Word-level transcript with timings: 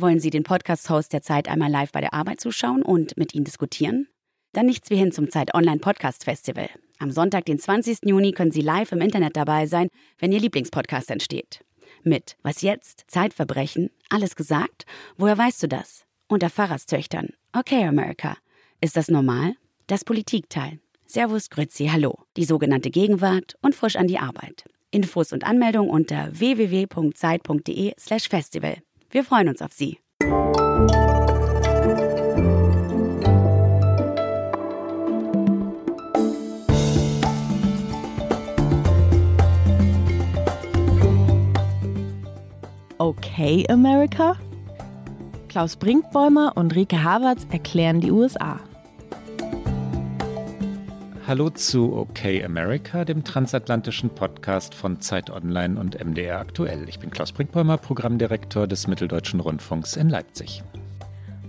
Wollen 0.00 0.20
Sie 0.20 0.30
den 0.30 0.44
Podcast-Host 0.44 1.12
der 1.12 1.22
Zeit 1.22 1.48
einmal 1.48 1.72
live 1.72 1.90
bei 1.90 2.00
der 2.00 2.14
Arbeit 2.14 2.40
zuschauen 2.40 2.82
und 2.82 3.16
mit 3.16 3.34
Ihnen 3.34 3.44
diskutieren? 3.44 4.06
Dann 4.52 4.66
nichts 4.66 4.90
wie 4.90 4.96
hin 4.96 5.10
zum 5.10 5.28
Zeit 5.28 5.54
Online 5.54 5.80
Podcast 5.80 6.22
Festival. 6.22 6.68
Am 7.00 7.10
Sonntag, 7.10 7.46
den 7.46 7.58
20. 7.58 8.04
Juni, 8.04 8.30
können 8.30 8.52
Sie 8.52 8.60
live 8.60 8.92
im 8.92 9.00
Internet 9.00 9.36
dabei 9.36 9.66
sein, 9.66 9.88
wenn 10.18 10.30
Ihr 10.30 10.38
Lieblingspodcast 10.38 11.10
entsteht. 11.10 11.64
Mit 12.04 12.36
Was 12.42 12.62
jetzt? 12.62 13.06
Zeitverbrechen? 13.08 13.90
Alles 14.08 14.36
gesagt? 14.36 14.86
Woher 15.16 15.36
weißt 15.36 15.64
du 15.64 15.68
das? 15.68 16.04
Unter 16.28 16.48
Pfarrerstöchtern. 16.48 17.30
Okay, 17.52 17.82
America. 17.82 18.36
Ist 18.80 18.96
das 18.96 19.08
normal? 19.08 19.54
Das 19.88 20.04
Politikteil. 20.04 20.78
Servus, 21.06 21.50
Grüezi, 21.50 21.86
Hallo. 21.86 22.20
Die 22.36 22.44
sogenannte 22.44 22.90
Gegenwart 22.90 23.56
und 23.62 23.74
frisch 23.74 23.96
an 23.96 24.06
die 24.06 24.20
Arbeit. 24.20 24.64
Infos 24.92 25.32
und 25.32 25.42
Anmeldung 25.42 25.90
unter 25.90 26.28
www.zeit.de/slash 26.38 28.28
festival. 28.28 28.76
Wir 29.10 29.24
freuen 29.24 29.48
uns 29.48 29.62
auf 29.62 29.72
Sie. 29.72 29.98
Okay, 42.98 43.64
America? 43.70 44.36
Klaus 45.48 45.76
Brinkbäumer 45.76 46.52
und 46.56 46.74
Rike 46.76 47.02
Havertz 47.02 47.46
erklären 47.50 48.00
die 48.00 48.10
USA. 48.10 48.60
Hallo 51.28 51.50
zu 51.50 51.94
OK 51.94 52.24
America, 52.42 53.04
dem 53.04 53.22
transatlantischen 53.22 54.08
Podcast 54.08 54.74
von 54.74 55.02
Zeit 55.02 55.28
Online 55.28 55.78
und 55.78 56.02
MDR 56.02 56.40
aktuell. 56.40 56.88
Ich 56.88 57.00
bin 57.00 57.10
Klaus 57.10 57.32
Brinkbäumer, 57.32 57.76
Programmdirektor 57.76 58.66
des 58.66 58.86
Mitteldeutschen 58.86 59.38
Rundfunks 59.38 59.96
in 59.96 60.08
Leipzig. 60.08 60.62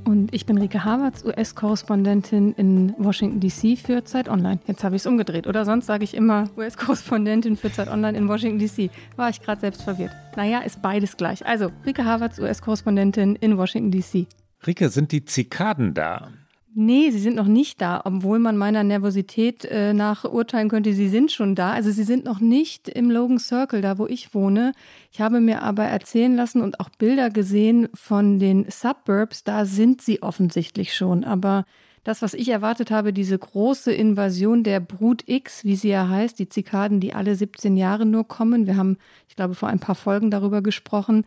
Und 0.04 0.36
ich 0.36 0.46
bin 0.46 0.58
Rike 0.58 0.84
Havertz, 0.84 1.24
US-Korrespondentin 1.24 2.52
in 2.56 2.94
Washington 2.98 3.40
DC 3.40 3.80
für 3.80 4.04
Zeit 4.04 4.28
Online. 4.28 4.60
Jetzt 4.68 4.84
habe 4.84 4.98
ich 4.98 5.04
es 5.04 5.06
umgedreht, 5.06 5.48
oder? 5.48 5.64
Sonst 5.64 5.86
sage 5.86 6.04
ich 6.04 6.14
immer 6.14 6.50
US-Korrespondentin 6.58 7.56
für 7.56 7.72
Zeit 7.72 7.88
Online 7.88 8.18
in 8.18 8.28
Washington 8.28 8.60
DC. 8.60 8.92
War 9.16 9.30
ich 9.30 9.40
gerade 9.40 9.62
selbst 9.62 9.84
verwirrt. 9.84 10.12
Naja, 10.36 10.60
ist 10.60 10.82
beides 10.82 11.16
gleich. 11.16 11.46
Also, 11.46 11.72
Rike 11.86 12.04
Havertz, 12.04 12.38
US-Korrespondentin 12.38 13.38
in 13.38 13.58
Washington 13.58 13.92
DC. 13.92 14.28
Rike, 14.68 14.90
sind 14.90 15.14
die 15.14 15.24
Zikaden 15.24 15.94
da? 15.94 16.32
Nee, 16.76 17.10
sie 17.10 17.20
sind 17.20 17.36
noch 17.36 17.48
nicht 17.48 17.82
da, 17.82 18.02
obwohl 18.06 18.38
man 18.38 18.56
meiner 18.56 18.84
Nervosität 18.84 19.66
äh, 19.66 19.92
nach 19.92 20.24
urteilen 20.24 20.70
könnte, 20.70 20.94
sie 20.94 21.10
sind 21.10 21.32
schon 21.32 21.56
da. 21.56 21.72
Also 21.72 21.90
sie 21.90 22.04
sind 22.04 22.26
noch 22.26 22.40
nicht 22.40 22.88
im 22.88 23.10
Logan 23.10 23.40
Circle, 23.40 23.82
da 23.82 23.98
wo 23.98 24.06
ich 24.06 24.36
wohne. 24.36 24.74
Ich 25.12 25.20
habe 25.20 25.40
mir 25.42 25.64
aber 25.64 25.86
erzählen 25.86 26.36
lassen 26.36 26.62
und 26.62 26.80
auch 26.80 26.90
Bilder 26.90 27.32
gesehen 27.32 27.90
von 27.96 28.38
den 28.38 28.70
Suburbs, 28.70 29.44
da 29.44 29.66
sind 29.66 30.04
sie 30.04 30.22
offensichtlich 30.22 30.94
schon. 30.94 31.24
Aber 31.24 31.66
das, 32.04 32.22
was 32.22 32.36
ich 32.36 32.50
erwartet 32.50 32.92
habe, 32.92 33.14
diese 33.14 33.38
große 33.38 33.92
Invasion 33.92 34.64
der 34.64 34.80
Brut 34.80 35.24
X, 35.26 35.66
wie 35.66 35.76
sie 35.76 35.90
ja 35.90 36.08
heißt, 36.08 36.38
die 36.38 36.50
Zikaden, 36.50 37.00
die 37.00 37.16
alle 37.16 37.36
17 37.36 37.78
Jahre 37.78 38.06
nur 38.06 38.28
kommen. 38.28 38.68
Wir 38.68 38.78
haben, 38.78 38.98
ich 39.28 39.36
glaube, 39.36 39.56
vor 39.56 39.70
ein 39.70 39.80
paar 39.80 39.96
Folgen 39.96 40.30
darüber 40.30 40.62
gesprochen. 40.62 41.26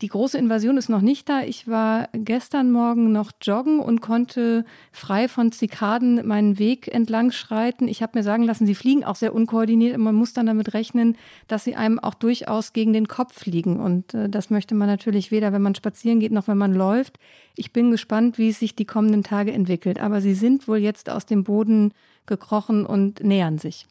Die 0.00 0.08
große 0.08 0.36
Invasion 0.36 0.76
ist 0.76 0.88
noch 0.88 1.00
nicht 1.00 1.28
da. 1.28 1.42
Ich 1.42 1.68
war 1.68 2.08
gestern 2.12 2.72
Morgen 2.72 3.12
noch 3.12 3.30
joggen 3.40 3.78
und 3.78 4.00
konnte 4.00 4.64
frei 4.90 5.28
von 5.28 5.52
Zikaden 5.52 6.26
meinen 6.26 6.58
Weg 6.58 6.88
entlang 6.88 7.30
schreiten. 7.30 7.86
Ich 7.86 8.02
habe 8.02 8.18
mir 8.18 8.24
sagen 8.24 8.42
lassen, 8.42 8.66
sie 8.66 8.74
fliegen 8.74 9.04
auch 9.04 9.14
sehr 9.14 9.32
unkoordiniert 9.32 9.96
und 9.96 10.02
man 10.02 10.16
muss 10.16 10.32
dann 10.32 10.46
damit 10.46 10.74
rechnen, 10.74 11.16
dass 11.46 11.62
sie 11.62 11.76
einem 11.76 12.00
auch 12.00 12.14
durchaus 12.14 12.72
gegen 12.72 12.92
den 12.92 13.06
Kopf 13.06 13.38
fliegen. 13.38 13.78
Und 13.78 14.14
äh, 14.14 14.28
das 14.28 14.50
möchte 14.50 14.74
man 14.74 14.88
natürlich 14.88 15.30
weder, 15.30 15.52
wenn 15.52 15.62
man 15.62 15.76
spazieren 15.76 16.18
geht, 16.18 16.32
noch 16.32 16.48
wenn 16.48 16.58
man 16.58 16.74
läuft. 16.74 17.20
Ich 17.54 17.72
bin 17.72 17.92
gespannt, 17.92 18.36
wie 18.36 18.48
es 18.48 18.58
sich 18.58 18.74
die 18.74 18.86
kommenden 18.86 19.22
Tage 19.22 19.52
entwickelt. 19.52 20.00
Aber 20.00 20.20
sie 20.20 20.34
sind 20.34 20.66
wohl 20.66 20.78
jetzt 20.78 21.08
aus 21.08 21.24
dem 21.24 21.44
Boden 21.44 21.94
gekrochen 22.26 22.84
und 22.84 23.22
nähern 23.22 23.58
sich. 23.58 23.86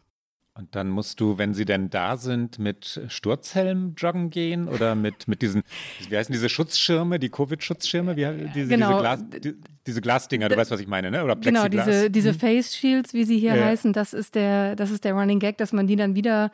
Und 0.55 0.75
dann 0.75 0.89
musst 0.89 1.19
du, 1.19 1.39
wenn 1.39 1.55
sie 1.55 1.65
denn 1.65 1.89
da 1.89 2.15
sind, 2.15 2.59
mit 2.59 3.01
Sturzhelm 3.07 3.95
joggen 3.97 4.29
gehen 4.29 4.67
oder 4.67 4.93
mit, 4.93 5.27
mit 5.27 5.41
diesen, 5.41 5.63
wie 6.09 6.15
heißen 6.15 6.31
diese 6.31 6.47
Schutzschirme, 6.47 7.17
die 7.17 7.29
Covid-Schutzschirme? 7.29 8.15
Wie, 8.15 8.51
diese, 8.53 8.69
genau. 8.69 8.89
diese, 8.89 8.99
Glas, 9.01 9.23
die, 9.43 9.55
diese 9.87 10.01
Glasdinger, 10.01 10.49
du 10.49 10.55
weißt, 10.55 10.69
was 10.69 10.79
ich 10.79 10.87
meine, 10.87 11.09
ne? 11.09 11.23
Oder 11.23 11.35
Plexiglas. 11.35 11.71
Genau, 11.71 11.85
diese, 11.85 12.11
diese 12.11 12.29
hm. 12.33 12.39
Face 12.39 12.75
Shields, 12.75 13.15
wie 13.15 13.23
sie 13.23 13.39
hier 13.39 13.55
ja, 13.55 13.65
heißen, 13.65 13.93
das 13.93 14.13
ist 14.13 14.35
der, 14.35 14.75
das 14.75 14.91
ist 14.91 15.05
der 15.05 15.13
Running 15.13 15.39
Gag, 15.39 15.57
dass 15.57 15.73
man 15.73 15.87
die 15.87 15.95
dann 15.95 16.13
wieder 16.13 16.51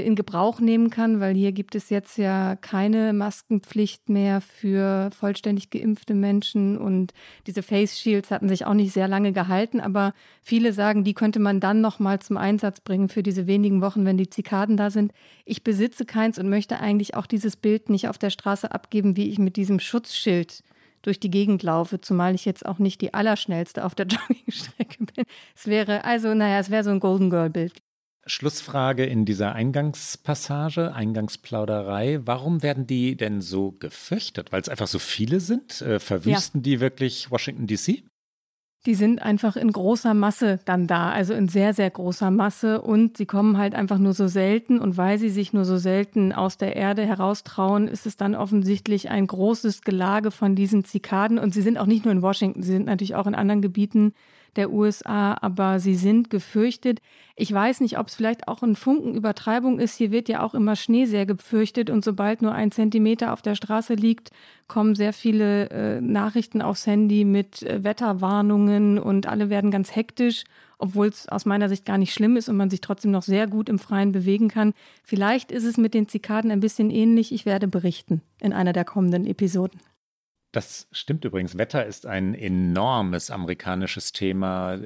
in 0.00 0.14
Gebrauch 0.14 0.60
nehmen 0.60 0.90
kann, 0.90 1.20
weil 1.20 1.34
hier 1.34 1.52
gibt 1.52 1.74
es 1.74 1.90
jetzt 1.90 2.16
ja 2.16 2.56
keine 2.56 3.12
Maskenpflicht 3.12 4.08
mehr 4.08 4.40
für 4.40 5.10
vollständig 5.18 5.70
geimpfte 5.70 6.14
Menschen 6.14 6.78
und 6.78 7.12
diese 7.46 7.62
Face 7.62 7.98
Shields 7.98 8.30
hatten 8.30 8.48
sich 8.48 8.64
auch 8.64 8.74
nicht 8.74 8.92
sehr 8.92 9.08
lange 9.08 9.32
gehalten, 9.32 9.80
aber 9.80 10.14
viele 10.42 10.72
sagen, 10.72 11.04
die 11.04 11.14
könnte 11.14 11.40
man 11.40 11.60
dann 11.60 11.80
noch 11.80 11.98
mal 11.98 12.20
zum 12.20 12.36
Einsatz 12.38 12.80
bringen 12.80 13.08
für 13.08 13.22
diese 13.22 13.46
wenigen 13.46 13.82
Wochen, 13.82 14.04
wenn 14.06 14.16
die 14.16 14.30
Zikaden 14.30 14.76
da 14.76 14.90
sind. 14.90 15.12
Ich 15.44 15.62
besitze 15.62 16.06
keins 16.06 16.38
und 16.38 16.48
möchte 16.48 16.80
eigentlich 16.80 17.14
auch 17.14 17.26
dieses 17.26 17.56
Bild 17.56 17.90
nicht 17.90 18.08
auf 18.08 18.18
der 18.18 18.30
Straße 18.30 18.72
abgeben, 18.72 19.16
wie 19.16 19.28
ich 19.28 19.38
mit 19.38 19.56
diesem 19.56 19.78
Schutzschild 19.78 20.62
durch 21.02 21.20
die 21.20 21.30
Gegend 21.30 21.62
laufe, 21.62 22.00
zumal 22.00 22.34
ich 22.34 22.44
jetzt 22.44 22.64
auch 22.64 22.78
nicht 22.78 23.00
die 23.00 23.12
Allerschnellste 23.12 23.84
auf 23.84 23.94
der 23.94 24.06
Joggingstrecke 24.08 25.04
bin. 25.04 25.24
Es 25.54 25.66
wäre 25.66 26.04
also, 26.04 26.32
naja, 26.32 26.58
es 26.58 26.70
wäre 26.70 26.84
so 26.84 26.90
ein 26.90 27.00
Golden 27.00 27.28
Girl 27.28 27.50
Bild. 27.50 27.82
Schlussfrage 28.26 29.04
in 29.04 29.24
dieser 29.24 29.54
Eingangspassage, 29.54 30.94
Eingangsplauderei. 30.94 32.20
Warum 32.24 32.62
werden 32.62 32.86
die 32.86 33.16
denn 33.16 33.40
so 33.40 33.72
gefürchtet? 33.72 34.52
Weil 34.52 34.62
es 34.62 34.68
einfach 34.68 34.86
so 34.86 34.98
viele 34.98 35.40
sind? 35.40 35.80
Äh, 35.82 35.98
verwüsten 35.98 36.60
ja. 36.60 36.62
die 36.62 36.80
wirklich 36.80 37.30
Washington 37.30 37.66
DC? 37.66 38.04
Die 38.84 38.94
sind 38.96 39.22
einfach 39.22 39.54
in 39.54 39.70
großer 39.70 40.12
Masse 40.12 40.58
dann 40.64 40.88
da, 40.88 41.10
also 41.10 41.34
in 41.34 41.46
sehr, 41.46 41.72
sehr 41.72 41.88
großer 41.88 42.32
Masse 42.32 42.82
und 42.82 43.16
sie 43.16 43.26
kommen 43.26 43.56
halt 43.56 43.76
einfach 43.76 43.98
nur 43.98 44.12
so 44.12 44.26
selten 44.26 44.80
und 44.80 44.96
weil 44.96 45.18
sie 45.18 45.30
sich 45.30 45.52
nur 45.52 45.64
so 45.64 45.76
selten 45.76 46.32
aus 46.32 46.56
der 46.56 46.74
Erde 46.74 47.06
heraustrauen, 47.06 47.86
ist 47.86 48.06
es 48.06 48.16
dann 48.16 48.34
offensichtlich 48.34 49.08
ein 49.08 49.28
großes 49.28 49.82
Gelage 49.82 50.32
von 50.32 50.56
diesen 50.56 50.84
Zikaden 50.84 51.38
und 51.38 51.54
sie 51.54 51.62
sind 51.62 51.78
auch 51.78 51.86
nicht 51.86 52.04
nur 52.04 52.12
in 52.12 52.22
Washington, 52.22 52.64
sie 52.64 52.72
sind 52.72 52.86
natürlich 52.86 53.14
auch 53.14 53.28
in 53.28 53.36
anderen 53.36 53.62
Gebieten 53.62 54.14
der 54.56 54.72
USA, 54.72 55.36
aber 55.40 55.80
sie 55.80 55.94
sind 55.94 56.30
gefürchtet. 56.30 57.00
Ich 57.36 57.52
weiß 57.52 57.80
nicht, 57.80 57.98
ob 57.98 58.08
es 58.08 58.14
vielleicht 58.14 58.48
auch 58.48 58.62
ein 58.62 58.76
Funken 58.76 59.14
Übertreibung 59.14 59.78
ist. 59.78 59.96
Hier 59.96 60.10
wird 60.10 60.28
ja 60.28 60.42
auch 60.42 60.54
immer 60.54 60.76
Schnee 60.76 61.06
sehr 61.06 61.24
gefürchtet 61.26 61.88
und 61.88 62.04
sobald 62.04 62.42
nur 62.42 62.52
ein 62.52 62.70
Zentimeter 62.70 63.32
auf 63.32 63.42
der 63.42 63.54
Straße 63.54 63.94
liegt, 63.94 64.30
kommen 64.68 64.94
sehr 64.94 65.12
viele 65.12 65.70
äh, 65.70 66.00
Nachrichten 66.00 66.60
aufs 66.60 66.86
Handy 66.86 67.24
mit 67.24 67.62
äh, 67.62 67.82
Wetterwarnungen 67.82 68.98
und 68.98 69.26
alle 69.26 69.48
werden 69.48 69.70
ganz 69.70 69.96
hektisch, 69.96 70.44
obwohl 70.78 71.06
es 71.08 71.28
aus 71.28 71.46
meiner 71.46 71.68
Sicht 71.68 71.86
gar 71.86 71.98
nicht 71.98 72.12
schlimm 72.12 72.36
ist 72.36 72.48
und 72.48 72.56
man 72.56 72.70
sich 72.70 72.80
trotzdem 72.80 73.10
noch 73.10 73.22
sehr 73.22 73.46
gut 73.46 73.68
im 73.68 73.78
Freien 73.78 74.12
bewegen 74.12 74.48
kann. 74.48 74.74
Vielleicht 75.02 75.52
ist 75.52 75.64
es 75.64 75.78
mit 75.78 75.94
den 75.94 76.08
Zikaden 76.08 76.50
ein 76.50 76.60
bisschen 76.60 76.90
ähnlich. 76.90 77.32
Ich 77.32 77.46
werde 77.46 77.68
berichten 77.68 78.20
in 78.40 78.52
einer 78.52 78.72
der 78.72 78.84
kommenden 78.84 79.26
Episoden. 79.26 79.80
Das 80.52 80.86
stimmt 80.92 81.24
übrigens. 81.24 81.56
Wetter 81.56 81.86
ist 81.86 82.04
ein 82.04 82.34
enormes 82.34 83.30
amerikanisches 83.30 84.12
Thema. 84.12 84.78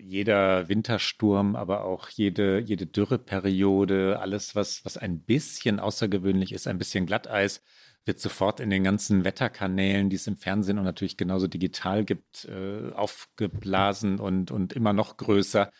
Jeder 0.00 0.70
Wintersturm, 0.70 1.54
aber 1.54 1.84
auch 1.84 2.08
jede, 2.08 2.60
jede 2.60 2.86
Dürreperiode, 2.86 4.18
alles, 4.20 4.56
was, 4.56 4.82
was 4.86 4.96
ein 4.96 5.20
bisschen 5.20 5.80
außergewöhnlich 5.80 6.52
ist, 6.52 6.66
ein 6.66 6.78
bisschen 6.78 7.04
Glatteis, 7.04 7.62
wird 8.06 8.20
sofort 8.20 8.58
in 8.58 8.70
den 8.70 8.84
ganzen 8.84 9.24
Wetterkanälen, 9.24 10.08
die 10.08 10.16
es 10.16 10.26
im 10.26 10.38
Fernsehen 10.38 10.78
und 10.78 10.84
natürlich 10.84 11.18
genauso 11.18 11.46
digital 11.46 12.06
gibt, 12.06 12.46
äh, 12.46 12.90
aufgeblasen 12.92 14.18
und, 14.18 14.50
und 14.50 14.72
immer 14.72 14.94
noch 14.94 15.18
größer 15.18 15.70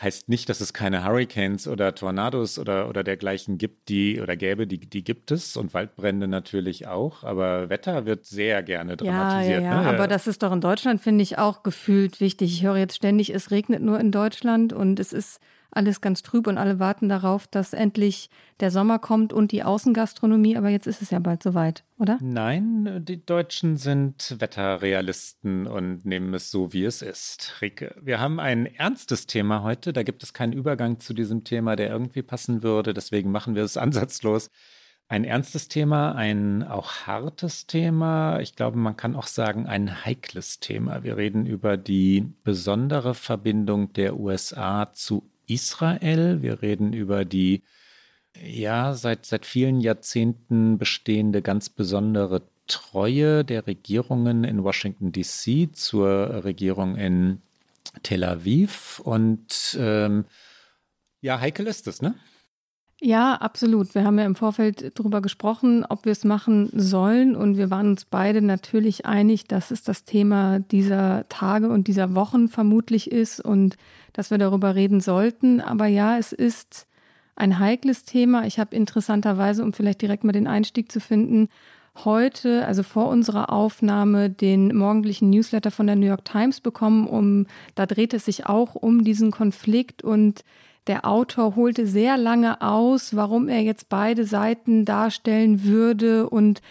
heißt 0.00 0.28
nicht, 0.28 0.48
dass 0.48 0.60
es 0.60 0.72
keine 0.74 1.04
Hurricanes 1.04 1.66
oder 1.66 1.94
Tornados 1.94 2.58
oder, 2.58 2.88
oder 2.88 3.02
dergleichen 3.02 3.56
gibt, 3.56 3.88
die 3.88 4.20
oder 4.20 4.36
gäbe, 4.36 4.66
die, 4.66 4.78
die 4.78 5.02
gibt 5.02 5.30
es 5.30 5.56
und 5.56 5.72
Waldbrände 5.72 6.28
natürlich 6.28 6.86
auch, 6.86 7.24
aber 7.24 7.70
Wetter 7.70 8.04
wird 8.04 8.26
sehr 8.26 8.62
gerne 8.62 8.96
dramatisiert. 8.96 9.62
Ja, 9.62 9.68
ja, 9.68 9.82
ja. 9.82 9.82
Ne? 9.82 9.88
aber 9.88 10.06
das 10.06 10.26
ist 10.26 10.42
doch 10.42 10.52
in 10.52 10.60
Deutschland, 10.60 11.00
finde 11.00 11.22
ich, 11.22 11.38
auch 11.38 11.62
gefühlt 11.62 12.20
wichtig. 12.20 12.52
Ich 12.52 12.62
höre 12.62 12.76
jetzt 12.76 12.96
ständig, 12.96 13.30
es 13.34 13.50
regnet 13.50 13.82
nur 13.82 13.98
in 13.98 14.12
Deutschland 14.12 14.74
und 14.74 15.00
es 15.00 15.12
ist 15.14 15.40
alles 15.70 16.00
ganz 16.00 16.22
trüb 16.22 16.46
und 16.46 16.58
alle 16.58 16.78
warten 16.78 17.08
darauf, 17.08 17.46
dass 17.46 17.72
endlich 17.72 18.30
der 18.60 18.70
Sommer 18.70 18.98
kommt 18.98 19.32
und 19.32 19.52
die 19.52 19.62
Außengastronomie. 19.62 20.56
Aber 20.56 20.68
jetzt 20.68 20.86
ist 20.86 21.02
es 21.02 21.10
ja 21.10 21.18
bald 21.18 21.42
soweit, 21.42 21.84
oder? 21.98 22.18
Nein, 22.22 23.04
die 23.04 23.24
Deutschen 23.24 23.76
sind 23.76 24.36
Wetterrealisten 24.38 25.66
und 25.66 26.04
nehmen 26.04 26.32
es 26.34 26.50
so, 26.50 26.72
wie 26.72 26.84
es 26.84 27.02
ist. 27.02 27.60
Rike, 27.60 27.94
wir 28.00 28.20
haben 28.20 28.40
ein 28.40 28.66
ernstes 28.66 29.26
Thema 29.26 29.62
heute. 29.62 29.92
Da 29.92 30.02
gibt 30.02 30.22
es 30.22 30.32
keinen 30.32 30.52
Übergang 30.52 31.00
zu 31.00 31.14
diesem 31.14 31.44
Thema, 31.44 31.76
der 31.76 31.90
irgendwie 31.90 32.22
passen 32.22 32.62
würde. 32.62 32.94
Deswegen 32.94 33.30
machen 33.30 33.54
wir 33.54 33.64
es 33.64 33.76
ansatzlos. 33.76 34.50
Ein 35.08 35.22
ernstes 35.22 35.68
Thema, 35.68 36.16
ein 36.16 36.64
auch 36.64 37.06
hartes 37.06 37.68
Thema. 37.68 38.40
Ich 38.40 38.56
glaube, 38.56 38.76
man 38.76 38.96
kann 38.96 39.14
auch 39.14 39.28
sagen, 39.28 39.68
ein 39.68 40.04
heikles 40.04 40.58
Thema. 40.58 41.04
Wir 41.04 41.16
reden 41.16 41.46
über 41.46 41.76
die 41.76 42.34
besondere 42.42 43.14
Verbindung 43.14 43.92
der 43.92 44.18
USA 44.18 44.92
zu 44.92 45.30
Israel. 45.46 46.42
Wir 46.42 46.62
reden 46.62 46.92
über 46.92 47.24
die 47.24 47.62
ja 48.42 48.94
seit, 48.94 49.26
seit 49.26 49.46
vielen 49.46 49.80
Jahrzehnten 49.80 50.78
bestehende 50.78 51.42
ganz 51.42 51.68
besondere 51.68 52.42
Treue 52.66 53.44
der 53.44 53.66
Regierungen 53.66 54.44
in 54.44 54.64
Washington, 54.64 55.12
DC 55.12 55.74
zur 55.74 56.44
Regierung 56.44 56.96
in 56.96 57.40
Tel 58.02 58.24
Aviv. 58.24 59.00
Und 59.00 59.76
ähm, 59.80 60.24
ja, 61.20 61.40
heikel 61.40 61.66
ist 61.66 61.86
es, 61.86 62.02
ne? 62.02 62.14
Ja, 63.02 63.34
absolut. 63.34 63.94
Wir 63.94 64.04
haben 64.04 64.18
ja 64.18 64.24
im 64.24 64.34
Vorfeld 64.36 64.98
darüber 64.98 65.20
gesprochen, 65.20 65.84
ob 65.84 66.06
wir 66.06 66.12
es 66.12 66.24
machen 66.24 66.70
sollen. 66.72 67.36
Und 67.36 67.58
wir 67.58 67.70
waren 67.70 67.90
uns 67.90 68.06
beide 68.06 68.40
natürlich 68.40 69.04
einig, 69.04 69.46
dass 69.46 69.70
es 69.70 69.82
das 69.82 70.04
Thema 70.04 70.60
dieser 70.60 71.28
Tage 71.28 71.68
und 71.68 71.88
dieser 71.88 72.14
Wochen 72.14 72.48
vermutlich 72.48 73.10
ist 73.12 73.40
und 73.40 73.76
dass 74.14 74.30
wir 74.30 74.38
darüber 74.38 74.74
reden 74.74 75.00
sollten. 75.00 75.60
Aber 75.60 75.86
ja, 75.86 76.16
es 76.16 76.32
ist 76.32 76.86
ein 77.34 77.58
heikles 77.58 78.04
Thema. 78.04 78.46
Ich 78.46 78.58
habe 78.58 78.74
interessanterweise, 78.74 79.62
um 79.62 79.74
vielleicht 79.74 80.00
direkt 80.00 80.24
mal 80.24 80.32
den 80.32 80.46
Einstieg 80.46 80.90
zu 80.90 81.00
finden, 81.00 81.48
heute, 82.04 82.66
also 82.66 82.82
vor 82.82 83.08
unserer 83.08 83.50
Aufnahme, 83.50 84.30
den 84.30 84.74
morgendlichen 84.74 85.28
Newsletter 85.28 85.70
von 85.70 85.86
der 85.86 85.96
New 85.96 86.06
York 86.06 86.24
Times 86.24 86.62
bekommen. 86.62 87.06
Um, 87.06 87.46
da 87.74 87.84
dreht 87.84 88.14
es 88.14 88.24
sich 88.24 88.46
auch 88.46 88.74
um 88.74 89.04
diesen 89.04 89.30
Konflikt 89.30 90.02
und 90.02 90.44
der 90.86 91.06
Autor 91.06 91.56
holte 91.56 91.86
sehr 91.86 92.16
lange 92.16 92.60
aus, 92.60 93.16
warum 93.16 93.48
er 93.48 93.60
jetzt 93.62 93.88
beide 93.88 94.24
Seiten 94.24 94.84
darstellen 94.84 95.64
würde 95.64 96.28
und 96.28 96.62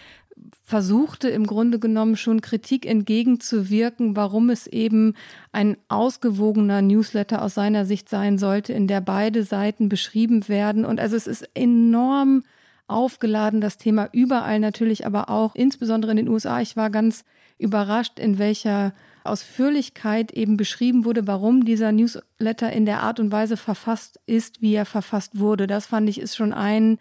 versuchte 0.64 1.28
im 1.28 1.46
Grunde 1.46 1.78
genommen 1.78 2.16
schon 2.16 2.40
Kritik 2.40 2.86
entgegenzuwirken, 2.86 4.16
warum 4.16 4.50
es 4.50 4.66
eben 4.66 5.14
ein 5.52 5.76
ausgewogener 5.88 6.82
Newsletter 6.82 7.42
aus 7.42 7.54
seiner 7.54 7.84
Sicht 7.84 8.08
sein 8.08 8.36
sollte, 8.36 8.72
in 8.72 8.88
der 8.88 9.00
beide 9.00 9.44
Seiten 9.44 9.88
beschrieben 9.88 10.48
werden. 10.48 10.84
Und 10.84 10.98
also 10.98 11.14
es 11.14 11.28
ist 11.28 11.48
enorm 11.54 12.42
aufgeladen, 12.88 13.60
das 13.60 13.78
Thema 13.78 14.08
überall 14.12 14.58
natürlich, 14.58 15.06
aber 15.06 15.30
auch 15.30 15.54
insbesondere 15.54 16.10
in 16.10 16.16
den 16.16 16.28
USA. 16.28 16.60
Ich 16.60 16.76
war 16.76 16.90
ganz 16.90 17.24
überrascht, 17.58 18.18
in 18.18 18.38
welcher 18.38 18.92
Ausführlichkeit 19.28 20.32
eben 20.32 20.56
beschrieben 20.56 21.04
wurde, 21.04 21.26
warum 21.26 21.64
dieser 21.64 21.92
Newsletter 21.92 22.72
in 22.72 22.86
der 22.86 23.02
Art 23.02 23.20
und 23.20 23.32
Weise 23.32 23.56
verfasst 23.56 24.20
ist, 24.26 24.62
wie 24.62 24.74
er 24.74 24.86
verfasst 24.86 25.38
wurde. 25.38 25.66
Das 25.66 25.86
fand 25.86 26.08
ich 26.08 26.20
ist 26.20 26.36
schon 26.36 26.52
ein, 26.52 26.98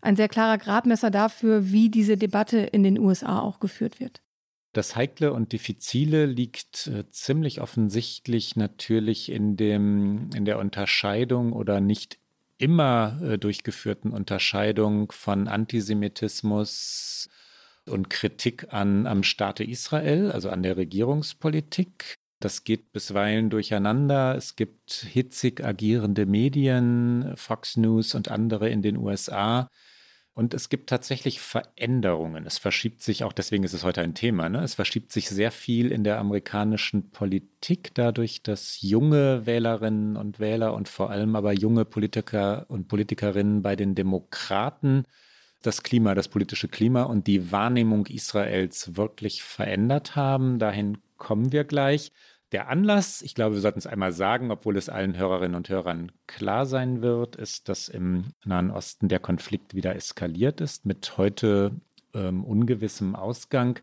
ein 0.00 0.16
sehr 0.16 0.28
klarer 0.28 0.58
Gradmesser 0.58 1.10
dafür, 1.10 1.70
wie 1.70 1.88
diese 1.88 2.16
Debatte 2.16 2.58
in 2.58 2.82
den 2.82 2.98
USA 2.98 3.40
auch 3.40 3.60
geführt 3.60 4.00
wird. 4.00 4.20
Das 4.74 4.96
Heikle 4.96 5.32
und 5.32 5.52
Diffizile 5.52 6.26
liegt 6.26 6.88
äh, 6.88 7.08
ziemlich 7.10 7.60
offensichtlich 7.60 8.56
natürlich 8.56 9.30
in, 9.30 9.56
dem, 9.56 10.30
in 10.34 10.44
der 10.44 10.58
Unterscheidung 10.58 11.52
oder 11.52 11.80
nicht 11.80 12.18
immer 12.58 13.20
äh, 13.22 13.38
durchgeführten 13.38 14.10
Unterscheidung 14.10 15.12
von 15.12 15.46
Antisemitismus, 15.46 17.28
und 17.88 18.10
Kritik 18.10 18.72
an, 18.72 19.06
am 19.06 19.22
Staate 19.22 19.64
Israel, 19.64 20.30
also 20.32 20.50
an 20.50 20.62
der 20.62 20.76
Regierungspolitik. 20.76 22.16
Das 22.40 22.64
geht 22.64 22.92
bisweilen 22.92 23.48
durcheinander. 23.50 24.34
Es 24.36 24.56
gibt 24.56 24.92
hitzig 24.92 25.64
agierende 25.64 26.26
Medien, 26.26 27.32
Fox 27.36 27.76
News 27.76 28.14
und 28.14 28.30
andere 28.30 28.68
in 28.68 28.82
den 28.82 28.96
USA. 28.96 29.68
Und 30.34 30.52
es 30.52 30.68
gibt 30.68 30.90
tatsächlich 30.90 31.40
Veränderungen. 31.40 32.44
Es 32.44 32.58
verschiebt 32.58 33.02
sich 33.02 33.22
auch, 33.22 33.32
deswegen 33.32 33.62
ist 33.62 33.72
es 33.72 33.84
heute 33.84 34.02
ein 34.02 34.14
Thema, 34.14 34.48
ne? 34.48 34.64
es 34.64 34.74
verschiebt 34.74 35.12
sich 35.12 35.28
sehr 35.28 35.52
viel 35.52 35.92
in 35.92 36.02
der 36.02 36.18
amerikanischen 36.18 37.10
Politik 37.12 37.94
dadurch, 37.94 38.42
dass 38.42 38.82
junge 38.82 39.46
Wählerinnen 39.46 40.16
und 40.16 40.40
Wähler 40.40 40.74
und 40.74 40.88
vor 40.88 41.10
allem 41.10 41.36
aber 41.36 41.52
junge 41.52 41.84
Politiker 41.84 42.66
und 42.68 42.88
Politikerinnen 42.88 43.62
bei 43.62 43.76
den 43.76 43.94
Demokraten 43.94 45.04
das 45.66 45.82
Klima, 45.82 46.14
das 46.14 46.28
politische 46.28 46.68
Klima 46.68 47.04
und 47.04 47.26
die 47.26 47.50
Wahrnehmung 47.50 48.06
Israels 48.06 48.96
wirklich 48.96 49.42
verändert 49.42 50.16
haben. 50.16 50.58
Dahin 50.58 50.98
kommen 51.16 51.52
wir 51.52 51.64
gleich. 51.64 52.12
Der 52.52 52.68
Anlass, 52.68 53.22
ich 53.22 53.34
glaube, 53.34 53.56
wir 53.56 53.60
sollten 53.60 53.78
es 53.78 53.86
einmal 53.86 54.12
sagen, 54.12 54.50
obwohl 54.50 54.76
es 54.76 54.88
allen 54.88 55.16
Hörerinnen 55.16 55.56
und 55.56 55.68
Hörern 55.68 56.12
klar 56.26 56.66
sein 56.66 57.02
wird, 57.02 57.34
ist, 57.34 57.68
dass 57.68 57.88
im 57.88 58.26
Nahen 58.44 58.70
Osten 58.70 59.08
der 59.08 59.18
Konflikt 59.18 59.74
wieder 59.74 59.96
eskaliert 59.96 60.60
ist 60.60 60.86
mit 60.86 61.16
heute 61.16 61.72
ähm, 62.14 62.44
ungewissem 62.44 63.16
Ausgang. 63.16 63.80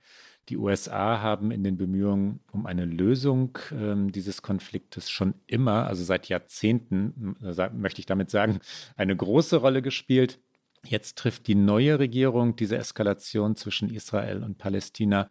Die 0.50 0.58
USA 0.58 1.22
haben 1.22 1.52
in 1.52 1.64
den 1.64 1.78
Bemühungen 1.78 2.40
um 2.52 2.66
eine 2.66 2.86
Lösung 2.86 3.58
ähm, 3.72 4.12
dieses 4.12 4.42
Konfliktes 4.42 5.10
schon 5.10 5.34
immer, 5.48 5.88
also 5.88 6.04
seit 6.04 6.30
Jahrzehnten, 6.30 7.36
äh, 7.44 7.70
möchte 7.74 8.00
ich 8.00 8.06
damit 8.06 8.30
sagen, 8.30 8.60
eine 8.96 9.16
große 9.16 9.58
Rolle 9.58 9.82
gespielt. 9.82 10.40
Jetzt 10.86 11.18
trifft 11.18 11.48
die 11.48 11.56
neue 11.56 12.00
Regierung 12.00 12.56
diese 12.56 12.78
Eskalation 12.78 13.56
zwischen 13.56 13.90
Israel 13.90 14.44
und 14.44 14.58
Palästina 14.58 15.30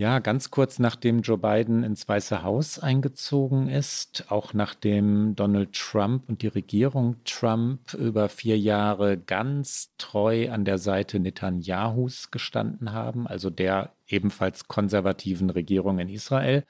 ja, 0.00 0.18
ganz 0.18 0.50
kurz 0.50 0.78
nachdem 0.78 1.20
Joe 1.20 1.36
Biden 1.36 1.82
ins 1.82 2.08
Weiße 2.08 2.42
Haus 2.42 2.78
eingezogen 2.78 3.68
ist, 3.68 4.24
auch 4.30 4.54
nachdem 4.54 5.36
Donald 5.36 5.74
Trump 5.74 6.26
und 6.26 6.40
die 6.40 6.46
Regierung 6.46 7.16
Trump 7.26 7.92
über 7.92 8.30
vier 8.30 8.58
Jahre 8.58 9.18
ganz 9.18 9.90
treu 9.98 10.50
an 10.50 10.64
der 10.64 10.78
Seite 10.78 11.20
Netanyahus 11.20 12.30
gestanden 12.30 12.92
haben, 12.92 13.26
also 13.26 13.50
der 13.50 13.92
ebenfalls 14.08 14.68
konservativen 14.68 15.50
Regierung 15.50 15.98
in 15.98 16.08
Israel. 16.08 16.64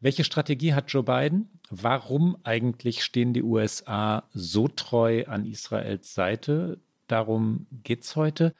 Welche 0.00 0.24
Strategie 0.24 0.74
hat 0.74 0.90
Joe 0.90 1.04
Biden? 1.04 1.60
Warum 1.70 2.36
eigentlich 2.42 3.04
stehen 3.04 3.34
die 3.34 3.44
USA 3.44 4.24
so 4.32 4.66
treu 4.66 5.24
an 5.28 5.46
Israels 5.46 6.12
Seite? 6.12 6.80
Darum 7.06 7.66
geht 7.82 8.04
es 8.04 8.16
heute. 8.16 8.54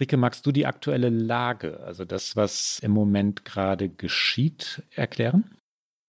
Rike, 0.00 0.16
magst 0.16 0.46
du 0.46 0.52
die 0.52 0.66
aktuelle 0.66 1.10
Lage, 1.10 1.80
also 1.80 2.04
das, 2.04 2.34
was 2.34 2.78
im 2.80 2.92
Moment 2.92 3.44
gerade 3.44 3.88
geschieht, 3.88 4.82
erklären? 4.90 5.44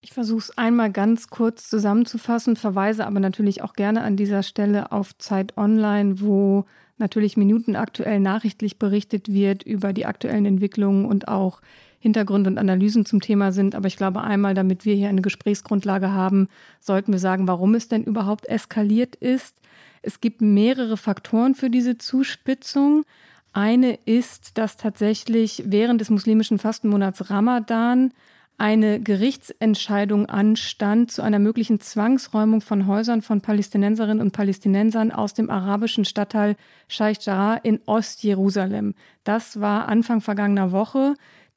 Ich 0.01 0.11
versuche 0.11 0.39
es 0.39 0.57
einmal 0.57 0.91
ganz 0.91 1.27
kurz 1.27 1.69
zusammenzufassen, 1.69 2.55
verweise 2.55 3.05
aber 3.05 3.19
natürlich 3.19 3.61
auch 3.61 3.73
gerne 3.73 4.01
an 4.01 4.17
dieser 4.17 4.43
Stelle 4.43 4.91
auf 4.91 5.17
Zeit 5.17 5.57
Online, 5.57 6.19
wo 6.19 6.65
natürlich 6.97 7.37
minutenaktuell 7.37 8.19
nachrichtlich 8.19 8.79
berichtet 8.79 9.31
wird 9.31 9.63
über 9.63 9.93
die 9.93 10.05
aktuellen 10.05 10.45
Entwicklungen 10.45 11.05
und 11.05 11.27
auch 11.27 11.61
Hintergründe 11.99 12.49
und 12.49 12.57
Analysen 12.57 13.05
zum 13.05 13.21
Thema 13.21 13.53
sind. 13.53 13.75
Aber 13.75 13.87
ich 13.87 13.95
glaube, 13.95 14.21
einmal, 14.21 14.53
damit 14.53 14.83
wir 14.83 14.93
hier 14.93 15.07
eine 15.07 15.21
Gesprächsgrundlage 15.21 16.11
haben, 16.11 16.49
sollten 16.81 17.13
wir 17.13 17.19
sagen, 17.19 17.47
warum 17.47 17.75
es 17.75 17.87
denn 17.87 18.03
überhaupt 18.03 18.45
eskaliert 18.47 19.15
ist. 19.15 19.55
Es 20.01 20.21
gibt 20.21 20.41
mehrere 20.41 20.97
Faktoren 20.97 21.55
für 21.55 21.69
diese 21.69 21.97
Zuspitzung. 21.97 23.05
Eine 23.53 23.99
ist, 24.05 24.57
dass 24.57 24.77
tatsächlich 24.77 25.63
während 25.65 26.01
des 26.01 26.09
muslimischen 26.09 26.59
Fastenmonats 26.59 27.29
Ramadan 27.29 28.11
eine 28.57 28.99
Gerichtsentscheidung 28.99 30.27
anstand 30.27 31.11
zu 31.11 31.21
einer 31.21 31.39
möglichen 31.39 31.79
Zwangsräumung 31.79 32.61
von 32.61 32.87
Häusern 32.87 33.21
von 33.21 33.41
Palästinenserinnen 33.41 34.21
und 34.21 34.31
Palästinensern 34.31 35.11
aus 35.11 35.33
dem 35.33 35.49
arabischen 35.49 36.05
Stadtteil 36.05 36.55
Sheikh 36.87 37.19
Jarrah 37.23 37.55
in 37.55 37.79
Ostjerusalem. 37.85 38.93
Das 39.23 39.59
war 39.59 39.87
Anfang 39.87 40.21
vergangener 40.21 40.71
Woche. 40.71 41.15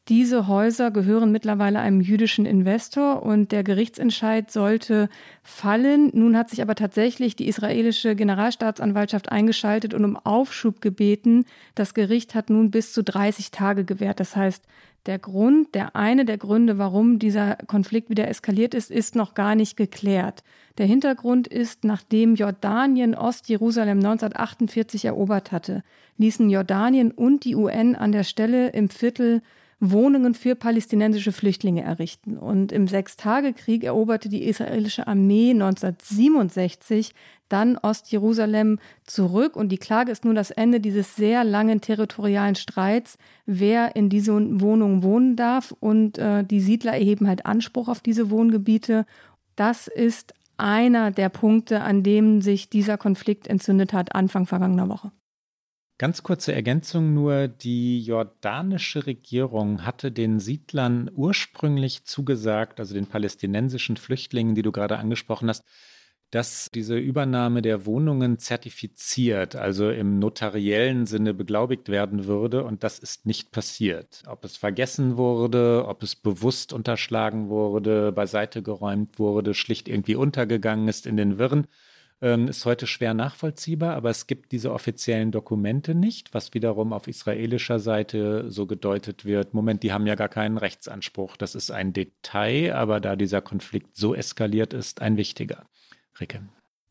Diese 0.09 0.47
Häuser 0.47 0.93
gehören 0.93 1.33
mittlerweile 1.33 1.81
einem 1.81 2.01
jüdischen 2.01 2.47
Investor 2.47 3.25
und 3.25 3.51
der 3.51 3.65
Gerichtsentscheid 3.65 4.53
sollte 4.53 5.09
fallen. 5.43 6.13
Nun 6.15 6.37
hat 6.37 6.49
sich 6.49 6.63
aber 6.63 6.77
tatsächlich 6.77 7.35
die 7.35 7.49
israelische 7.49 8.15
Generalstaatsanwaltschaft 8.15 9.33
eingeschaltet 9.33 9.95
und 9.95 10.05
um 10.05 10.17
Aufschub 10.17 10.81
gebeten. 10.81 11.45
Das 11.75 11.93
Gericht 11.93 12.37
hat 12.37 12.51
nun 12.51 12.71
bis 12.71 12.93
zu 12.93 13.03
30 13.03 13.51
Tage 13.51 13.85
gewährt. 13.85 14.21
Das 14.21 14.37
heißt, 14.37 14.63
der 15.07 15.19
Grund, 15.19 15.75
der 15.75 15.97
eine 15.97 16.25
der 16.25 16.39
Gründe, 16.39 16.79
warum 16.79 17.19
dieser 17.19 17.57
Konflikt 17.67 18.09
wieder 18.09 18.29
eskaliert 18.29 18.75
ist, 18.75 18.93
ist 18.93 19.17
noch 19.17 19.35
gar 19.35 19.57
nicht 19.57 19.77
geklärt. 19.77 20.45
Der 20.79 20.87
Hintergrund 20.87 21.49
ist, 21.49 21.83
nachdem 21.83 22.37
Jordanien 22.37 23.17
Ostjerusalem 23.17 23.99
1948 23.99 25.05
erobert 25.05 25.51
hatte, 25.51 25.83
ließen 26.17 26.49
Jordanien 26.49 27.11
und 27.11 27.45
die 27.45 27.57
UN 27.57 27.97
an 27.97 28.13
der 28.13 28.25
Stelle 28.25 28.69
im 28.69 28.89
Viertel 28.89 29.43
Wohnungen 29.79 30.33
für 30.35 30.55
palästinensische 30.55 31.33
Flüchtlinge 31.33 31.83
errichten. 31.83 32.39
Und 32.39 32.73
im 32.73 32.89
Sechstagekrieg 32.89 33.85
eroberte 33.85 34.29
die 34.29 34.45
israelische 34.45 35.07
Armee 35.07 35.51
1967 35.51 37.13
dann 37.49 37.77
Ostjerusalem 37.77 38.79
zurück. 39.05 39.55
Und 39.55 39.69
die 39.71 39.79
Klage 39.79 40.11
ist 40.11 40.25
nun 40.25 40.35
das 40.35 40.51
Ende 40.51 40.81
dieses 40.81 41.15
sehr 41.15 41.45
langen 41.45 41.81
territorialen 41.81 42.55
Streits, 42.55 43.19
wer 43.45 43.97
in 43.97 44.09
diesen 44.09 44.61
Wohnungen 44.61 45.03
wohnen 45.03 45.37
darf. 45.37 45.75
Und 45.79 46.17
äh, 46.17 46.43
die 46.43 46.61
Siedler 46.61 46.95
erheben 46.95 47.29
halt 47.29 47.45
Anspruch 47.45 47.89
auf 47.89 48.01
diese 48.01 48.31
Wohngebiete. 48.31 49.05
Das 49.57 49.89
ist 49.89 50.33
einer 50.57 51.11
der 51.11 51.29
Punkte, 51.29 51.83
an 51.83 52.03
dem 52.03 52.41
sich 52.41 52.71
dieser 52.71 52.97
Konflikt 52.97 53.47
entzündet 53.47 53.93
hat, 53.93 54.15
Anfang 54.15 54.47
vergangener 54.47 54.89
Woche. 54.89 55.13
Ganz 55.99 56.23
kurze 56.23 56.53
Ergänzung 56.53 57.15
nur, 57.15 57.49
die 57.49 58.03
jordanische 58.03 59.07
Regierung 59.07 59.87
hatte 59.87 60.13
den 60.13 60.41
Siedlern 60.41 61.11
ursprünglich 61.15 62.05
zugesagt, 62.05 62.81
also 62.81 62.93
den 62.93 63.07
palästinensischen 63.07 63.97
Flüchtlingen, 63.97 64.55
die 64.55 64.61
du 64.61 64.73
gerade 64.73 64.99
angesprochen 64.99 65.49
hast, 65.49 65.65
dass 66.31 66.69
diese 66.75 66.99
Übernahme 66.99 67.63
der 67.63 67.87
Wohnungen 67.87 68.39
zertifiziert, 68.39 69.57
also 69.57 69.89
im 69.91 70.19
notariellen 70.19 71.07
Sinne 71.07 71.33
beglaubigt 71.33 71.89
werden 71.89 72.27
würde. 72.27 72.65
Und 72.65 72.85
das 72.85 72.99
ist 72.99 73.25
nicht 73.25 73.51
passiert. 73.51 74.23
Ob 74.27 74.45
es 74.45 74.59
vergessen 74.59 75.17
wurde, 75.17 75.87
ob 75.87 76.03
es 76.03 76.15
bewusst 76.15 76.75
unterschlagen 76.75 77.49
wurde, 77.49 78.13
beiseite 78.13 78.63
geräumt 78.63 79.19
wurde, 79.19 79.55
schlicht 79.55 79.89
irgendwie 79.89 80.17
untergegangen 80.17 80.89
ist 80.89 81.07
in 81.07 81.17
den 81.17 81.39
Wirren, 81.39 81.69
ähm, 82.21 82.49
ist 82.49 82.65
heute 82.65 82.87
schwer 82.87 83.15
nachvollziehbar. 83.15 83.95
Aber 83.95 84.11
es 84.11 84.27
gibt 84.27 84.53
diese 84.53 84.73
offiziellen 84.73 85.33
Dokumente 85.33 85.95
nicht, 85.95 86.35
was 86.35 86.55
wiederum 86.55 86.93
auf 86.93 87.09
israelischer 87.09 87.79
Seite 87.79 88.51
so 88.51 88.67
gedeutet 88.67 89.25
wird. 89.25 89.55
Moment, 89.55 89.83
die 89.83 89.93
haben 89.93 90.07
ja 90.07 90.15
gar 90.15 90.29
keinen 90.29 90.59
Rechtsanspruch. 90.59 91.37
Das 91.37 91.55
ist 91.55 91.71
ein 91.71 91.93
Detail, 91.93 92.75
aber 92.75 93.01
da 93.01 93.17
dieser 93.17 93.43
Konflikt 93.43 93.97
so 93.97 94.15
eskaliert 94.15 94.73
ist, 94.73 95.03
ein 95.03 95.17
wichtiger. 95.17 95.67
Ricke. 96.21 96.43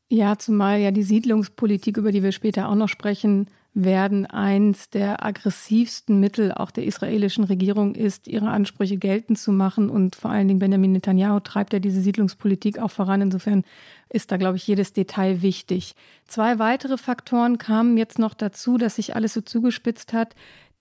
Ja, 0.07 0.37
zumal 0.37 0.79
ja 0.79 0.91
die 0.91 1.03
Siedlungspolitik, 1.03 1.97
über 1.97 2.11
die 2.11 2.21
wir 2.21 2.31
später 2.31 2.69
auch 2.69 2.75
noch 2.75 2.89
sprechen 2.89 3.47
werden, 3.75 4.25
eins 4.25 4.89
der 4.89 5.23
aggressivsten 5.23 6.19
Mittel 6.21 6.53
auch 6.53 6.71
der 6.71 6.85
israelischen 6.85 7.43
Regierung 7.43 7.93
ist, 7.93 8.27
ihre 8.27 8.49
Ansprüche 8.49 8.95
geltend 8.95 9.37
zu 9.37 9.51
machen. 9.51 9.89
Und 9.89 10.15
vor 10.15 10.31
allen 10.31 10.47
Dingen 10.47 10.59
Benjamin 10.59 10.93
Netanyahu 10.93 11.41
treibt 11.41 11.73
ja 11.73 11.79
diese 11.79 11.99
Siedlungspolitik 11.99 12.79
auch 12.79 12.89
voran. 12.89 13.21
Insofern 13.21 13.63
ist 14.09 14.31
da, 14.31 14.37
glaube 14.37 14.55
ich, 14.55 14.65
jedes 14.65 14.93
Detail 14.93 15.41
wichtig. 15.41 15.95
Zwei 16.25 16.57
weitere 16.57 16.97
Faktoren 16.97 17.57
kamen 17.57 17.97
jetzt 17.97 18.17
noch 18.17 18.33
dazu, 18.33 18.77
dass 18.77 18.95
sich 18.95 19.13
alles 19.13 19.33
so 19.33 19.41
zugespitzt 19.41 20.13
hat. 20.13 20.35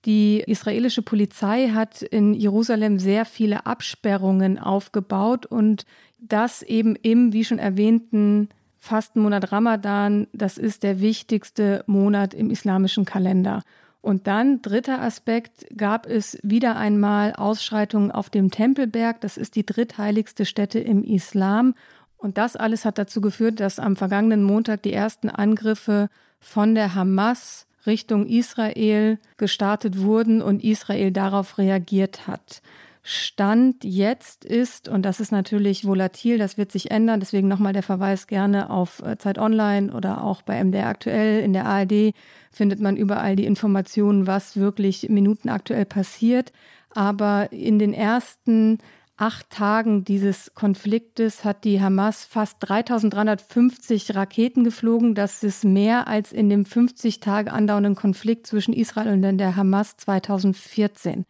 Die 0.04 0.44
israelische 0.46 1.02
Polizei 1.02 1.70
hat 1.70 2.00
in 2.00 2.32
Jerusalem 2.32 3.00
sehr 3.00 3.24
viele 3.24 3.66
Absperrungen 3.66 4.58
aufgebaut 4.58 5.46
und 5.46 5.84
das 6.20 6.62
eben 6.62 6.94
im, 6.94 7.32
wie 7.32 7.44
schon 7.44 7.58
erwähnten, 7.58 8.50
Fastenmonat 8.84 9.50
Ramadan, 9.50 10.26
das 10.34 10.58
ist 10.58 10.82
der 10.82 11.00
wichtigste 11.00 11.82
Monat 11.86 12.34
im 12.34 12.50
islamischen 12.50 13.06
Kalender. 13.06 13.62
Und 14.02 14.26
dann, 14.26 14.60
dritter 14.60 15.00
Aspekt, 15.00 15.66
gab 15.74 16.06
es 16.06 16.38
wieder 16.42 16.76
einmal 16.76 17.32
Ausschreitungen 17.32 18.10
auf 18.10 18.28
dem 18.28 18.50
Tempelberg. 18.50 19.22
Das 19.22 19.38
ist 19.38 19.56
die 19.56 19.64
drittheiligste 19.64 20.44
Stätte 20.44 20.80
im 20.80 21.02
Islam. 21.02 21.74
Und 22.18 22.36
das 22.36 22.56
alles 22.56 22.84
hat 22.84 22.98
dazu 22.98 23.22
geführt, 23.22 23.58
dass 23.58 23.78
am 23.78 23.96
vergangenen 23.96 24.42
Montag 24.42 24.82
die 24.82 24.92
ersten 24.92 25.30
Angriffe 25.30 26.10
von 26.38 26.74
der 26.74 26.94
Hamas 26.94 27.66
Richtung 27.86 28.26
Israel 28.26 29.18
gestartet 29.38 29.98
wurden 30.02 30.42
und 30.42 30.62
Israel 30.62 31.10
darauf 31.10 31.56
reagiert 31.56 32.26
hat. 32.26 32.60
Stand 33.06 33.84
jetzt 33.84 34.46
ist, 34.46 34.88
und 34.88 35.02
das 35.02 35.20
ist 35.20 35.30
natürlich 35.30 35.86
volatil, 35.86 36.38
das 36.38 36.56
wird 36.56 36.72
sich 36.72 36.90
ändern, 36.90 37.20
deswegen 37.20 37.48
nochmal 37.48 37.74
der 37.74 37.82
Verweis 37.82 38.26
gerne 38.26 38.70
auf 38.70 39.02
äh, 39.02 39.18
Zeit 39.18 39.38
Online 39.38 39.92
oder 39.92 40.24
auch 40.24 40.40
bei 40.40 40.62
MDR 40.64 40.88
aktuell, 40.88 41.42
in 41.42 41.52
der 41.52 41.66
ARD 41.66 42.14
findet 42.50 42.80
man 42.80 42.96
überall 42.96 43.36
die 43.36 43.44
Informationen, 43.44 44.26
was 44.26 44.56
wirklich 44.56 45.10
minutenaktuell 45.10 45.84
passiert. 45.84 46.52
Aber 46.94 47.52
in 47.52 47.78
den 47.78 47.92
ersten 47.92 48.78
acht 49.18 49.50
Tagen 49.50 50.04
dieses 50.04 50.54
Konfliktes 50.54 51.44
hat 51.44 51.64
die 51.64 51.82
Hamas 51.82 52.24
fast 52.24 52.56
3350 52.60 54.14
Raketen 54.14 54.64
geflogen. 54.64 55.14
Das 55.14 55.42
ist 55.42 55.64
mehr 55.64 56.08
als 56.08 56.32
in 56.32 56.48
dem 56.48 56.64
50 56.64 57.20
Tage 57.20 57.52
andauernden 57.52 57.96
Konflikt 57.96 58.46
zwischen 58.46 58.72
Israel 58.72 59.12
und 59.12 59.38
der 59.38 59.56
Hamas 59.56 59.98
2014. 59.98 61.26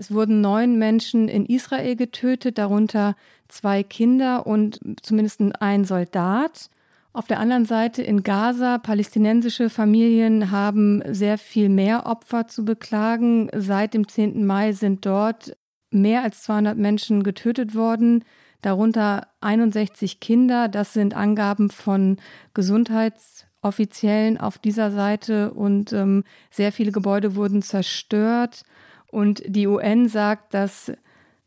Es 0.00 0.10
wurden 0.10 0.40
neun 0.40 0.78
Menschen 0.78 1.28
in 1.28 1.44
Israel 1.44 1.94
getötet, 1.94 2.56
darunter 2.56 3.16
zwei 3.48 3.82
Kinder 3.82 4.46
und 4.46 4.80
zumindest 5.02 5.42
ein 5.60 5.84
Soldat. 5.84 6.70
Auf 7.12 7.26
der 7.26 7.38
anderen 7.38 7.66
Seite 7.66 8.02
in 8.02 8.22
Gaza, 8.22 8.78
palästinensische 8.78 9.68
Familien 9.68 10.50
haben 10.50 11.02
sehr 11.06 11.36
viel 11.36 11.68
mehr 11.68 12.06
Opfer 12.06 12.48
zu 12.48 12.64
beklagen. 12.64 13.50
Seit 13.54 13.92
dem 13.92 14.08
10. 14.08 14.46
Mai 14.46 14.72
sind 14.72 15.04
dort 15.04 15.54
mehr 15.90 16.22
als 16.22 16.44
200 16.44 16.78
Menschen 16.78 17.22
getötet 17.22 17.74
worden, 17.74 18.24
darunter 18.62 19.26
61 19.42 20.18
Kinder. 20.18 20.68
Das 20.68 20.94
sind 20.94 21.12
Angaben 21.12 21.68
von 21.68 22.16
Gesundheitsoffiziellen 22.54 24.38
auf 24.38 24.56
dieser 24.56 24.92
Seite 24.92 25.52
und 25.52 25.92
ähm, 25.92 26.24
sehr 26.50 26.72
viele 26.72 26.90
Gebäude 26.90 27.36
wurden 27.36 27.60
zerstört. 27.60 28.62
Und 29.10 29.42
die 29.46 29.66
UN 29.66 30.08
sagt, 30.08 30.54
dass 30.54 30.92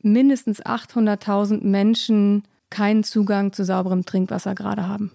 mindestens 0.02 0.64
800.000 0.64 1.64
Menschen 1.64 2.44
keinen 2.70 3.04
Zugang 3.04 3.54
zu 3.54 3.64
sauberem 3.64 4.06
Trinkwasser 4.06 4.56
gerade 4.56 4.88
haben. 4.88 5.12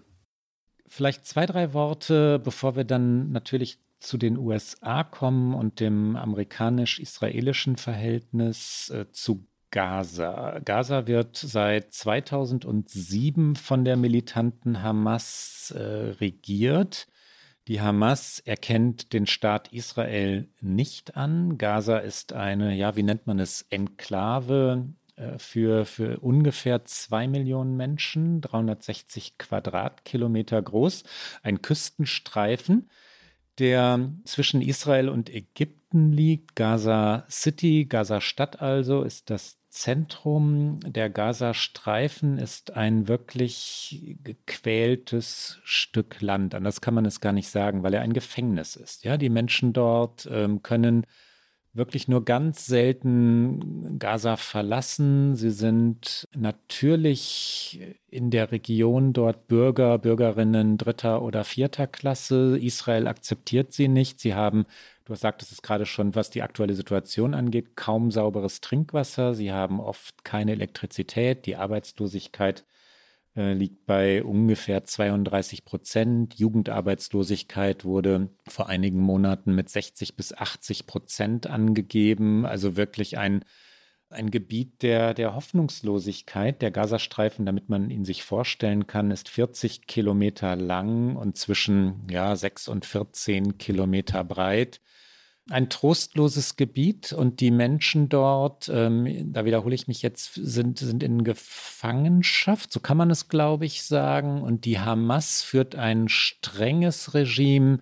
Vielleicht 0.87 1.27
zwei, 1.27 1.45
drei 1.45 1.75
Worte, 1.75 2.39
bevor 2.39 2.77
wir 2.77 2.85
dann 2.85 3.31
natürlich 3.31 3.79
zu 4.01 4.17
den 4.17 4.39
USA 4.39 5.05
kommen 5.05 5.55
und 5.55 5.81
dem 5.81 6.17
amerikanisch-israelischen 6.17 7.77
Verhältnis 7.77 8.91
äh, 8.91 9.11
zu 9.11 9.45
Gaza. 9.71 10.61
Gaza 10.65 11.07
wird 11.07 11.37
seit 11.37 11.93
2007 11.93 13.57
von 13.57 13.85
der 13.85 13.97
militanten 13.97 14.83
Hamas 14.83 15.75
äh, 15.77 15.83
regiert. 16.21 17.07
Die 17.69 17.83
Hamas 17.83 18.41
erkennt 18.41 19.13
den 19.13 19.27
Staat 19.27 19.75
Israel 19.75 20.49
nicht 20.63 21.19
an. 21.19 21.59
Gaza 21.59 21.99
ist 21.99 22.33
eine, 22.33 22.75
ja, 22.75 22.97
wie 22.97 23.03
nennt 23.03 23.27
man 23.27 23.39
es, 23.39 23.67
Enklave 23.69 24.87
äh, 25.17 25.39
für, 25.39 25.85
für 25.85 26.19
ungefähr 26.21 26.87
zwei 26.87 27.29
Millionen 27.29 27.77
Menschen, 27.77 28.41
360 28.41 29.37
Quadratkilometer 29.37 30.63
groß, 30.63 31.05
ein 31.43 31.61
Küstenstreifen, 31.61 32.89
der 33.59 34.13
zwischen 34.25 34.63
Israel 34.63 35.11
und 35.11 35.29
Ägypten 35.29 36.11
liegt. 36.11 36.57
Gaza 36.57 37.27
City, 37.29 37.85
Gaza 37.85 38.23
Stadt 38.23 38.63
also, 38.63 39.03
ist 39.03 39.29
das 39.29 39.58
Zentrum 39.71 40.81
der 40.81 41.11
Gazastreifen 41.11 42.39
ist 42.39 42.75
ein 42.75 43.07
wirklich 43.07 44.17
gequältes 44.23 45.61
Stück 45.63 46.21
Land. 46.21 46.55
Anders 46.55 46.81
kann 46.81 46.95
man 46.95 47.05
es 47.05 47.21
gar 47.21 47.33
nicht 47.33 47.51
sagen, 47.51 47.83
weil 47.83 47.95
er 47.95 48.01
ein 48.01 48.15
Gefängnis 48.15 48.77
ist. 48.77 49.05
Ja, 49.05 49.17
die 49.19 49.29
Menschen 49.29 49.73
dort 49.73 50.29
ähm, 50.31 50.63
können 50.63 51.05
wirklich 51.75 52.09
nur 52.09 52.25
ganz 52.25 52.67
selten 52.67 53.99
Gaza 53.99 54.37
verlassen. 54.37 55.37
Sie 55.37 55.51
sind 55.51 56.29
natürlich 56.37 57.81
in 58.09 58.31
der 58.31 58.53
Region 58.53 59.13
dort 59.13 59.49
Bürger, 59.49 59.99
Bürgerinnen 59.99 60.79
dritter 60.79 61.23
oder 61.23 61.45
vierter 61.45 61.87
Klasse. 61.87 62.59
Israel 62.59 63.07
akzeptiert 63.07 63.73
sie 63.73 63.89
nicht. 63.89 64.21
Sie 64.21 64.35
haben 64.35 64.67
Du 65.09 65.15
sagtest 65.15 65.53
es 65.53 65.63
gerade 65.63 65.87
schon, 65.87 66.15
was 66.15 66.29
die 66.29 66.43
aktuelle 66.43 66.75
Situation 66.75 67.33
angeht, 67.33 67.77
kaum 67.77 68.11
sauberes 68.11 68.61
Trinkwasser. 68.61 69.35
Sie 69.35 69.51
haben 69.51 69.81
oft 69.81 70.23
keine 70.23 70.53
Elektrizität. 70.53 71.47
Die 71.47 71.57
Arbeitslosigkeit 71.57 72.67
äh, 73.35 73.55
liegt 73.55 73.87
bei 73.87 74.23
ungefähr 74.23 74.85
32 74.85 75.65
Prozent. 75.65 76.35
Jugendarbeitslosigkeit 76.35 77.87
wurde 77.87 78.29
vor 78.47 78.69
einigen 78.69 79.01
Monaten 79.01 79.55
mit 79.55 79.71
60 79.71 80.15
bis 80.15 80.35
80 80.35 80.87
Prozent 80.87 81.47
angegeben. 81.47 82.45
Also 82.45 82.77
wirklich 82.77 83.17
ein, 83.17 83.47
ein 84.11 84.31
Gebiet 84.31 84.83
der, 84.83 85.15
der 85.15 85.35
Hoffnungslosigkeit. 85.35 86.63
Der 86.63 86.71
Gazastreifen, 86.71 87.47
damit 87.47 87.69
man 87.69 87.91
ihn 87.91 88.05
sich 88.05 88.23
vorstellen 88.23 88.87
kann, 88.87 89.11
ist 89.11 89.29
40 89.29 89.87
Kilometer 89.87 90.57
lang 90.57 91.17
und 91.17 91.37
zwischen 91.37 92.07
ja, 92.11 92.35
6 92.35 92.69
und 92.69 92.87
14 92.87 93.59
Kilometer 93.59 94.25
breit 94.25 94.81
ein 95.51 95.71
trostloses 95.71 96.57
Gebiet 96.57 97.13
und 97.13 97.41
die 97.41 97.51
Menschen 97.51 98.09
dort, 98.09 98.71
ähm, 98.73 99.33
da 99.33 99.45
wiederhole 99.45 99.75
ich 99.75 99.89
mich 99.89 100.03
jetzt, 100.03 100.35
sind, 100.35 100.79
sind 100.79 101.03
in 101.03 101.25
Gefangenschaft, 101.25 102.73
so 102.73 102.81
kann 102.81 102.97
man 102.97 103.11
es, 103.11 103.29
glaube 103.29 103.65
ich, 103.65 103.83
sagen. 103.83 104.43
Und 104.43 104.65
die 104.65 104.79
Hamas 104.79 105.43
führt 105.43 105.75
ein 105.75 106.09
strenges 106.09 107.15
Regime, 107.15 107.79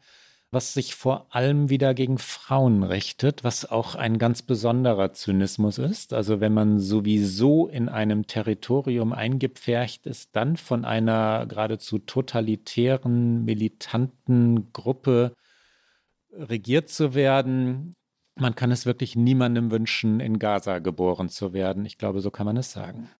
was 0.51 0.75
sich 0.75 0.95
vor 0.95 1.35
allem 1.35 1.71
wieder 1.71 1.93
gegen 1.93 2.19
Frauen 2.19 2.83
richtet, 2.83 3.43
was 3.43 3.69
auch 3.71 3.95
ein 3.95 4.19
ganz 4.19 4.43
besonderer 4.43 5.13
Zynismus 5.13 5.79
ist. 5.79 6.13
Also 6.13 6.41
wenn 6.41 6.55
man 6.55 6.79
sowieso 6.79 7.67
in 7.67 7.89
einem 7.89 8.27
Territorium 8.27 9.13
eingepfercht 9.13 10.07
ist, 10.07 10.37
dann 10.37 10.57
von 10.57 10.85
einer 10.85 11.47
geradezu 11.47 11.99
totalitären, 11.99 13.45
militanten 13.45 14.73
Gruppe 14.73 15.35
regiert 16.33 16.89
zu 16.89 17.15
werden. 17.15 17.95
Man 18.37 18.55
kann 18.55 18.71
es 18.71 18.87
wirklich 18.87 19.17
niemandem 19.17 19.71
wünschen, 19.71 20.21
in 20.21 20.39
Gaza 20.39 20.79
geboren 20.79 21.29
zu 21.29 21.53
werden. 21.55 21.85
Ich 21.87 21.99
glaube, 21.99 22.21
so 22.21 22.31
kann 22.31 22.47
man 22.47 22.57
es 22.57 22.71
sagen. 22.71 23.11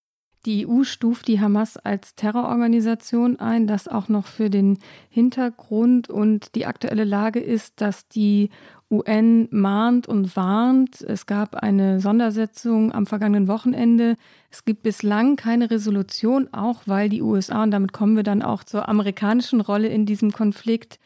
Die 0.45 0.67
EU 0.67 0.83
stuft 0.83 1.27
die 1.27 1.41
Hamas 1.41 1.77
als 1.77 2.15
Terrororganisation 2.15 3.39
ein, 3.39 3.67
das 3.67 3.87
auch 3.87 4.07
noch 4.07 4.27
für 4.27 4.49
den 4.49 4.77
Hintergrund 5.09 6.09
und 6.09 6.55
die 6.55 6.65
aktuelle 6.65 7.03
Lage 7.03 7.39
ist, 7.39 7.81
dass 7.81 8.07
die 8.07 8.49
UN 8.89 9.49
mahnt 9.51 10.07
und 10.07 10.35
warnt. 10.37 11.01
Es 11.01 11.25
gab 11.25 11.55
eine 11.55 11.99
Sondersetzung 11.99 12.93
am 12.93 13.05
vergangenen 13.05 13.49
Wochenende. 13.49 14.15
Es 14.49 14.63
gibt 14.63 14.83
bislang 14.83 15.35
keine 15.35 15.69
Resolution, 15.69 16.47
auch 16.53 16.83
weil 16.85 17.09
die 17.09 17.21
USA, 17.21 17.63
und 17.63 17.71
damit 17.71 17.91
kommen 17.91 18.15
wir 18.15 18.23
dann 18.23 18.41
auch 18.41 18.63
zur 18.63 18.87
amerikanischen 18.87 19.59
Rolle 19.59 19.89
in 19.89 20.05
diesem 20.05 20.31
Konflikt, 20.31 20.99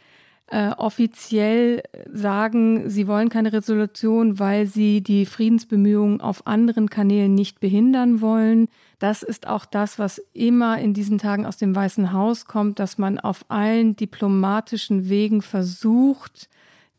äh, 0.51 0.71
offiziell 0.77 1.81
sagen, 2.11 2.89
sie 2.89 3.07
wollen 3.07 3.29
keine 3.29 3.53
Resolution, 3.53 4.37
weil 4.37 4.67
sie 4.67 5.01
die 5.01 5.25
Friedensbemühungen 5.25 6.21
auf 6.21 6.45
anderen 6.45 6.89
Kanälen 6.89 7.33
nicht 7.33 7.61
behindern 7.61 8.21
wollen. 8.21 8.67
Das 9.01 9.23
ist 9.23 9.47
auch 9.47 9.65
das, 9.65 9.97
was 9.97 10.21
immer 10.31 10.77
in 10.77 10.93
diesen 10.93 11.17
Tagen 11.17 11.47
aus 11.47 11.57
dem 11.57 11.75
Weißen 11.75 12.13
Haus 12.13 12.45
kommt, 12.45 12.77
dass 12.77 12.99
man 12.99 13.17
auf 13.17 13.45
allen 13.47 13.95
diplomatischen 13.95 15.09
Wegen 15.09 15.41
versucht, 15.41 16.47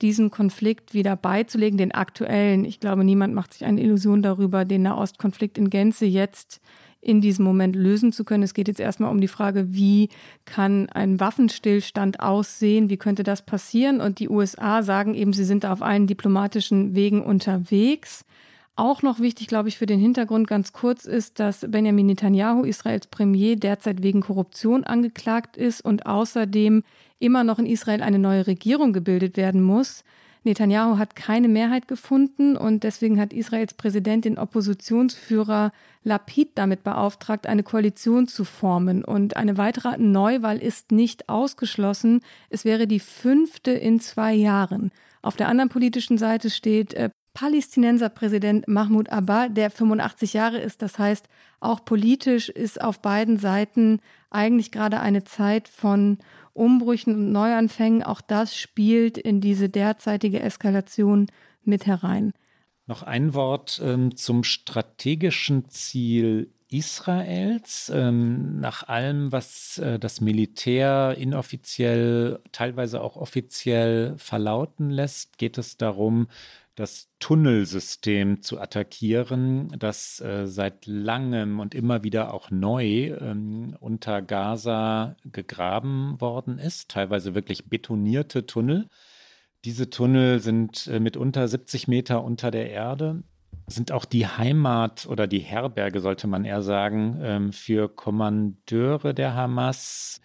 diesen 0.01 0.33
Konflikt 0.33 0.95
wieder 0.95 1.15
beizulegen, 1.15 1.79
den 1.79 1.93
aktuellen. 1.93 2.65
Ich 2.65 2.81
glaube, 2.81 3.05
niemand 3.05 3.35
macht 3.35 3.53
sich 3.53 3.65
eine 3.65 3.81
Illusion 3.81 4.21
darüber, 4.21 4.65
den 4.65 4.83
Nahostkonflikt 4.83 5.57
in 5.59 5.71
Gänze 5.71 6.05
jetzt 6.05 6.61
in 7.01 7.21
diesem 7.21 7.45
Moment 7.45 7.77
lösen 7.77 8.11
zu 8.11 8.25
können. 8.25 8.43
Es 8.43 8.55
geht 8.55 8.67
jetzt 8.67 8.81
erstmal 8.81 9.13
um 9.13 9.21
die 9.21 9.29
Frage, 9.29 9.73
wie 9.73 10.09
kann 10.45 10.89
ein 10.89 11.21
Waffenstillstand 11.21 12.19
aussehen, 12.19 12.91
wie 12.91 12.97
könnte 12.97 13.23
das 13.23 13.47
passieren? 13.47 14.01
Und 14.01 14.19
die 14.19 14.29
USA 14.29 14.83
sagen 14.83 15.15
eben, 15.15 15.33
sie 15.33 15.45
sind 15.45 15.65
auf 15.65 15.83
allen 15.83 16.09
diplomatischen 16.09 16.97
Wegen 16.97 17.23
unterwegs. 17.23 18.25
Auch 18.75 19.03
noch 19.03 19.21
wichtig, 19.21 19.49
glaube 19.49 19.69
ich, 19.69 19.77
für 19.77 19.85
den 19.85 20.01
Hintergrund 20.01 20.49
ganz 20.49 20.73
kurz 20.73 21.05
ist, 21.05 21.39
dass 21.39 21.67
Benjamin 21.69 22.07
Netanyahu, 22.07 22.65
Israels 22.65 23.07
Premier, 23.07 23.57
derzeit 23.57 24.03
wegen 24.03 24.23
Korruption 24.23 24.85
angeklagt 24.85 25.59
ist 25.59 25.83
und 25.83 26.07
außerdem 26.07 26.83
immer 27.19 27.45
noch 27.45 27.59
in 27.59 27.67
Israel 27.67 28.03
eine 28.03 28.19
neue 28.19 28.47
Regierung 28.47 28.95
gebildet 28.95 29.37
werden 29.37 29.63
muss. 29.63 30.05
Netanyahu 30.45 30.97
hat 30.99 31.15
keine 31.15 31.49
Mehrheit 31.49 31.87
gefunden 31.87 32.57
und 32.57 32.83
deswegen 32.83 33.21
hat 33.21 33.35
Israels 33.35 33.75
Präsident 33.75 34.25
den 34.25 34.39
Oppositionsführer 34.39 35.71
Lapid 36.03 36.53
damit 36.57 36.83
beauftragt, 36.83 37.47
eine 37.47 37.63
Koalition 37.63 38.27
zu 38.27 38.45
formen. 38.45 39.05
Und 39.05 39.37
eine 39.37 39.59
weitere 39.59 39.99
Neuwahl 39.99 40.59
ist 40.59 40.91
nicht 40.91 41.29
ausgeschlossen. 41.29 42.23
Es 42.49 42.65
wäre 42.65 42.87
die 42.87 43.01
fünfte 43.01 43.71
in 43.71 44.01
zwei 44.01 44.33
Jahren. 44.33 44.91
Auf 45.21 45.37
der 45.37 45.49
anderen 45.49 45.69
politischen 45.69 46.19
Seite 46.19 46.51
steht 46.51 46.95
äh, 47.35 47.39
Palästinenser 47.39 48.09
Präsident 48.09 48.69
Mahmoud 48.69 49.09
Abbas, 49.11 49.49
der 49.53 49.71
85 49.71 50.33
Jahre 50.33 50.59
ist. 50.59 50.83
Das 50.83 50.99
heißt, 50.99 51.29
auch 51.61 51.85
politisch 51.85 52.49
ist 52.49 52.81
auf 52.81 53.01
beiden 53.01 53.39
Seiten 53.39 54.01
eigentlich 54.31 54.73
gerade 54.73 55.01
eine 55.01 55.25
Zeit 55.25 55.69
von 55.69 56.19
Umbrüchen 56.53 57.15
und 57.15 57.33
Neuanfängen. 57.33 58.03
Auch 58.03 58.21
das 58.21 58.57
spielt 58.57 59.19
in 59.19 59.41
diese 59.41 59.69
derzeitige 59.69 60.41
Eskalation 60.41 61.29
mit 61.65 61.87
herein. 61.87 62.33
Noch 62.87 63.03
ein 63.03 63.33
Wort 63.35 63.81
ähm, 63.83 64.17
zum 64.17 64.45
strategischen 64.45 65.69
Ziel 65.69 66.53
Israels. 66.73 67.93
Ähm, 67.95 68.59
nach 68.61 68.89
allem, 68.89 69.31
was 69.31 69.79
äh, 69.79 69.99
das 69.99 70.21
Militär 70.21 71.15
inoffiziell, 71.19 72.41
teilweise 72.51 73.03
auch 73.03 73.17
offiziell 73.17 74.15
verlauten 74.17 74.91
lässt, 74.91 75.39
geht 75.39 75.59
es 75.59 75.77
darum, 75.77 76.29
das 76.75 77.11
Tunnelsystem 77.19 78.41
zu 78.41 78.59
attackieren, 78.59 79.69
das 79.79 80.21
äh, 80.21 80.47
seit 80.47 80.87
langem 80.87 81.61
und 81.61 81.75
immer 81.75 82.03
wieder 82.03 82.33
auch 82.33 82.51
neu 82.51 83.15
ähm, 83.21 83.77
unter 83.79 84.23
Gaza 84.23 85.17
gegraben 85.25 86.21
worden 86.21 86.59
ist, 86.59 86.91
teilweise 86.91 87.35
wirklich 87.35 87.69
betonierte 87.69 88.47
Tunnel. 88.47 88.89
Diese 89.65 89.91
Tunnel 89.91 90.41
sind 90.41 90.87
äh, 90.87 90.99
mitunter 90.99 91.47
70 91.47 91.89
Meter 91.89 92.25
unter 92.25 92.51
der 92.51 92.71
Erde, 92.71 93.23
sind 93.67 93.93
auch 93.93 94.07
die 94.07 94.27
Heimat 94.27 95.07
oder 95.07 95.27
die 95.27 95.41
Herberge, 95.41 96.01
sollte 96.01 96.27
man 96.27 96.45
eher 96.45 96.63
sagen, 96.63 97.19
ähm, 97.23 97.53
für 97.53 97.89
Kommandeure 97.89 99.15
der 99.15 99.35
Hamas, 99.35 100.21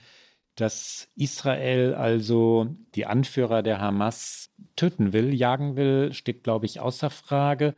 dass 0.57 1.07
Israel 1.15 1.93
also 1.93 2.75
die 2.95 3.05
Anführer 3.05 3.63
der 3.63 3.79
Hamas 3.79 4.51
töten 4.75 5.13
will, 5.13 5.33
jagen 5.33 5.75
will, 5.75 6.13
steht, 6.13 6.43
glaube 6.43 6.65
ich, 6.65 6.79
außer 6.79 7.09
Frage. 7.09 7.75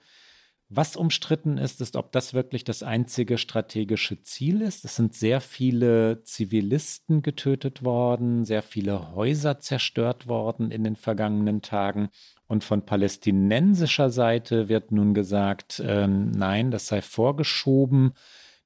Was 0.72 0.96
umstritten 0.96 1.58
ist, 1.58 1.82
ist, 1.82 1.96
ob 1.96 2.12
das 2.12 2.36
wirklich 2.36 2.64
das 2.64 2.84
einzige 2.84 3.40
strategische 3.40 4.22
Ziel 4.22 4.62
ist. 4.62 4.86
Es 4.86 4.96
sind 4.96 5.16
sehr 5.16 5.42
viele 5.42 6.24
Zivilisten 6.24 7.24
getötet 7.24 7.84
worden, 7.84 8.46
sehr 8.46 8.62
viele 8.62 9.16
Häuser 9.16 9.60
zerstört 9.60 10.28
worden 10.28 10.70
in 10.70 10.84
den 10.84 10.96
vergangenen 10.96 11.64
Tagen. 11.64 12.10
Und 12.48 12.64
von 12.64 12.86
palästinensischer 12.86 14.12
Seite 14.12 14.70
wird 14.70 14.92
nun 14.92 15.16
gesagt, 15.16 15.80
äh, 15.80 16.08
nein, 16.08 16.70
das 16.70 16.88
sei 16.88 17.02
vorgeschoben 17.02 18.14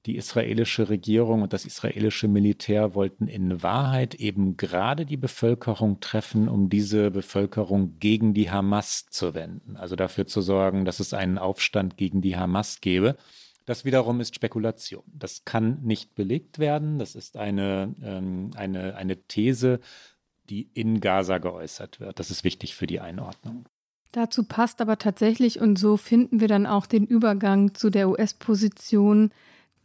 die 0.05 0.17
israelische 0.17 0.89
Regierung 0.89 1.43
und 1.43 1.53
das 1.53 1.65
israelische 1.65 2.27
Militär 2.27 2.93
wollten 2.93 3.27
in 3.27 3.63
Wahrheit 3.63 4.15
eben 4.15 4.57
gerade 4.57 5.05
die 5.05 5.17
Bevölkerung 5.17 6.01
treffen, 6.01 6.49
um 6.49 6.69
diese 6.69 7.09
Bevölkerung 7.09 7.99
gegen 7.99 8.33
die 8.33 8.51
Hamas 8.51 9.05
zu 9.09 9.33
wenden. 9.33 9.77
Also 9.77 9.95
dafür 9.95 10.27
zu 10.27 10.41
sorgen, 10.41 10.83
dass 10.83 10.99
es 10.99 11.13
einen 11.13 11.37
Aufstand 11.37 11.95
gegen 11.95 12.21
die 12.21 12.35
Hamas 12.35 12.81
gäbe. 12.81 13.15
Das 13.65 13.85
wiederum 13.85 14.19
ist 14.19 14.35
Spekulation. 14.35 15.03
Das 15.07 15.45
kann 15.45 15.79
nicht 15.83 16.15
belegt 16.15 16.59
werden. 16.59 16.99
Das 16.99 17.15
ist 17.15 17.37
eine, 17.37 17.95
ähm, 18.03 18.51
eine, 18.55 18.95
eine 18.97 19.15
These, 19.15 19.79
die 20.49 20.69
in 20.73 20.99
Gaza 20.99 21.37
geäußert 21.37 22.01
wird. 22.01 22.19
Das 22.19 22.29
ist 22.29 22.43
wichtig 22.43 22.75
für 22.75 22.87
die 22.87 22.99
Einordnung. 22.99 23.69
Dazu 24.11 24.43
passt 24.43 24.81
aber 24.81 24.97
tatsächlich, 24.99 25.61
und 25.61 25.79
so 25.79 25.95
finden 25.95 26.41
wir 26.41 26.49
dann 26.49 26.67
auch 26.67 26.85
den 26.85 27.07
Übergang 27.07 27.73
zu 27.73 27.89
der 27.89 28.09
US-Position, 28.09 29.31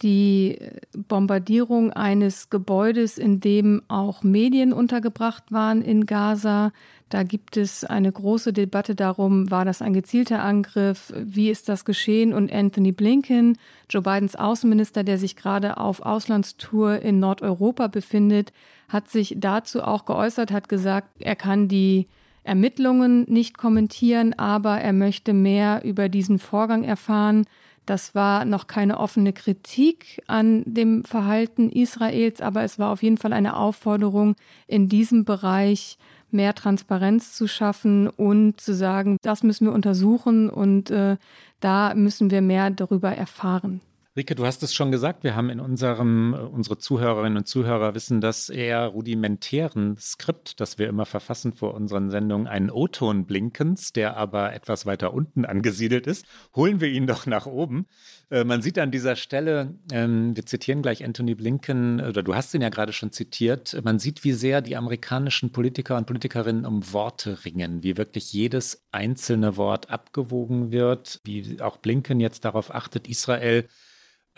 die 0.03 0.59
Bombardierung 0.93 1.93
eines 1.93 2.51
Gebäudes, 2.51 3.19
in 3.19 3.41
dem 3.41 3.83
auch 3.89 4.23
Medien 4.23 4.73
untergebracht 4.73 5.51
waren 5.51 5.83
in 5.83 6.07
Gaza. 6.07 6.73
Da 7.09 7.23
gibt 7.23 7.57
es 7.57 7.85
eine 7.85 8.13
große 8.13 8.53
Debatte 8.53 8.95
darum, 8.95 9.51
war 9.51 9.65
das 9.65 9.81
ein 9.83 9.95
gezielter 9.95 10.43
Angriff, 10.43 11.13
wie 11.17 11.51
ist 11.51 11.69
das 11.69 11.85
geschehen? 11.85 12.33
Und 12.35 12.53
Anthony 12.53 12.93
Blinken, 12.93 13.57
Joe 13.89 14.03
Bidens 14.03 14.37
Außenminister, 14.37 15.05
der 15.05 15.19
sich 15.19 15.35
gerade 15.35 15.79
auf 15.79 16.03
Auslandstour 16.03 17.01
in 17.01 17.19
Nordeuropa 17.19 17.87
befindet, 17.87 18.53
hat 18.89 19.09
sich 19.09 19.35
dazu 19.39 19.83
auch 19.83 20.05
geäußert, 20.05 20.53
hat 20.53 20.69
gesagt, 20.69 21.09
er 21.19 21.37
kann 21.37 21.69
die 21.69 22.07
Ermittlungen 22.45 23.25
nicht 23.29 23.59
kommentieren, 23.59 24.33
aber 24.39 24.81
er 24.81 24.93
möchte 24.95 25.35
mehr 25.35 25.83
über 25.85 26.09
diesen 26.09 26.39
Vorgang 26.39 26.85
erfahren. 26.85 27.45
Das 27.89 28.15
war 28.15 28.45
noch 28.45 28.67
keine 28.67 29.01
offene 29.01 29.33
Kritik 29.33 30.23
an 30.27 30.63
dem 30.67 31.05
Verhalten 31.05 31.71
Israels, 31.71 32.43
aber 32.43 32.63
es 32.63 32.79
war 32.79 32.93
auf 32.93 33.03
jeden 33.03 33.17
Fall 33.17 33.33
eine 33.33 33.57
Aufforderung, 33.57 34.37
in 34.67 34.91
diesem 34.91 35.25
Bereich 35.25 35.97
mehr 36.31 36.55
Transparenz 36.55 37.33
zu 37.33 37.49
schaffen 37.49 38.07
und 38.07 38.61
zu 38.61 38.75
sagen, 38.75 39.17
das 39.23 39.43
müssen 39.43 39.69
wir 39.69 39.73
untersuchen 39.73 40.51
und 40.51 40.91
äh, 40.91 41.17
da 41.61 41.95
müssen 41.95 42.31
wir 42.31 42.43
mehr 42.43 42.69
darüber 42.69 43.11
erfahren. 43.11 43.81
Rike, 44.19 44.35
du 44.35 44.45
hast 44.45 44.65
es 44.65 44.75
schon 44.75 44.91
gesagt, 44.91 45.23
wir 45.23 45.37
haben 45.37 45.49
in 45.49 45.61
unserem, 45.61 46.35
äh, 46.35 46.39
unsere 46.39 46.77
Zuhörerinnen 46.77 47.39
und 47.39 47.47
Zuhörer 47.47 47.95
wissen 47.95 48.21
das 48.21 48.49
eher 48.49 48.85
rudimentären 48.89 49.97
Skript, 49.97 50.59
das 50.59 50.77
wir 50.77 50.89
immer 50.89 51.07
verfassen 51.07 51.53
vor 51.53 51.75
unseren 51.75 52.11
Sendungen, 52.11 52.49
einen 52.49 52.69
O-Ton 52.69 53.27
Blinkens, 53.27 53.93
der 53.93 54.17
aber 54.17 54.53
etwas 54.55 54.87
weiter 54.87 55.15
unten 55.15 55.45
angesiedelt 55.45 56.09
ist. 56.09 56.27
Holen 56.57 56.81
wir 56.81 56.89
ihn 56.89 57.07
doch 57.07 57.27
nach 57.27 57.47
oben. 57.47 57.87
Äh, 58.29 58.43
man 58.43 58.61
sieht 58.61 58.81
an 58.81 58.91
dieser 58.91 59.15
Stelle, 59.15 59.79
ähm, 59.93 60.35
wir 60.35 60.45
zitieren 60.45 60.83
gleich 60.83 61.05
Anthony 61.05 61.37
Blinken, 61.37 62.01
oder 62.01 62.25
du 62.25 62.35
hast 62.35 62.53
ihn 62.55 62.63
ja 62.63 62.71
gerade 62.71 62.93
schon 62.93 63.13
zitiert, 63.13 63.81
man 63.85 64.01
sieht, 64.01 64.25
wie 64.25 64.33
sehr 64.33 64.63
die 64.63 64.77
amerikanischen 64.77 65.53
Politiker 65.53 65.97
und 65.97 66.09
Politikerinnen 66.09 66.67
um 66.67 66.93
Worte 66.93 67.45
ringen, 67.45 67.85
wie 67.85 67.97
wirklich 67.97 68.33
jedes 68.33 68.85
einzelne 68.91 69.57
Wort 69.57 69.91
abgewogen 69.91 70.73
wird, 70.73 71.21
wie 71.23 71.61
auch 71.61 71.77
Blinken 71.77 72.19
jetzt 72.19 72.45
darauf 72.45 72.75
achtet, 72.75 73.07
Israel 73.07 73.69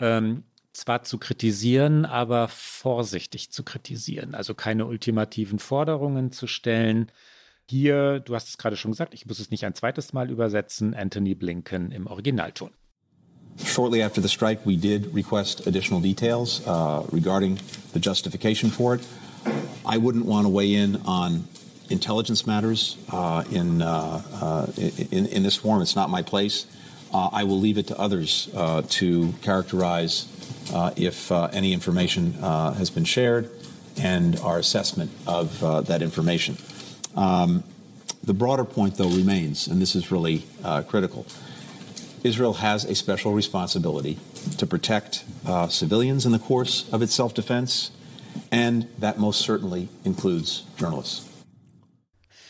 ähm, 0.01 0.43
zwar 0.73 1.03
zu 1.03 1.17
kritisieren, 1.17 2.05
aber 2.05 2.47
vorsichtig 2.47 3.51
zu 3.51 3.63
kritisieren. 3.63 4.35
Also 4.35 4.53
keine 4.53 4.85
ultimativen 4.85 5.59
Forderungen 5.59 6.31
zu 6.31 6.47
stellen. 6.47 7.11
Hier, 7.69 8.19
du 8.19 8.35
hast 8.35 8.49
es 8.49 8.57
gerade 8.57 8.75
schon 8.75 8.91
gesagt, 8.91 9.13
ich 9.13 9.25
muss 9.25 9.39
es 9.39 9.51
nicht 9.51 9.65
ein 9.65 9.75
zweites 9.75 10.13
Mal 10.13 10.29
übersetzen, 10.29 10.93
Anthony 10.93 11.35
Blinken 11.35 11.91
im 11.91 12.07
Originalton. 12.07 12.71
Shortly 13.65 14.01
after 14.01 14.21
the 14.21 14.29
strike, 14.29 14.65
we 14.65 14.77
did 14.77 15.13
request 15.13 15.67
additional 15.67 16.01
details 16.01 16.61
uh, 16.65 17.03
regarding 17.11 17.59
the 17.93 17.99
justification 17.99 18.71
for 18.71 18.95
it. 18.95 19.01
I 19.85 19.97
wouldn't 19.97 20.25
want 20.25 20.47
to 20.47 20.49
weigh 20.49 20.73
in 20.73 20.95
on 21.05 21.47
intelligence 21.89 22.47
matters 22.47 22.97
uh, 23.11 23.43
in, 23.51 23.81
uh, 23.81 24.21
uh 24.41 24.67
in, 25.11 25.25
in 25.27 25.43
this 25.43 25.57
forum. 25.57 25.81
It's 25.81 25.95
not 25.95 26.09
my 26.09 26.21
place. 26.21 26.65
Uh, 27.13 27.29
I 27.33 27.43
will 27.43 27.59
leave 27.59 27.77
it 27.77 27.87
to 27.87 27.99
others 27.99 28.49
uh, 28.55 28.83
to 28.89 29.33
characterize 29.41 30.27
uh, 30.73 30.91
if 30.95 31.31
uh, 31.31 31.49
any 31.51 31.73
information 31.73 32.35
uh, 32.41 32.73
has 32.73 32.89
been 32.89 33.03
shared 33.03 33.49
and 33.97 34.39
our 34.39 34.57
assessment 34.57 35.11
of 35.27 35.61
uh, 35.63 35.81
that 35.81 36.01
information. 36.01 36.57
Um, 37.15 37.63
The 38.23 38.33
broader 38.33 38.63
point, 38.63 38.97
though, 38.97 39.09
remains, 39.09 39.67
and 39.67 39.81
this 39.81 39.95
is 39.95 40.11
really 40.11 40.45
critical. 40.87 41.25
Israel 42.23 42.53
has 42.61 42.85
a 42.85 42.93
special 42.93 43.33
responsibility 43.33 44.19
to 44.57 44.67
protect 44.67 45.25
civilians 45.69 46.25
in 46.25 46.31
the 46.31 46.39
course 46.39 46.85
of 46.93 47.01
its 47.01 47.15
self 47.15 47.33
defense, 47.33 47.89
and 48.51 48.85
that 48.99 49.17
most 49.17 49.41
certainly 49.41 49.89
includes 50.05 50.63
journalists. 50.77 51.30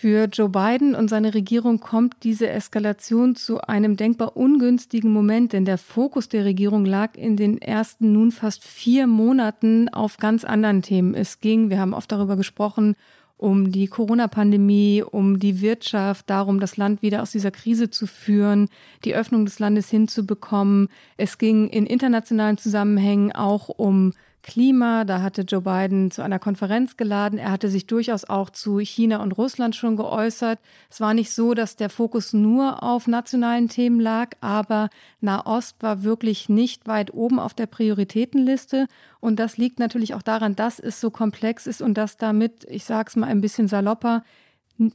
Für 0.01 0.25
Joe 0.25 0.49
Biden 0.49 0.95
und 0.95 1.11
seine 1.11 1.35
Regierung 1.35 1.79
kommt 1.79 2.23
diese 2.23 2.49
Eskalation 2.49 3.35
zu 3.35 3.61
einem 3.61 3.97
denkbar 3.97 4.35
ungünstigen 4.35 5.13
Moment, 5.13 5.53
denn 5.53 5.63
der 5.63 5.77
Fokus 5.77 6.27
der 6.27 6.43
Regierung 6.43 6.85
lag 6.85 7.15
in 7.15 7.37
den 7.37 7.61
ersten 7.61 8.11
nun 8.11 8.31
fast 8.31 8.63
vier 8.63 9.05
Monaten 9.05 9.89
auf 9.89 10.17
ganz 10.17 10.43
anderen 10.43 10.81
Themen. 10.81 11.13
Es 11.13 11.39
ging, 11.39 11.69
wir 11.69 11.79
haben 11.79 11.93
oft 11.93 12.11
darüber 12.11 12.35
gesprochen, 12.35 12.95
um 13.37 13.71
die 13.71 13.85
Corona-Pandemie, 13.85 15.03
um 15.03 15.37
die 15.37 15.61
Wirtschaft, 15.61 16.27
darum, 16.31 16.59
das 16.59 16.77
Land 16.77 17.03
wieder 17.03 17.21
aus 17.21 17.29
dieser 17.29 17.51
Krise 17.51 17.91
zu 17.91 18.07
führen, 18.07 18.69
die 19.05 19.13
Öffnung 19.13 19.45
des 19.45 19.59
Landes 19.59 19.87
hinzubekommen. 19.91 20.89
Es 21.17 21.37
ging 21.37 21.67
in 21.67 21.85
internationalen 21.85 22.57
Zusammenhängen 22.57 23.33
auch 23.33 23.69
um 23.69 24.13
Klima. 24.43 25.05
Da 25.05 25.21
hatte 25.21 25.41
Joe 25.41 25.61
Biden 25.61 26.11
zu 26.11 26.21
einer 26.21 26.39
Konferenz 26.39 26.97
geladen. 26.97 27.39
Er 27.39 27.51
hatte 27.51 27.69
sich 27.69 27.87
durchaus 27.87 28.25
auch 28.25 28.49
zu 28.49 28.79
China 28.79 29.21
und 29.21 29.33
Russland 29.33 29.75
schon 29.75 29.95
geäußert. 29.95 30.59
Es 30.89 31.01
war 31.01 31.13
nicht 31.13 31.31
so, 31.31 31.53
dass 31.53 31.75
der 31.75 31.89
Fokus 31.89 32.33
nur 32.33 32.83
auf 32.83 33.07
nationalen 33.07 33.69
Themen 33.69 33.99
lag, 33.99 34.31
aber 34.41 34.89
Nahost 35.19 35.77
war 35.81 36.03
wirklich 36.03 36.49
nicht 36.49 36.87
weit 36.87 37.13
oben 37.13 37.39
auf 37.39 37.53
der 37.53 37.67
Prioritätenliste. 37.67 38.87
Und 39.19 39.39
das 39.39 39.57
liegt 39.57 39.79
natürlich 39.79 40.13
auch 40.13 40.23
daran, 40.23 40.55
dass 40.55 40.79
es 40.79 40.99
so 40.99 41.11
komplex 41.11 41.67
ist 41.67 41.81
und 41.81 41.95
dass 41.95 42.17
damit, 42.17 42.65
ich 42.69 42.85
sage 42.85 43.09
es 43.09 43.15
mal 43.15 43.27
ein 43.27 43.41
bisschen 43.41 43.67
salopper, 43.67 44.23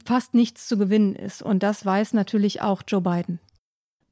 fast 0.05 0.33
nichts 0.33 0.67
zu 0.67 0.77
gewinnen 0.77 1.15
ist. 1.15 1.41
Und 1.41 1.63
das 1.63 1.85
weiß 1.85 2.13
natürlich 2.13 2.61
auch 2.61 2.83
Joe 2.87 3.01
Biden. 3.01 3.39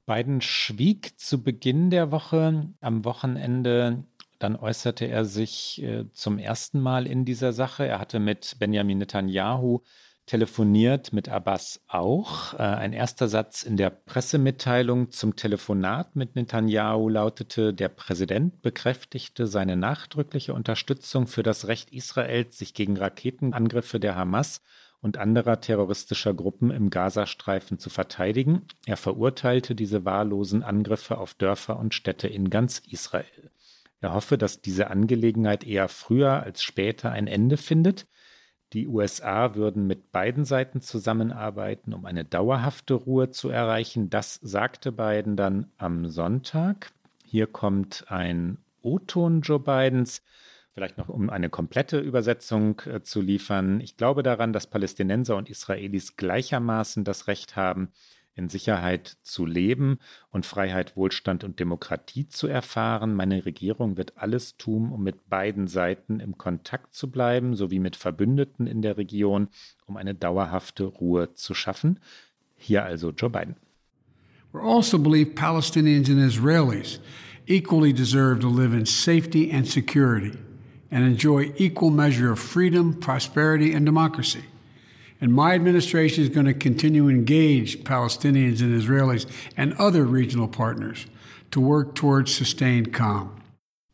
Biden 0.05 0.41
schwieg 0.41 1.19
zu 1.19 1.41
Beginn 1.41 1.89
der 1.89 2.11
Woche. 2.11 2.69
Am 2.79 3.05
Wochenende 3.05 4.03
dann 4.39 4.55
äußerte 4.55 5.05
er 5.05 5.25
sich 5.25 5.81
äh, 5.83 6.05
zum 6.13 6.37
ersten 6.37 6.79
Mal 6.79 7.07
in 7.07 7.25
dieser 7.25 7.53
Sache. 7.53 7.85
Er 7.87 7.99
hatte 7.99 8.19
mit 8.19 8.57
Benjamin 8.59 8.97
Netanyahu 8.99 9.81
telefoniert, 10.25 11.13
mit 11.13 11.29
Abbas 11.29 11.81
auch. 11.87 12.53
Äh, 12.53 12.63
ein 12.63 12.93
erster 12.93 13.27
Satz 13.27 13.63
in 13.63 13.77
der 13.77 13.89
Pressemitteilung 13.89 15.11
zum 15.11 15.35
Telefonat 15.35 16.15
mit 16.15 16.35
Netanyahu 16.35 17.09
lautete, 17.09 17.73
der 17.73 17.89
Präsident 17.89 18.61
bekräftigte 18.61 19.47
seine 19.47 19.75
nachdrückliche 19.75 20.53
Unterstützung 20.53 21.27
für 21.27 21.43
das 21.43 21.67
Recht 21.67 21.91
Israels, 21.91 22.57
sich 22.57 22.73
gegen 22.73 22.97
Raketenangriffe 22.97 23.99
der 23.99 24.15
Hamas 24.15 24.61
und 25.01 25.17
anderer 25.17 25.61
terroristischer 25.61 26.33
Gruppen 26.33 26.71
im 26.71 26.89
Gazastreifen 26.89 27.77
zu 27.77 27.91
verteidigen. 27.91 28.63
Er 28.87 28.97
verurteilte 28.97 29.75
diese 29.75 30.03
wahllosen 30.03 30.63
Angriffe 30.63 31.19
auf 31.19 31.35
Dörfer 31.35 31.77
und 31.77 31.93
Städte 31.93 32.27
in 32.27 32.49
ganz 32.49 32.79
Israel. 32.89 33.51
Er 34.01 34.13
hoffe, 34.13 34.37
dass 34.37 34.61
diese 34.61 34.89
Angelegenheit 34.89 35.63
eher 35.63 35.87
früher 35.87 36.43
als 36.43 36.61
später 36.61 37.11
ein 37.11 37.27
Ende 37.27 37.57
findet. 37.57 38.07
Die 38.73 38.87
USA 38.87 39.55
würden 39.55 39.87
mit 39.87 40.11
beiden 40.11 40.43
Seiten 40.43 40.81
zusammenarbeiten, 40.81 41.93
um 41.93 42.05
eine 42.05 42.25
dauerhafte 42.25 42.93
Ruhe 42.93 43.29
zu 43.29 43.49
erreichen. 43.49 44.09
Das 44.09 44.35
sagte 44.41 44.91
Biden 44.91 45.37
dann 45.37 45.71
am 45.77 46.07
Sonntag. 46.09 46.91
Hier 47.23 47.47
kommt 47.47 48.05
ein 48.09 48.57
O-Ton 48.81 49.41
Joe 49.41 49.59
Bidens. 49.59 50.21
Vielleicht 50.73 50.97
noch, 50.97 51.07
um 51.07 51.29
eine 51.29 51.49
komplette 51.49 51.99
Übersetzung 51.99 52.81
äh, 52.81 53.01
zu 53.01 53.21
liefern. 53.21 53.79
Ich 53.79 53.95
glaube 53.95 54.23
daran, 54.23 54.51
dass 54.51 54.67
Palästinenser 54.67 55.37
und 55.37 55.49
Israelis 55.49 56.17
gleichermaßen 56.17 57.05
das 57.05 57.27
Recht 57.27 57.55
haben, 57.55 57.93
in 58.35 58.49
Sicherheit 58.49 59.17
zu 59.23 59.45
leben 59.45 59.97
und 60.29 60.45
Freiheit, 60.45 60.95
Wohlstand 60.97 61.43
und 61.43 61.59
Demokratie 61.59 62.27
zu 62.27 62.47
erfahren. 62.47 63.15
Meine 63.15 63.45
Regierung 63.45 63.97
wird 63.97 64.17
alles 64.17 64.57
tun, 64.57 64.91
um 64.91 65.03
mit 65.03 65.29
beiden 65.29 65.67
Seiten 65.67 66.19
im 66.19 66.37
Kontakt 66.37 66.93
zu 66.93 67.09
bleiben, 67.09 67.55
sowie 67.55 67.79
mit 67.79 67.95
Verbündeten 67.95 68.67
in 68.67 68.81
der 68.81 68.97
Region, 68.97 69.47
um 69.85 69.95
eine 69.97 70.13
dauerhafte 70.13 70.83
Ruhe 70.83 71.33
zu 71.33 71.53
schaffen. 71.53 71.99
Hier 72.57 72.83
also 72.83 73.11
Joe 73.11 73.29
Biden. 73.29 73.55
We 74.51 74.61
also 74.61 74.97
believe 74.97 75.35
Palestinians 75.35 76.09
and 76.09 76.19
Israelis 76.19 76.99
equally 77.47 77.93
deserve 77.93 78.39
to 78.39 78.49
live 78.49 78.73
in 78.73 78.85
safety 78.85 79.51
and 79.51 79.67
security 79.67 80.31
and 80.91 81.03
enjoy 81.03 81.53
equal 81.57 81.89
measure 81.89 82.31
of 82.31 82.39
freedom, 82.39 82.99
prosperity 82.99 83.73
and 83.73 83.85
democracy. 83.85 84.43
And 85.21 85.31
my 85.31 85.53
administration 85.53 86.23
is 86.23 86.29
going 86.29 86.45
to 86.45 86.53
continue 86.53 87.03
to 87.03 87.09
engage 87.09 87.83
Palestinians 87.83 88.61
and 88.61 88.73
Israelis 88.73 89.25
and 89.55 89.73
other 89.79 90.03
regional 90.05 90.47
partners 90.47 91.07
to 91.51 91.61
work 91.61 91.95
towards 91.95 92.33
sustained 92.33 92.91
calm. 92.91 93.29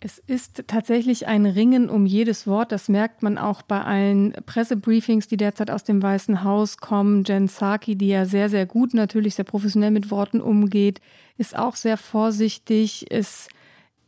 Es 0.03 0.17
ist 0.17 0.63
tatsächlich 0.65 1.27
ein 1.27 1.45
Ringen 1.45 1.87
um 1.87 2.07
jedes 2.07 2.47
Wort. 2.47 2.71
Das 2.71 2.89
merkt 2.89 3.21
man 3.21 3.37
auch 3.37 3.61
bei 3.61 3.83
allen 3.83 4.33
Pressebriefings, 4.47 5.27
die 5.27 5.37
derzeit 5.37 5.69
aus 5.69 5.83
dem 5.83 6.01
Weißen 6.01 6.43
Haus 6.43 6.77
kommen. 6.77 7.23
Jen 7.23 7.45
Psaki, 7.45 7.95
die 7.95 8.07
ja 8.07 8.25
sehr, 8.25 8.49
sehr 8.49 8.65
gut 8.65 8.95
natürlich, 8.95 9.35
sehr 9.35 9.45
professionell 9.45 9.91
mit 9.91 10.09
Worten 10.09 10.41
umgeht, 10.41 11.01
ist 11.37 11.55
auch 11.55 11.75
sehr 11.75 11.97
vorsichtig. 11.97 13.05
Es 13.11 13.47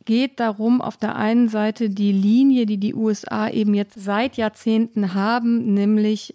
geht 0.06 0.39
darum, 0.39 0.82
auf 0.82 0.97
der 0.97 1.15
einen 1.15 1.47
Seite 1.47 1.91
die 1.91 2.12
Linie, 2.12 2.65
die 2.65 2.80
die 2.80 2.95
USA 2.95 3.47
eben 3.47 3.76
jetzt 3.76 4.04
seit 4.04 4.36
Jahrzehnten 4.36 5.13
haben, 5.13 5.76
nämlich 5.76 6.34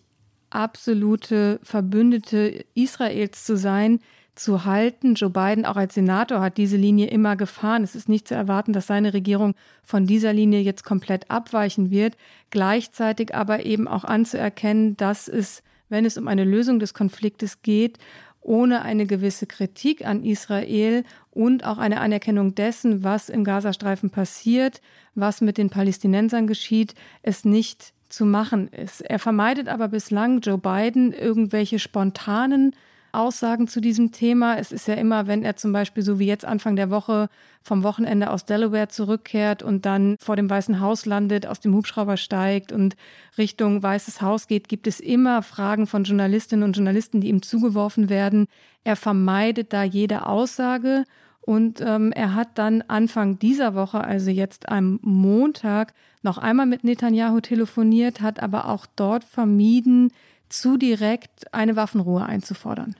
absolute 0.50 1.61
Verbündete 1.62 2.64
Israels 2.74 3.44
zu 3.44 3.56
sein, 3.56 4.00
zu 4.38 4.64
halten. 4.64 5.14
Joe 5.14 5.30
Biden 5.30 5.66
auch 5.66 5.76
als 5.76 5.94
Senator 5.94 6.40
hat 6.40 6.56
diese 6.56 6.76
Linie 6.76 7.08
immer 7.08 7.37
gefahren. 7.37 7.82
Es 7.82 7.94
ist 7.94 8.08
nicht 8.08 8.28
zu 8.28 8.34
erwarten, 8.34 8.72
dass 8.72 8.87
seine 8.87 9.12
Regierung 9.12 9.54
von 9.82 10.06
dieser 10.06 10.32
Linie 10.32 10.61
jetzt 10.61 10.84
komplett 10.84 11.30
abweichen 11.30 11.90
wird. 11.90 12.16
Gleichzeitig 12.50 13.34
aber 13.34 13.66
eben 13.66 13.88
auch 13.88 14.04
anzuerkennen, 14.04 14.96
dass 14.96 15.28
es, 15.28 15.62
wenn 15.88 16.04
es 16.04 16.16
um 16.16 16.28
eine 16.28 16.44
Lösung 16.44 16.78
des 16.78 16.94
Konfliktes 16.94 17.62
geht, 17.62 17.98
ohne 18.40 18.82
eine 18.82 19.06
gewisse 19.06 19.46
Kritik 19.46 20.06
an 20.06 20.24
Israel 20.24 21.04
und 21.30 21.64
auch 21.64 21.78
eine 21.78 22.00
Anerkennung 22.00 22.54
dessen, 22.54 23.04
was 23.04 23.28
im 23.28 23.44
Gazastreifen 23.44 24.11
passiert, 24.11 24.80
was 25.14 25.40
mit 25.40 25.58
den 25.58 25.68
Palästinensern 25.68 26.46
geschieht, 26.46 26.94
es 27.22 27.44
nicht 27.44 27.92
zu 28.09 28.25
machen 28.25 28.68
ist. 28.68 29.01
Er 29.03 29.18
vermeidet 29.18 29.68
aber 29.68 29.88
bislang 29.88 30.40
Joe 30.40 30.59
Biden 30.59 31.12
irgendwelche 31.12 31.79
spontanen 31.79 32.75
Aussagen 33.12 33.68
zu 33.68 33.81
diesem 33.81 34.12
Thema. 34.12 34.59
Es 34.59 34.71
ist 34.71 34.87
ja 34.87 34.94
immer, 34.94 35.27
wenn 35.27 35.42
er 35.42 35.57
zum 35.57 35.73
Beispiel 35.73 36.03
so 36.03 36.18
wie 36.18 36.27
jetzt 36.27 36.44
Anfang 36.44 36.77
der 36.77 36.90
Woche 36.90 37.29
vom 37.62 37.83
Wochenende 37.83 38.31
aus 38.31 38.44
Delaware 38.44 38.88
zurückkehrt 38.88 39.62
und 39.62 39.87
dann 39.87 40.16
vor 40.21 40.37
dem 40.37 40.49
Weißen 40.49 40.81
Haus 40.81 41.07
landet, 41.07 41.47
aus 41.47 41.61
dem 41.61 41.75
Hubschrauber 41.75 42.16
steigt 42.16 42.71
und 42.71 42.97
Richtung 43.37 43.83
Weißes 43.83 44.21
Haus 44.21 44.47
geht, 44.47 44.68
gibt 44.68 44.87
es 44.87 45.01
immer 45.01 45.42
Fragen 45.42 45.87
von 45.87 46.05
Journalistinnen 46.05 46.64
und 46.64 46.77
Journalisten, 46.77 47.21
die 47.21 47.29
ihm 47.29 47.42
zugeworfen 47.42 48.09
werden. 48.09 48.47
Er 48.85 48.97
vermeidet 48.97 49.73
da 49.73 49.83
jede 49.83 50.27
Aussage 50.27 51.05
und 51.48 51.80
ähm, 51.80 52.12
er 52.12 52.34
hat 52.34 52.58
dann 52.58 52.82
Anfang 52.88 53.38
dieser 53.38 53.74
Woche, 53.74 54.04
also 54.04 54.30
jetzt 54.30 54.68
am 54.68 55.00
Montag, 55.00 55.94
noch 56.20 56.37
einmal 56.37 56.66
mit 56.66 56.84
Netanyahu 56.84 57.40
telefoniert, 57.40 58.20
hat 58.20 58.42
aber 58.42 58.68
auch 58.68 58.84
dort 58.84 59.24
vermieden, 59.24 60.12
zu 60.50 60.76
direkt 60.76 61.54
eine 61.54 61.74
Waffenruhe 61.74 62.22
einzufordern. 62.22 62.96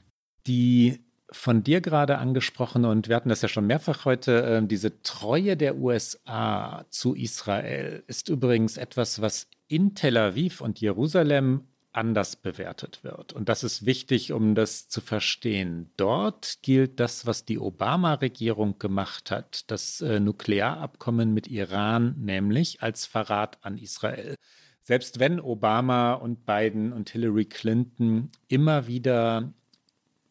Die 0.46 0.98
von 1.30 1.62
dir 1.62 1.82
gerade 1.82 2.16
angesprochene, 2.16 2.88
und 2.88 3.11
wir 3.11 3.16
hatten 3.16 3.28
das 3.28 3.42
ja 3.42 3.48
schon 3.48 3.66
mehrfach 3.66 4.06
heute, 4.06 4.42
äh, 4.42 4.66
diese 4.66 5.02
Treue 5.02 5.58
der 5.58 5.76
USA 5.76 6.87
zu 6.88 7.14
Israel 7.14 8.02
ist 8.06 8.30
übrigens 8.30 8.78
etwas, 8.78 9.20
was 9.20 9.46
in 9.66 9.94
Tel 9.94 10.16
Aviv 10.16 10.62
und 10.62 10.80
Jerusalem 10.80 11.64
anders 11.92 12.37
bewertet 12.37 13.01
wird. 13.03 13.33
Und 13.33 13.48
das 13.48 13.64
ist 13.64 13.87
wichtig, 13.87 14.33
um 14.33 14.55
das 14.55 14.88
zu 14.88 15.01
verstehen. 15.01 15.90
Dort 15.96 16.59
gilt 16.62 17.01
das, 17.01 17.27
was 17.27 17.44
die 17.44 17.59
Obama-Regierung 17.59 18.79
gemacht 18.79 19.31
hat, 19.31 19.70
das 19.70 20.01
äh, 20.01 20.20
Nuklearabkommen 20.20 21.33
mit 21.33 21.48
Iran, 21.48 22.14
nämlich 22.18 22.83
als 22.83 23.07
Verrat 23.07 23.59
an 23.62 23.79
Israel. 23.79 24.35
Selbst 24.83 25.18
wenn 25.18 25.40
Obama 25.40 26.14
und 26.14 26.46
Biden 26.46 26.92
und 26.92 27.11
Hillary 27.11 27.44
Clinton 27.44 28.31
immer 28.48 28.87
wieder 28.87 29.53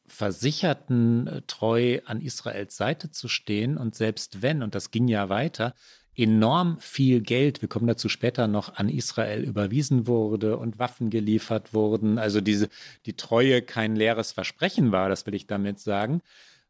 versicherten, 0.08 1.28
äh, 1.28 1.42
treu 1.48 2.00
an 2.06 2.22
Israels 2.22 2.78
Seite 2.78 3.12
zu 3.12 3.28
stehen 3.28 3.78
und 3.78 3.94
selbst 3.94 4.42
wenn, 4.42 4.64
und 4.64 4.74
das 4.74 4.92
ging 4.92 5.08
ja 5.08 5.30
weiter, 5.30 5.74
enorm 6.18 6.80
viel 6.80 7.22
Geld, 7.22 7.62
wir 7.62 7.70
kommen 7.70 7.88
dazu 7.88 8.10
später 8.10 8.48
noch, 8.48 8.76
an 8.76 8.90
Israel 8.90 9.44
überwiesen 9.44 10.08
wurde 10.08 10.58
und 10.58 10.80
Waffen 10.80 11.10
geliefert 11.10 11.74
wurden. 11.74 12.18
Also 12.18 12.42
diese, 12.42 12.70
die 13.06 13.16
Treue 13.16 13.62
kein 13.62 13.96
leeres 13.96 14.32
Versprechen 14.32 14.92
war, 14.92 15.10
das 15.10 15.26
will 15.26 15.36
ich 15.36 15.48
damit 15.48 15.80
sagen. 15.80 16.22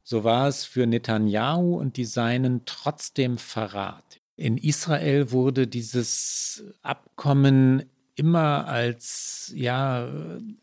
So 0.03 0.23
war 0.23 0.47
es 0.47 0.65
für 0.65 0.86
Netanyahu 0.86 1.77
und 1.77 1.97
die 1.97 2.05
Seinen 2.05 2.63
trotzdem 2.65 3.38
Verrat. 3.38 4.19
In 4.36 4.57
Israel 4.57 5.31
wurde 5.31 5.65
dieses 5.65 6.63
Abkommen 6.81 7.83
immer 8.15 8.67
als 8.67 9.51
ja 9.55 10.10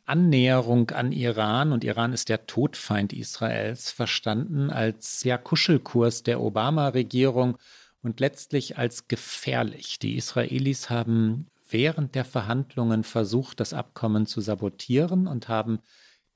Annäherung 0.04 0.90
an 0.90 1.12
Iran 1.12 1.72
und 1.72 1.84
Iran 1.84 2.12
ist 2.12 2.28
der 2.28 2.46
Todfeind 2.46 3.12
Israels 3.12 3.92
verstanden 3.92 4.70
als 4.70 5.22
ja 5.22 5.38
Kuschelkurs 5.38 6.24
der 6.24 6.40
Obama-Regierung 6.40 7.56
und 8.04 8.20
letztlich 8.20 8.78
als 8.78 9.08
gefährlich. 9.08 9.98
Die 9.98 10.16
Israelis 10.16 10.90
haben 10.90 11.46
während 11.68 12.14
der 12.14 12.24
Verhandlungen 12.24 13.04
versucht, 13.04 13.58
das 13.60 13.72
Abkommen 13.72 14.26
zu 14.26 14.40
sabotieren 14.40 15.26
und 15.26 15.48
haben 15.48 15.80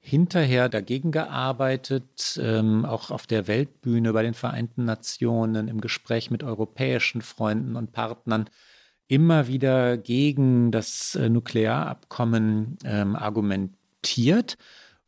hinterher 0.01 0.69
dagegen 0.69 1.13
gearbeitet, 1.13 2.41
ähm, 2.43 2.85
auch 2.85 3.11
auf 3.11 3.27
der 3.27 3.47
Weltbühne 3.47 4.13
bei 4.13 4.23
den 4.23 4.35
Vereinten 4.35 4.85
Nationen, 4.85 5.69
im 5.69 5.81
Gespräch 5.81 6.31
mit 6.31 6.43
europäischen 6.43 7.21
Freunden 7.21 7.77
und 7.77 7.93
Partnern 7.93 8.49
immer 9.07 9.49
wieder 9.49 9.97
gegen 9.97 10.71
das 10.71 11.15
äh, 11.15 11.29
Nuklearabkommen 11.29 12.79
ähm, 12.85 13.17
argumentiert. 13.17 14.57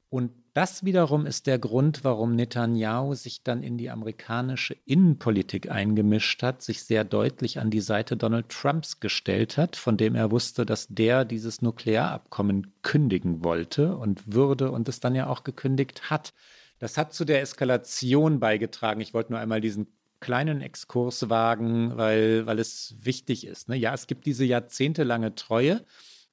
Und 0.08 0.32
das 0.54 0.84
wiederum 0.84 1.26
ist 1.26 1.46
der 1.46 1.58
Grund, 1.58 2.04
warum 2.04 2.34
Netanyahu 2.34 3.14
sich 3.14 3.42
dann 3.42 3.62
in 3.62 3.78
die 3.78 3.90
amerikanische 3.90 4.76
Innenpolitik 4.84 5.70
eingemischt 5.70 6.42
hat, 6.42 6.62
sich 6.62 6.84
sehr 6.84 7.04
deutlich 7.04 7.58
an 7.60 7.70
die 7.70 7.80
Seite 7.80 8.16
Donald 8.16 8.48
Trumps 8.48 9.00
gestellt 9.00 9.56
hat, 9.56 9.76
von 9.76 9.96
dem 9.96 10.14
er 10.14 10.30
wusste, 10.30 10.66
dass 10.66 10.88
der 10.88 11.24
dieses 11.24 11.62
Nuklearabkommen 11.62 12.72
kündigen 12.82 13.44
wollte 13.44 13.96
und 13.96 14.34
würde 14.34 14.70
und 14.70 14.88
es 14.88 15.00
dann 15.00 15.14
ja 15.14 15.28
auch 15.28 15.44
gekündigt 15.44 16.10
hat. 16.10 16.32
Das 16.78 16.96
hat 16.96 17.12
zu 17.12 17.24
der 17.24 17.42
Eskalation 17.42 18.40
beigetragen. 18.40 19.00
Ich 19.00 19.14
wollte 19.14 19.32
nur 19.32 19.40
einmal 19.40 19.60
diesen 19.60 19.86
kleinen 20.20 20.60
Exkurs 20.60 21.30
wagen, 21.30 21.96
weil, 21.96 22.46
weil 22.46 22.58
es 22.58 22.94
wichtig 23.02 23.46
ist. 23.46 23.68
Ne? 23.68 23.76
Ja, 23.76 23.94
es 23.94 24.06
gibt 24.06 24.26
diese 24.26 24.44
jahrzehntelange 24.44 25.34
Treue, 25.34 25.84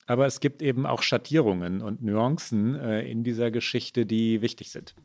aber 0.07 0.25
es 0.25 0.39
gibt 0.39 0.61
eben 0.61 0.85
auch 0.85 1.01
Schattierungen 1.01 1.81
und 1.81 2.01
Nuancen 2.01 2.75
äh, 2.75 3.01
in 3.09 3.23
dieser 3.23 3.51
Geschichte, 3.51 4.05
die 4.05 4.41
wichtig 4.41 4.71
sind. 4.71 4.95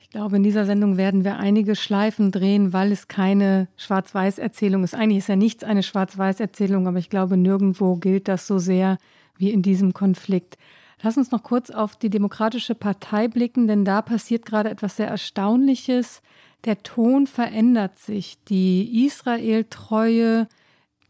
Ich 0.00 0.10
glaube, 0.10 0.36
in 0.36 0.42
dieser 0.42 0.64
Sendung 0.64 0.96
werden 0.96 1.24
wir 1.24 1.38
einige 1.38 1.76
Schleifen 1.76 2.30
drehen, 2.30 2.72
weil 2.72 2.92
es 2.92 3.08
keine 3.08 3.68
Schwarz-Weiß-Erzählung 3.76 4.84
ist. 4.84 4.94
Eigentlich 4.94 5.18
ist 5.18 5.28
ja 5.28 5.36
nichts 5.36 5.64
eine 5.64 5.82
Schwarz-Weiß-Erzählung, 5.82 6.86
aber 6.86 6.98
ich 6.98 7.10
glaube, 7.10 7.36
nirgendwo 7.36 7.96
gilt 7.96 8.28
das 8.28 8.46
so 8.46 8.58
sehr 8.58 8.98
wie 9.36 9.50
in 9.50 9.62
diesem 9.62 9.92
Konflikt. 9.94 10.56
Lass 11.02 11.16
uns 11.16 11.30
noch 11.30 11.42
kurz 11.42 11.70
auf 11.70 11.96
die 11.96 12.10
Demokratische 12.10 12.74
Partei 12.74 13.28
blicken, 13.28 13.68
denn 13.68 13.84
da 13.84 14.02
passiert 14.02 14.44
gerade 14.44 14.70
etwas 14.70 14.96
sehr 14.96 15.08
Erstaunliches 15.08 16.22
der 16.64 16.82
Ton 16.82 17.26
verändert 17.26 17.98
sich. 17.98 18.38
Die 18.48 19.06
Israel-Treue 19.06 20.48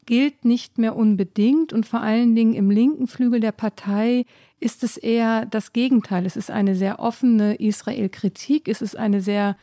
gilt 0.09 0.47
nicht 0.47 0.79
mehr 0.79 0.97
unbedingt 0.97 1.75
und 1.75 1.85
vor 1.85 2.01
allen 2.01 2.35
Dingen 2.35 2.55
im 2.55 2.71
linken 2.71 3.07
Flügel 3.09 3.41
der 3.41 3.53
Partei 3.53 4.25
ist 4.59 4.83
es 4.83 4.97
eher 4.97 5.45
das 5.45 5.75
Gegenteil. 5.75 6.25
Es 6.25 6.35
ist 6.35 6.51
eine 6.51 6.75
sehr 6.75 6.99
offene 6.99 7.57
Israel-Kritik, 7.57 8.69
es 8.69 8.81
ist 8.81 8.97
eine 8.97 9.21
sehr 9.21 9.55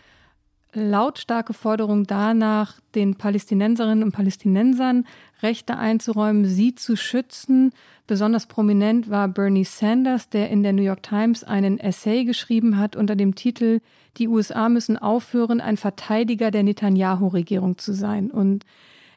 lautstarke 0.72 1.54
Forderung 1.54 2.06
danach, 2.06 2.80
den 2.94 3.16
Palästinenserinnen 3.16 4.04
und 4.04 4.12
Palästinensern 4.12 5.08
Rechte 5.42 5.80
einzuräumen, 5.80 6.46
sie 6.46 6.76
zu 6.76 6.96
schützen. 6.96 7.72
Besonders 8.06 8.46
prominent 8.46 9.10
war 9.10 9.28
Bernie 9.28 9.64
Sanders, 9.64 10.30
der 10.30 10.52
in 10.52 10.62
der 10.62 10.74
New 10.74 10.84
York 10.84 11.02
Times 11.02 11.44
einen 11.44 11.80
Essay 11.80 12.24
geschrieben 12.24 12.78
hat 12.78 12.96
unter 12.96 13.16
dem 13.16 13.34
Titel 13.34 13.80
Die 14.18 14.28
USA 14.28 14.70
müssen 14.70 15.00
aufhören, 15.00 15.60
ein 15.60 15.78
Verteidiger 15.78 16.52
der 16.52 16.62
Netanyahu-Regierung 16.62 17.80
zu 17.80 17.94
sein. 17.94 18.30
Und 18.30 18.64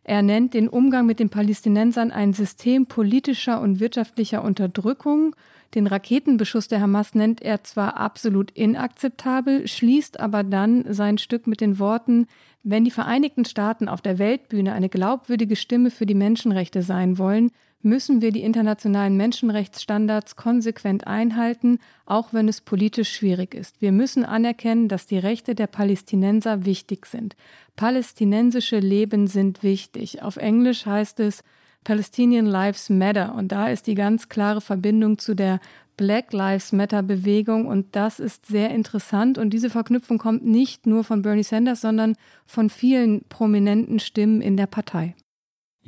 er 0.08 0.22
nennt 0.22 0.54
den 0.54 0.70
Umgang 0.70 1.04
mit 1.04 1.20
den 1.20 1.28
Palästinensern 1.28 2.10
ein 2.10 2.32
System 2.32 2.86
politischer 2.86 3.60
und 3.60 3.78
wirtschaftlicher 3.78 4.42
Unterdrückung. 4.42 5.36
Den 5.74 5.86
Raketenbeschuss 5.86 6.66
der 6.66 6.80
Hamas 6.80 7.14
nennt 7.14 7.42
er 7.42 7.62
zwar 7.62 7.98
absolut 7.98 8.50
inakzeptabel, 8.52 9.68
schließt 9.68 10.18
aber 10.18 10.44
dann 10.44 10.94
sein 10.94 11.18
Stück 11.18 11.46
mit 11.46 11.60
den 11.60 11.78
Worten, 11.78 12.26
wenn 12.62 12.86
die 12.86 12.90
Vereinigten 12.90 13.44
Staaten 13.44 13.86
auf 13.86 14.00
der 14.00 14.18
Weltbühne 14.18 14.72
eine 14.72 14.88
glaubwürdige 14.88 15.56
Stimme 15.56 15.90
für 15.90 16.06
die 16.06 16.14
Menschenrechte 16.14 16.80
sein 16.80 17.18
wollen, 17.18 17.50
müssen 17.82 18.20
wir 18.20 18.32
die 18.32 18.42
internationalen 18.42 19.16
Menschenrechtsstandards 19.16 20.36
konsequent 20.36 21.06
einhalten, 21.06 21.78
auch 22.06 22.32
wenn 22.32 22.48
es 22.48 22.60
politisch 22.60 23.12
schwierig 23.12 23.54
ist. 23.54 23.80
Wir 23.80 23.92
müssen 23.92 24.24
anerkennen, 24.24 24.88
dass 24.88 25.06
die 25.06 25.18
Rechte 25.18 25.54
der 25.54 25.68
Palästinenser 25.68 26.64
wichtig 26.64 27.06
sind. 27.06 27.36
Palästinensische 27.76 28.78
Leben 28.78 29.26
sind 29.26 29.62
wichtig. 29.62 30.22
Auf 30.22 30.36
Englisch 30.36 30.86
heißt 30.86 31.20
es 31.20 31.44
Palestinian 31.84 32.46
Lives 32.46 32.90
Matter. 32.90 33.34
Und 33.34 33.52
da 33.52 33.68
ist 33.68 33.86
die 33.86 33.94
ganz 33.94 34.28
klare 34.28 34.60
Verbindung 34.60 35.18
zu 35.18 35.34
der 35.34 35.60
Black 35.96 36.32
Lives 36.32 36.72
Matter 36.72 37.02
Bewegung 37.02 37.66
und 37.66 37.96
das 37.96 38.20
ist 38.20 38.46
sehr 38.46 38.70
interessant 38.70 39.36
und 39.36 39.50
diese 39.50 39.68
Verknüpfung 39.68 40.16
kommt 40.16 40.46
nicht 40.46 40.86
nur 40.86 41.02
von 41.02 41.22
Bernie 41.22 41.42
Sanders, 41.42 41.80
sondern 41.80 42.14
von 42.46 42.70
vielen 42.70 43.24
prominenten 43.28 43.98
Stimmen 43.98 44.40
in 44.40 44.56
der 44.56 44.66
Partei. 44.66 45.16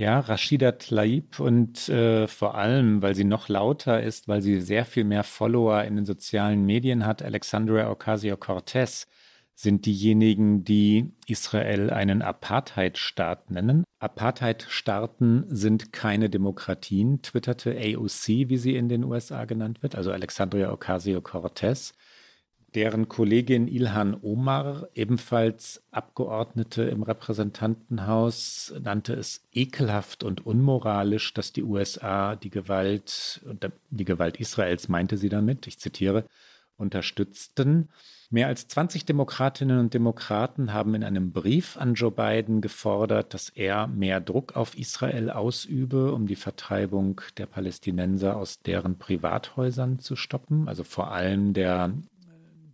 Ja, 0.01 0.21
Rashida 0.21 0.73
Tlaib 0.73 1.41
und 1.41 1.91
äh, 1.91 2.27
vor 2.27 2.55
allem, 2.55 3.03
weil 3.03 3.15
sie 3.15 3.25
noch 3.25 3.51
lauter 3.51 4.03
ist, 4.03 4.29
weil 4.29 4.41
sie 4.41 4.63
sehr 4.63 4.87
viel 4.87 5.05
mehr 5.05 5.25
Follower 5.25 5.85
in 5.85 5.97
den 5.97 6.07
sozialen 6.07 6.65
Medien 6.65 7.05
hat, 7.05 7.23
Alexandria 7.23 7.91
Ocasio-Cortez 7.91 9.09
sind 9.55 9.85
diejenigen, 9.85 10.65
die 10.65 11.13
Israel 11.27 11.91
einen 11.91 12.23
Apartheidstaat 12.23 13.51
nennen. 13.51 13.85
Apartheidstaaten 13.99 15.45
sind 15.55 15.93
keine 15.93 16.31
Demokratien, 16.31 17.21
twitterte 17.21 17.77
AOC, 17.77 18.49
wie 18.49 18.57
sie 18.57 18.77
in 18.77 18.89
den 18.89 19.05
USA 19.05 19.45
genannt 19.45 19.83
wird, 19.83 19.97
also 19.97 20.13
Alexandria 20.13 20.73
Ocasio-Cortez. 20.73 21.93
Deren 22.75 23.09
Kollegin 23.09 23.67
Ilhan 23.67 24.17
Omar, 24.23 24.89
ebenfalls 24.95 25.83
Abgeordnete 25.91 26.83
im 26.85 27.03
Repräsentantenhaus, 27.03 28.73
nannte 28.81 29.15
es 29.15 29.43
ekelhaft 29.53 30.23
und 30.23 30.47
unmoralisch, 30.47 31.35
dass 31.35 31.53
die 31.53 31.65
USA 31.65 32.37
die 32.37 32.51
Gewalt, 32.51 33.41
die 33.91 34.05
Gewalt 34.05 34.39
Israels 34.39 34.89
meinte 34.89 35.17
sie 35.17 35.29
damit, 35.29 35.67
ich 35.67 35.79
zitiere, 35.81 36.25
unterstützten. 36.77 37.89
Mehr 38.31 38.47
als 38.47 38.69
20 38.69 39.05
Demokratinnen 39.05 39.81
und 39.81 39.93
Demokraten 39.93 40.73
haben 40.73 40.95
in 40.95 41.03
einem 41.03 41.33
Brief 41.33 41.77
an 41.77 41.95
Joe 41.95 42.13
Biden 42.13 42.61
gefordert, 42.61 43.35
dass 43.35 43.49
er 43.49 43.89
mehr 43.89 44.21
Druck 44.21 44.55
auf 44.55 44.79
Israel 44.79 45.31
ausübe, 45.31 46.13
um 46.13 46.29
die 46.29 46.37
Vertreibung 46.37 47.21
der 47.37 47.47
Palästinenser 47.47 48.37
aus 48.37 48.63
deren 48.63 48.99
Privathäusern 48.99 49.99
zu 49.99 50.15
stoppen. 50.15 50.69
Also 50.69 50.85
vor 50.85 51.11
allem 51.11 51.53
der 51.55 51.93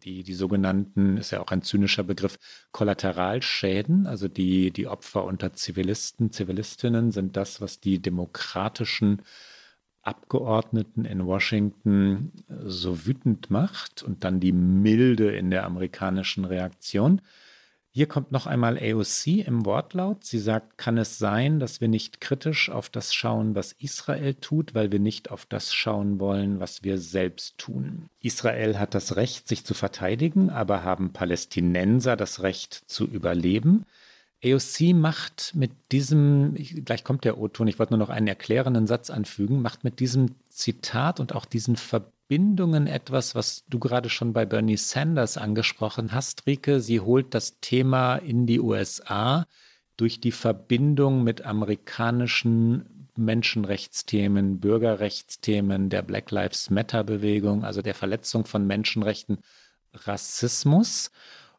die, 0.07 0.23
die 0.23 0.35
sogenannten, 0.35 1.17
ist 1.17 1.33
ja 1.33 1.41
auch 1.41 1.51
ein 1.51 1.63
zynischer 1.63 2.05
Begriff, 2.05 2.39
Kollateralschäden, 2.71 4.07
also 4.07 4.29
die, 4.29 4.71
die 4.71 4.87
Opfer 4.87 5.25
unter 5.25 5.53
Zivilisten, 5.53 6.31
Zivilistinnen 6.31 7.11
sind 7.11 7.37
das, 7.37 7.61
was 7.61 7.81
die 7.81 7.99
demokratischen 7.99 9.23
Abgeordneten 10.03 11.05
in 11.05 11.27
Washington 11.27 12.31
so 12.65 13.07
wütend 13.07 13.51
macht 13.51 14.05
und 14.05 14.23
dann 14.23 14.39
die 14.39 14.53
Milde 14.53 15.35
in 15.35 15.51
der 15.51 15.65
amerikanischen 15.65 16.45
Reaktion. 16.45 17.21
Hier 17.97 18.09
kommt 18.09 18.31
noch 18.31 18.47
einmal 18.47 18.77
AOC 18.77 19.47
im 19.47 19.65
Wortlaut. 19.65 20.23
Sie 20.23 20.39
sagt, 20.39 20.77
kann 20.77 20.99
es 20.99 21.17
sein, 21.17 21.61
dass 21.61 21.81
wir 21.81 21.89
nicht 21.89 22.21
kritisch 22.21 22.69
auf 22.69 22.91
das 22.91 23.15
schauen, 23.15 23.55
was 23.55 23.73
Israel 23.73 24.35
tut, 24.35 24.75
weil 24.75 24.93
wir 24.93 24.99
nicht 24.99 25.31
auf 25.31 25.47
das 25.47 25.73
schauen 25.73 26.21
wollen, 26.21 26.61
was 26.61 26.85
wir 26.85 26.99
selbst 26.99 27.57
tun. 27.57 28.11
Israel 28.21 28.79
hat 28.79 28.93
das 28.93 29.17
Recht, 29.17 29.49
sich 29.49 29.65
zu 29.65 29.73
verteidigen, 29.73 30.51
aber 30.51 30.85
haben 30.85 31.15
Palästinenser 31.15 32.17
das 32.17 32.43
Recht 32.43 32.75
zu 32.75 33.07
überleben. 33.07 33.87
AOC 34.45 34.95
macht 34.95 35.55
mit 35.55 35.71
diesem, 35.91 36.53
gleich 36.85 37.03
kommt 37.03 37.25
der 37.25 37.39
O-Ton, 37.39 37.67
ich 37.67 37.79
wollte 37.79 37.95
nur 37.95 38.01
noch 38.01 38.11
einen 38.11 38.29
erklärenden 38.29 38.87
Satz 38.87 39.09
anfügen, 39.09 39.63
macht 39.63 39.85
mit 39.85 40.01
diesem 40.01 40.35
Zitat 40.51 41.19
und 41.19 41.35
auch 41.35 41.47
diesen 41.47 41.77
Verbindungen 41.77 42.16
etwas, 42.29 43.35
was 43.35 43.65
du 43.69 43.79
gerade 43.79 44.09
schon 44.09 44.33
bei 44.33 44.47
Bernie 44.47 44.77
Sanders 44.77 45.37
angesprochen 45.37 46.13
hast, 46.13 46.47
Rike. 46.47 46.81
Sie 46.81 47.01
holt 47.01 47.35
das 47.35 47.61
Thema 47.61 48.17
in 48.17 48.47
die 48.47 48.61
USA 48.61 49.47
durch 49.97 50.21
die 50.21 50.33
Verbindung 50.33 51.23
mit 51.25 51.43
amerikanischen 51.43 53.09
Menschenrechtsthemen, 53.17 54.61
Bürgerrechtsthemen, 54.61 55.89
der 55.89 56.03
Black 56.03 56.31
Lives 56.31 56.71
Matter 56.71 57.05
Bewegung, 57.05 57.65
also 57.65 57.81
der 57.81 57.95
Verletzung 57.95 58.45
von 58.45 58.67
Menschenrechten, 58.67 59.39
Rassismus. 59.95 61.11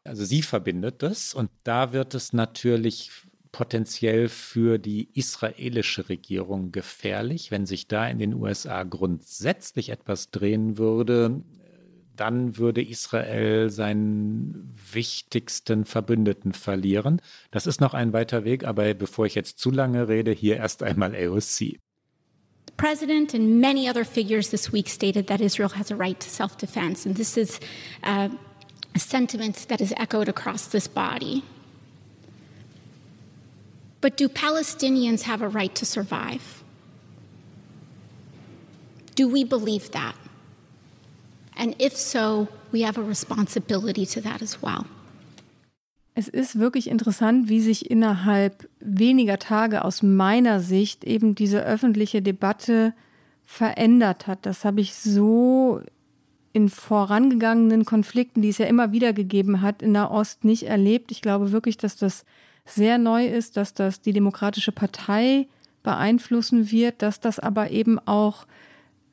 Also 0.04 0.24
sie 0.24 0.42
verbindet 0.42 1.02
das 1.02 1.34
und 1.34 1.50
da 1.64 1.92
wird 1.92 2.14
es 2.14 2.32
natürlich 2.32 3.10
potenziell 3.52 4.28
für 4.28 4.78
die 4.78 5.08
israelische 5.14 6.08
Regierung 6.08 6.72
gefährlich, 6.72 7.50
wenn 7.50 7.66
sich 7.66 7.88
da 7.88 8.08
in 8.08 8.18
den 8.18 8.34
USA 8.34 8.82
grundsätzlich 8.82 9.90
etwas 9.90 10.30
drehen 10.30 10.78
würde, 10.78 11.42
dann 12.16 12.56
würde 12.56 12.82
Israel 12.82 13.70
seinen 13.70 14.74
wichtigsten 14.92 15.84
Verbündeten 15.84 16.52
verlieren. 16.52 17.20
Das 17.50 17.66
ist 17.66 17.80
noch 17.80 17.94
ein 17.94 18.12
weiter 18.12 18.44
Weg, 18.44 18.64
aber 18.64 18.92
bevor 18.94 19.26
ich 19.26 19.34
jetzt 19.34 19.58
zu 19.58 19.70
lange 19.70 20.08
rede, 20.08 20.32
hier 20.32 20.56
erst 20.56 20.82
einmal 20.82 21.14
AOC. 21.14 21.78
president 22.78 23.34
and 23.34 23.60
many 23.60 23.88
other 23.88 24.04
figures 24.04 24.50
this 24.50 24.72
week 24.72 24.88
stated 24.88 25.26
that 25.26 25.40
Israel 25.40 25.68
has 25.68 25.90
a 25.90 25.96
right 25.96 26.18
to 26.20 26.30
self 26.30 26.56
defense. 26.56 27.04
And 27.04 27.16
this 27.16 27.36
is 27.36 27.60
uh, 28.04 28.30
a 28.94 28.98
sentiment 28.98 29.66
that 29.68 29.80
is 29.80 29.92
echoed 29.98 30.28
across 30.28 30.68
this 30.68 30.88
body. 30.88 31.42
But 34.00 34.18
do 34.18 34.28
Palestinians 34.28 35.22
have 35.22 35.42
a 35.42 35.48
right 35.48 35.74
to 35.74 35.84
survive? 35.84 36.62
Do 39.16 39.28
we 39.28 39.44
believe 39.44 39.90
that? 39.90 40.14
And 41.56 41.74
if 41.80 41.96
so, 41.96 42.46
we 42.72 42.82
have 42.82 42.98
a 42.98 43.02
responsibility 43.02 44.06
to 44.06 44.20
that 44.20 44.40
as 44.42 44.62
well. 44.62 44.84
Es 46.14 46.26
ist 46.26 46.58
wirklich 46.58 46.88
interessant, 46.88 47.48
wie 47.48 47.60
sich 47.60 47.90
innerhalb 47.90 48.68
weniger 48.80 49.38
Tage 49.38 49.84
aus 49.84 50.02
meiner 50.02 50.58
Sicht 50.58 51.04
eben 51.04 51.36
diese 51.36 51.64
öffentliche 51.64 52.22
Debatte 52.22 52.92
verändert 53.44 54.26
hat. 54.26 54.44
Das 54.44 54.64
habe 54.64 54.80
ich 54.80 54.94
so 54.94 55.80
in 56.52 56.68
vorangegangenen 56.68 57.84
Konflikten, 57.84 58.42
die 58.42 58.48
es 58.48 58.58
ja 58.58 58.66
immer 58.66 58.90
wieder 58.90 59.12
gegeben 59.12 59.62
hat, 59.62 59.80
in 59.80 59.94
der 59.94 60.10
Ost 60.10 60.44
nicht 60.44 60.64
erlebt. 60.64 61.12
Ich 61.12 61.22
glaube 61.22 61.52
wirklich, 61.52 61.76
dass 61.76 61.96
das 61.96 62.24
sehr 62.68 62.98
neu 62.98 63.26
ist, 63.26 63.56
dass 63.56 63.74
das 63.74 64.00
die 64.00 64.12
Demokratische 64.12 64.72
Partei 64.72 65.48
beeinflussen 65.82 66.70
wird, 66.70 67.02
dass 67.02 67.20
das 67.20 67.38
aber 67.38 67.70
eben 67.70 67.98
auch 67.98 68.46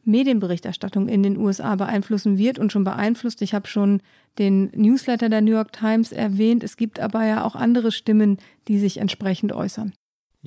Medienberichterstattung 0.04 1.08
in 1.08 1.24
den 1.24 1.38
USA 1.38 1.76
beeinflussen 1.76 2.38
wird 2.38 2.60
und 2.60 2.72
schon 2.72 2.84
beeinflusst. 2.84 3.42
Ich 3.42 3.54
habe 3.54 3.68
schon 3.68 4.02
den 4.38 4.70
Newsletter 4.76 5.30
der 5.30 5.42
New 5.42 5.52
York 5.52 5.74
Times 5.74 6.12
erwähnt. 6.12 6.64
Es 6.64 6.78
gibt 6.78 7.00
aber 7.00 7.26
ja 7.26 7.44
auch 7.44 7.56
andere 7.56 7.92
Stimmen, 7.92 8.38
die 8.68 8.78
sich 8.78 8.98
entsprechend 8.98 9.52
äußern. 9.52 9.94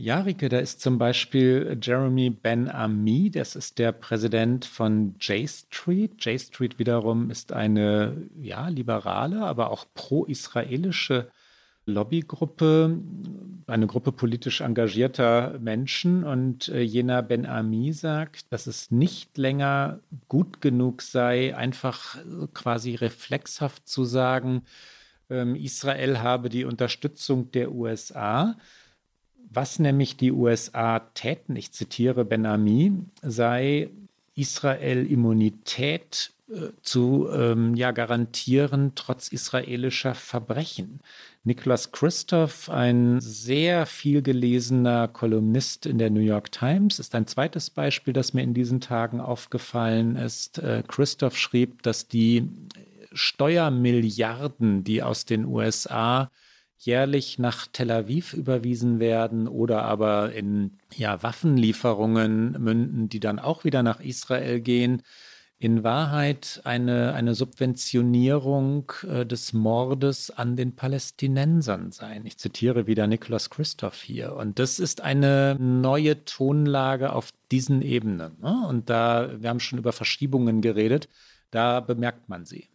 Ja, 0.00 0.20
Rike, 0.20 0.48
da 0.48 0.60
ist 0.60 0.80
zum 0.80 0.96
Beispiel 0.96 1.76
Jeremy 1.82 2.30
Ben-Ami, 2.30 3.32
das 3.32 3.56
ist 3.56 3.80
der 3.80 3.90
Präsident 3.90 4.64
von 4.64 5.16
J 5.18 5.48
Street. 5.50 6.24
J 6.24 6.40
Street 6.40 6.78
wiederum 6.78 7.32
ist 7.32 7.52
eine 7.52 8.28
ja, 8.40 8.68
liberale, 8.68 9.40
aber 9.40 9.72
auch 9.72 9.86
pro-israelische 9.94 11.28
Lobbygruppe, 11.88 12.98
eine 13.66 13.86
Gruppe 13.86 14.12
politisch 14.12 14.60
engagierter 14.60 15.58
Menschen. 15.58 16.24
Und 16.24 16.68
äh, 16.68 16.80
Jena 16.80 17.20
Ben 17.20 17.46
Ami 17.46 17.92
sagt, 17.92 18.52
dass 18.52 18.66
es 18.66 18.90
nicht 18.90 19.36
länger 19.36 20.00
gut 20.28 20.60
genug 20.60 21.02
sei, 21.02 21.56
einfach 21.56 22.16
quasi 22.54 22.94
reflexhaft 22.94 23.88
zu 23.88 24.04
sagen, 24.04 24.62
ähm, 25.30 25.54
Israel 25.56 26.20
habe 26.20 26.48
die 26.48 26.64
Unterstützung 26.64 27.50
der 27.52 27.72
USA. 27.72 28.56
Was 29.50 29.78
nämlich 29.78 30.16
die 30.16 30.32
USA 30.32 31.00
täten, 31.00 31.56
ich 31.56 31.72
zitiere 31.72 32.24
Ben 32.24 32.46
Ami, 32.46 32.92
sei 33.22 33.90
Israel 34.34 35.06
Immunität 35.06 36.32
äh, 36.32 36.37
zu 36.82 37.28
ähm, 37.30 37.74
ja, 37.74 37.90
garantieren, 37.90 38.92
trotz 38.94 39.28
israelischer 39.28 40.14
Verbrechen. 40.14 41.00
Niklas 41.44 41.92
Christoph, 41.92 42.70
ein 42.70 43.20
sehr 43.20 43.84
viel 43.86 44.22
gelesener 44.22 45.08
Kolumnist 45.08 45.84
in 45.84 45.98
der 45.98 46.10
New 46.10 46.20
York 46.20 46.50
Times, 46.50 46.98
ist 46.98 47.14
ein 47.14 47.26
zweites 47.26 47.70
Beispiel, 47.70 48.12
das 48.14 48.32
mir 48.32 48.42
in 48.42 48.54
diesen 48.54 48.80
Tagen 48.80 49.20
aufgefallen 49.20 50.16
ist. 50.16 50.58
Äh, 50.58 50.82
Christoph 50.88 51.36
schrieb, 51.36 51.82
dass 51.82 52.08
die 52.08 52.48
Steuermilliarden, 53.12 54.84
die 54.84 55.02
aus 55.02 55.24
den 55.26 55.44
USA 55.44 56.30
jährlich 56.78 57.38
nach 57.38 57.66
Tel 57.66 57.90
Aviv 57.90 58.32
überwiesen 58.32 59.00
werden 59.00 59.48
oder 59.48 59.82
aber 59.82 60.32
in 60.32 60.78
ja, 60.94 61.22
Waffenlieferungen 61.22 62.52
münden, 62.52 63.08
die 63.08 63.20
dann 63.20 63.38
auch 63.38 63.64
wieder 63.64 63.82
nach 63.82 64.00
Israel 64.00 64.60
gehen, 64.60 65.02
in 65.60 65.82
Wahrheit 65.82 66.60
eine, 66.64 67.14
eine 67.14 67.34
Subventionierung 67.34 68.92
äh, 69.08 69.26
des 69.26 69.52
Mordes 69.52 70.30
an 70.30 70.54
den 70.54 70.76
Palästinensern 70.76 71.90
sein. 71.90 72.24
Ich 72.26 72.38
zitiere 72.38 72.86
wieder 72.86 73.08
Niklas 73.08 73.50
Christoph 73.50 74.00
hier. 74.00 74.36
Und 74.36 74.60
das 74.60 74.78
ist 74.78 75.00
eine 75.00 75.56
neue 75.58 76.24
Tonlage 76.24 77.12
auf 77.12 77.30
diesen 77.50 77.82
Ebenen. 77.82 78.36
Ne? 78.40 78.66
Und 78.68 78.88
da, 78.88 79.30
wir 79.40 79.50
haben 79.50 79.58
schon 79.58 79.80
über 79.80 79.92
Verschiebungen 79.92 80.60
geredet, 80.60 81.08
da 81.50 81.80
bemerkt 81.80 82.28
man 82.28 82.44
sie. 82.44 82.68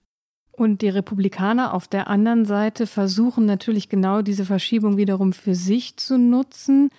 Und 0.51 0.81
die 0.81 0.89
Republikaner 0.89 1.73
auf 1.73 1.87
der 1.87 2.07
anderen 2.07 2.45
Seite 2.45 2.85
versuchen 2.85 3.45
natürlich 3.45 3.87
genau 3.87 4.21
diese 4.21 4.45
Verschiebung 4.45 4.97
wiederum 4.97 5.33
für 5.33 5.55
sich 5.55 5.97
zu 5.97 6.17
nutzen. 6.17 6.91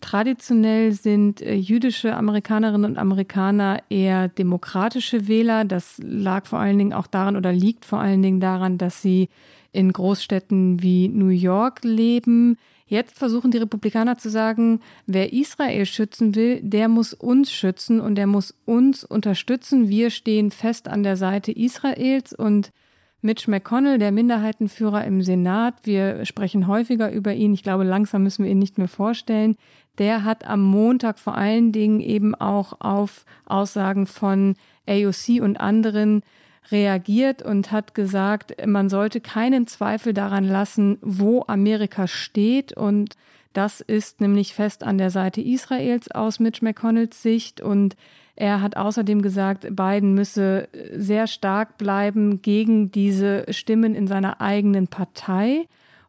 Traditionell 0.00 0.92
sind 0.92 1.42
äh, 1.42 1.54
jüdische 1.54 2.14
Amerikanerinnen 2.16 2.92
und 2.92 2.98
Amerikaner 2.98 3.82
eher 3.90 4.28
demokratische 4.28 5.26
Wähler. 5.26 5.64
Das 5.64 6.00
lag 6.02 6.46
vor 6.46 6.60
allen 6.60 6.78
Dingen 6.78 6.92
auch 6.92 7.08
daran 7.08 7.36
oder 7.36 7.52
liegt 7.52 7.84
vor 7.84 7.98
allen 7.98 8.22
Dingen 8.22 8.40
daran, 8.40 8.78
dass 8.78 9.02
sie 9.02 9.28
in 9.72 9.92
Großstädten 9.92 10.82
wie 10.82 11.08
New 11.08 11.28
York 11.28 11.80
leben. 11.82 12.56
Jetzt 12.86 13.18
versuchen 13.18 13.50
die 13.50 13.58
Republikaner 13.58 14.16
zu 14.16 14.30
sagen, 14.30 14.80
wer 15.06 15.32
Israel 15.32 15.84
schützen 15.84 16.34
will, 16.34 16.60
der 16.62 16.88
muss 16.88 17.12
uns 17.12 17.52
schützen 17.52 18.00
und 18.00 18.14
der 18.14 18.26
muss 18.26 18.54
uns 18.64 19.04
unterstützen. 19.04 19.88
Wir 19.88 20.10
stehen 20.10 20.50
fest 20.50 20.88
an 20.88 21.02
der 21.02 21.16
Seite 21.16 21.52
Israels 21.52 22.32
und 22.32 22.72
Mitch 23.20 23.50
McConnell, 23.50 23.98
der 23.98 24.12
Minderheitenführer 24.12 25.04
im 25.04 25.22
Senat, 25.22 25.74
wir 25.82 26.24
sprechen 26.24 26.68
häufiger 26.68 27.10
über 27.10 27.34
ihn, 27.34 27.52
ich 27.52 27.64
glaube, 27.64 27.82
langsam 27.82 28.22
müssen 28.22 28.44
wir 28.44 28.52
ihn 28.52 28.60
nicht 28.60 28.78
mehr 28.78 28.88
vorstellen, 28.88 29.56
der 29.98 30.24
hat 30.24 30.46
am 30.46 30.62
Montag 30.62 31.18
vor 31.18 31.36
allen 31.36 31.72
Dingen 31.72 32.00
eben 32.00 32.34
auch 32.34 32.80
auf 32.80 33.24
Aussagen 33.46 34.06
von 34.06 34.54
AOC 34.86 35.40
und 35.40 35.60
anderen 35.60 36.22
reagiert 36.70 37.42
und 37.42 37.72
hat 37.72 37.94
gesagt, 37.94 38.54
man 38.66 38.88
sollte 38.88 39.20
keinen 39.20 39.66
Zweifel 39.66 40.12
daran 40.12 40.44
lassen, 40.44 40.98
wo 41.00 41.44
Amerika 41.46 42.06
steht 42.06 42.72
und 42.72 43.16
das 43.52 43.80
ist 43.80 44.20
nämlich 44.20 44.54
fest 44.54 44.84
an 44.84 44.98
der 44.98 45.10
Seite 45.10 45.40
Israels 45.40 46.10
aus 46.10 46.38
Mitch 46.38 46.62
McConnells 46.62 47.22
Sicht 47.22 47.60
und 47.60 47.96
er 48.36 48.60
hat 48.62 48.76
außerdem 48.76 49.20
gesagt, 49.20 49.66
Biden 49.74 50.14
müsse 50.14 50.68
sehr 50.94 51.26
stark 51.26 51.76
bleiben 51.76 52.40
gegen 52.40 52.92
diese 52.92 53.44
Stimmen 53.52 53.96
in 53.96 54.06
seiner 54.06 54.40
eigenen 54.40 54.86
Partei. 54.86 55.66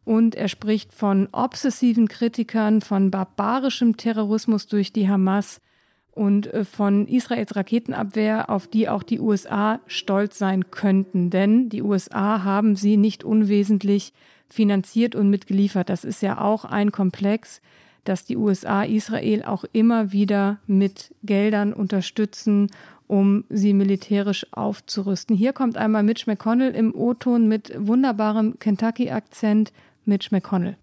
Und 0.10 0.34
er 0.34 0.48
spricht 0.48 0.92
von 0.92 1.30
obsessiven 1.34 2.08
Kritikern, 2.08 2.82
von 2.82 3.12
barbarischem 3.12 3.96
Terrorismus 3.96 4.66
durch 4.66 4.92
die 4.92 5.08
Hamas 5.08 5.62
und 6.10 6.52
äh, 6.52 6.66
von 6.66 7.08
Israels 7.08 7.56
Raketenabwehr, 7.56 8.50
auf 8.50 8.66
die 8.66 8.90
auch 8.90 9.04
die 9.04 9.20
USA 9.20 9.80
stolz 9.86 10.40
sein 10.40 10.72
könnten. 10.72 11.30
Denn 11.30 11.70
die 11.70 11.84
USA 11.84 12.44
haben 12.44 12.76
sie 12.76 12.98
nicht 12.98 13.24
unwesentlich 13.24 14.12
finanziert 14.50 15.14
und 15.14 15.30
mitgeliefert. 15.30 15.90
Das 15.90 16.04
ist 16.04 16.24
ja 16.24 16.42
auch 16.42 16.66
ein 16.66 16.92
Komplex, 16.92 17.62
dass 18.04 18.26
die 18.26 18.36
USA 18.38 18.82
Israel 18.82 19.44
auch 19.44 19.64
immer 19.74 20.12
wieder 20.12 20.58
mit 20.66 21.14
Geldern 21.22 21.72
unterstützen, 21.72 22.72
um 23.06 23.44
sie 23.50 23.74
militärisch 23.74 24.48
aufzurüsten. 24.54 25.36
Hier 25.36 25.54
kommt 25.54 25.78
einmal 25.78 26.02
Mitch 26.02 26.24
McConnell 26.26 26.74
im 26.74 26.96
O-Ton 26.96 27.48
mit 27.48 27.74
wunderbarem 27.78 28.58
Kentucky-Akzent. 28.58 29.72
Mitch 30.06 30.32
McConnell. 30.32 30.76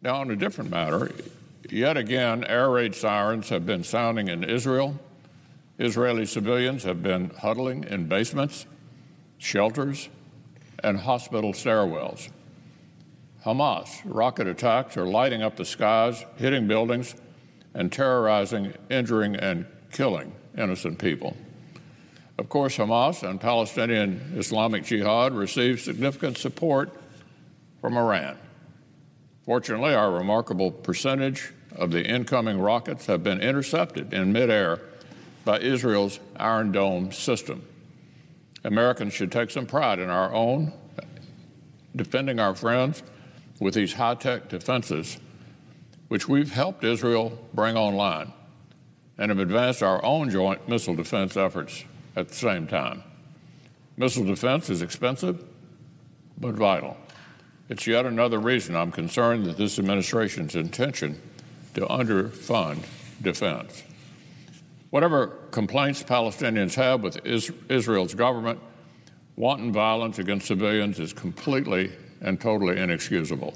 Now, 0.00 0.16
on 0.16 0.30
a 0.30 0.36
different 0.36 0.70
matter, 0.70 1.10
yet 1.70 1.96
again, 1.96 2.44
air 2.44 2.70
raid 2.70 2.94
sirens 2.94 3.48
have 3.50 3.64
been 3.64 3.84
sounding 3.84 4.28
in 4.28 4.42
Israel. 4.42 4.98
Israeli 5.78 6.26
civilians 6.26 6.82
have 6.84 7.02
been 7.02 7.30
huddling 7.30 7.84
in 7.84 8.08
basements, 8.08 8.66
shelters, 9.38 10.08
and 10.82 10.98
hospital 10.98 11.52
stairwells. 11.52 12.30
Hamas 13.44 14.00
rocket 14.04 14.46
attacks 14.46 14.96
are 14.96 15.06
lighting 15.06 15.42
up 15.42 15.56
the 15.56 15.64
skies, 15.64 16.24
hitting 16.36 16.68
buildings, 16.68 17.14
and 17.74 17.90
terrorizing, 17.90 18.72
injuring, 18.90 19.34
and 19.36 19.66
killing 19.90 20.32
innocent 20.56 20.98
people. 20.98 21.36
Of 22.38 22.48
course, 22.48 22.76
Hamas 22.76 23.28
and 23.28 23.40
Palestinian 23.40 24.32
Islamic 24.36 24.84
Jihad 24.84 25.32
receive 25.32 25.80
significant 25.80 26.38
support 26.38 26.90
from 27.82 27.98
Iran. 27.98 28.38
Fortunately, 29.44 29.92
our 29.92 30.10
remarkable 30.10 30.70
percentage 30.70 31.52
of 31.74 31.90
the 31.90 32.06
incoming 32.06 32.60
rockets 32.60 33.06
have 33.06 33.24
been 33.24 33.40
intercepted 33.40 34.14
in 34.14 34.32
midair 34.32 34.80
by 35.44 35.58
Israel's 35.58 36.20
Iron 36.36 36.70
Dome 36.70 37.10
system. 37.10 37.66
Americans 38.62 39.12
should 39.12 39.32
take 39.32 39.50
some 39.50 39.66
pride 39.66 39.98
in 39.98 40.08
our 40.08 40.32
own 40.32 40.72
defending 41.96 42.38
our 42.38 42.54
friends 42.54 43.02
with 43.58 43.74
these 43.74 43.94
high 43.94 44.14
tech 44.14 44.48
defenses, 44.48 45.18
which 46.06 46.28
we've 46.28 46.52
helped 46.52 46.84
Israel 46.84 47.36
bring 47.52 47.76
online 47.76 48.32
and 49.18 49.30
have 49.30 49.40
advanced 49.40 49.82
our 49.82 50.02
own 50.04 50.30
joint 50.30 50.68
missile 50.68 50.94
defense 50.94 51.36
efforts 51.36 51.84
at 52.14 52.28
the 52.28 52.34
same 52.34 52.68
time. 52.68 53.02
Missile 53.96 54.24
defense 54.24 54.70
is 54.70 54.82
expensive, 54.82 55.44
but 56.38 56.54
vital. 56.54 56.96
It's 57.68 57.86
yet 57.86 58.06
another 58.06 58.38
reason 58.38 58.76
I'm 58.76 58.92
concerned 58.92 59.46
that 59.46 59.56
this 59.56 59.78
administration's 59.78 60.54
intention 60.54 61.20
to 61.74 61.82
underfund 61.86 62.84
defense. 63.22 63.82
Whatever 64.90 65.28
complaints 65.52 66.02
Palestinians 66.02 66.74
have 66.74 67.02
with 67.02 67.24
Israel's 67.24 68.14
government, 68.14 68.58
wanton 69.36 69.72
violence 69.72 70.18
against 70.18 70.46
civilians 70.46 71.00
is 71.00 71.12
completely 71.12 71.92
and 72.20 72.40
totally 72.40 72.78
inexcusable. 72.78 73.54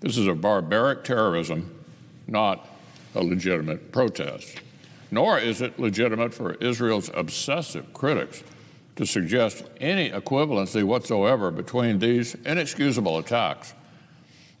This 0.00 0.18
is 0.18 0.26
a 0.26 0.34
barbaric 0.34 1.04
terrorism, 1.04 1.84
not 2.26 2.68
a 3.14 3.22
legitimate 3.22 3.92
protest. 3.92 4.60
Nor 5.10 5.38
is 5.38 5.60
it 5.60 5.78
legitimate 5.78 6.32
for 6.32 6.54
Israel's 6.54 7.10
obsessive 7.14 7.92
critics 7.92 8.42
to 8.96 9.06
suggest 9.06 9.64
any 9.80 10.10
equivalency 10.10 10.82
whatsoever 10.84 11.50
between 11.50 11.98
these 11.98 12.34
inexcusable 12.44 13.18
attacks 13.18 13.74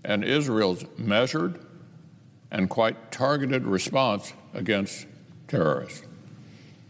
and 0.04 0.24
Israel's 0.24 0.84
measured 0.96 1.64
and 2.50 2.68
quite 2.68 3.12
targeted 3.12 3.66
response 3.66 4.32
against 4.54 5.06
terrorists. 5.46 6.02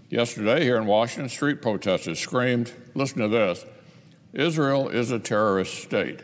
Yesterday, 0.09 0.65
here 0.65 0.77
in 0.77 0.87
Washington, 0.87 1.29
street 1.29 1.63
protesters 1.63 2.19
screamed, 2.19 2.73
listen 2.95 3.19
to 3.19 3.29
this, 3.29 3.65
Israel 4.33 4.89
is 4.89 5.11
a 5.11 5.19
terrorist 5.19 5.83
state. 5.83 6.21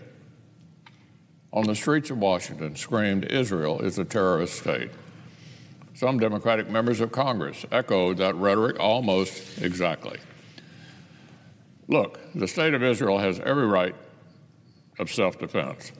On 1.52 1.64
the 1.64 1.74
streets 1.74 2.10
of 2.10 2.18
Washington, 2.18 2.76
screamed, 2.76 3.24
Israel 3.26 3.80
is 3.80 3.98
a 3.98 4.04
terrorist 4.04 4.58
state. 4.58 4.90
Some 5.94 6.18
Democratic 6.18 6.68
members 6.68 7.00
of 7.00 7.10
Congress 7.12 7.64
echoed 7.72 8.18
that 8.18 8.34
rhetoric 8.34 8.78
almost 8.78 9.62
exactly. 9.62 10.18
Look, 11.88 12.18
the 12.34 12.48
state 12.48 12.74
of 12.74 12.82
Israel 12.82 13.18
has 13.18 13.40
every 13.40 13.66
right 13.66 13.94
of 14.98 15.10
self 15.10 15.38
defense. 15.38 15.92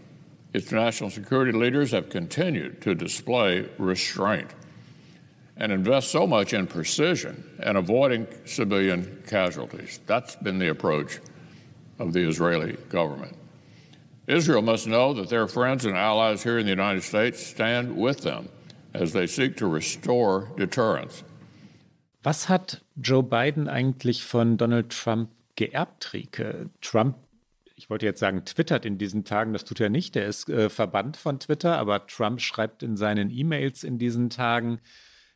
Its 0.53 0.73
national 0.73 1.11
security 1.11 1.53
leaders 1.53 1.91
have 1.93 2.09
continued 2.09 2.81
to 2.83 2.95
display 2.95 3.69
restraint 3.79 4.55
and 5.57 5.73
invest 5.73 6.11
so 6.11 6.27
much 6.27 6.53
in 6.53 6.67
precision 6.67 7.45
and 7.63 7.77
avoiding 7.77 8.27
civilian 8.45 9.23
casualties. 9.27 10.01
That's 10.07 10.37
been 10.37 10.59
the 10.59 10.69
approach 10.69 11.21
of 11.99 12.13
the 12.13 12.29
Israeli 12.29 12.77
government. 12.89 13.37
Israel 14.27 14.63
must 14.63 14.87
know 14.87 15.13
that 15.15 15.29
their 15.29 15.47
friends 15.47 15.85
and 15.85 15.97
allies 15.97 16.43
here 16.43 16.59
in 16.59 16.67
the 16.67 16.71
United 16.71 17.03
States 17.03 17.47
stand 17.47 17.97
with 17.97 18.23
them 18.23 18.49
as 18.93 19.13
they 19.13 19.27
seek 19.27 19.57
to 19.57 19.67
restore 19.67 20.49
deterrence. 20.57 21.23
Was 22.25 22.47
hat 22.47 22.81
Joe 23.01 23.23
Biden 23.23 23.69
eigentlich 23.69 24.23
von 24.23 24.57
Donald 24.57 24.91
Trump 24.91 25.31
geerbt, 25.57 26.13
Rike? 26.13 26.71
Trump, 26.81 27.17
ich 27.75 27.91
wollte 27.91 28.07
jetzt 28.07 28.21
sagen, 28.21 28.45
twittert 28.45 28.85
in 28.85 28.99
diesen 28.99 29.25
Tagen, 29.25 29.53
das 29.53 29.65
tut 29.65 29.81
er 29.81 29.91
nicht, 29.91 30.17
er 30.17 30.27
ist 30.27 30.49
äh, 30.49 30.71
verbannt 30.71 31.17
von 31.17 31.41
Twitter, 31.41 31.79
aber 31.79 32.07
Trump 32.07 32.41
schreibt 32.41 32.83
in 32.83 32.97
seinen 32.97 33.31
E-Mails 33.31 33.85
in 33.85 33.99
diesen 33.99 34.31
Tagen, 34.31 34.81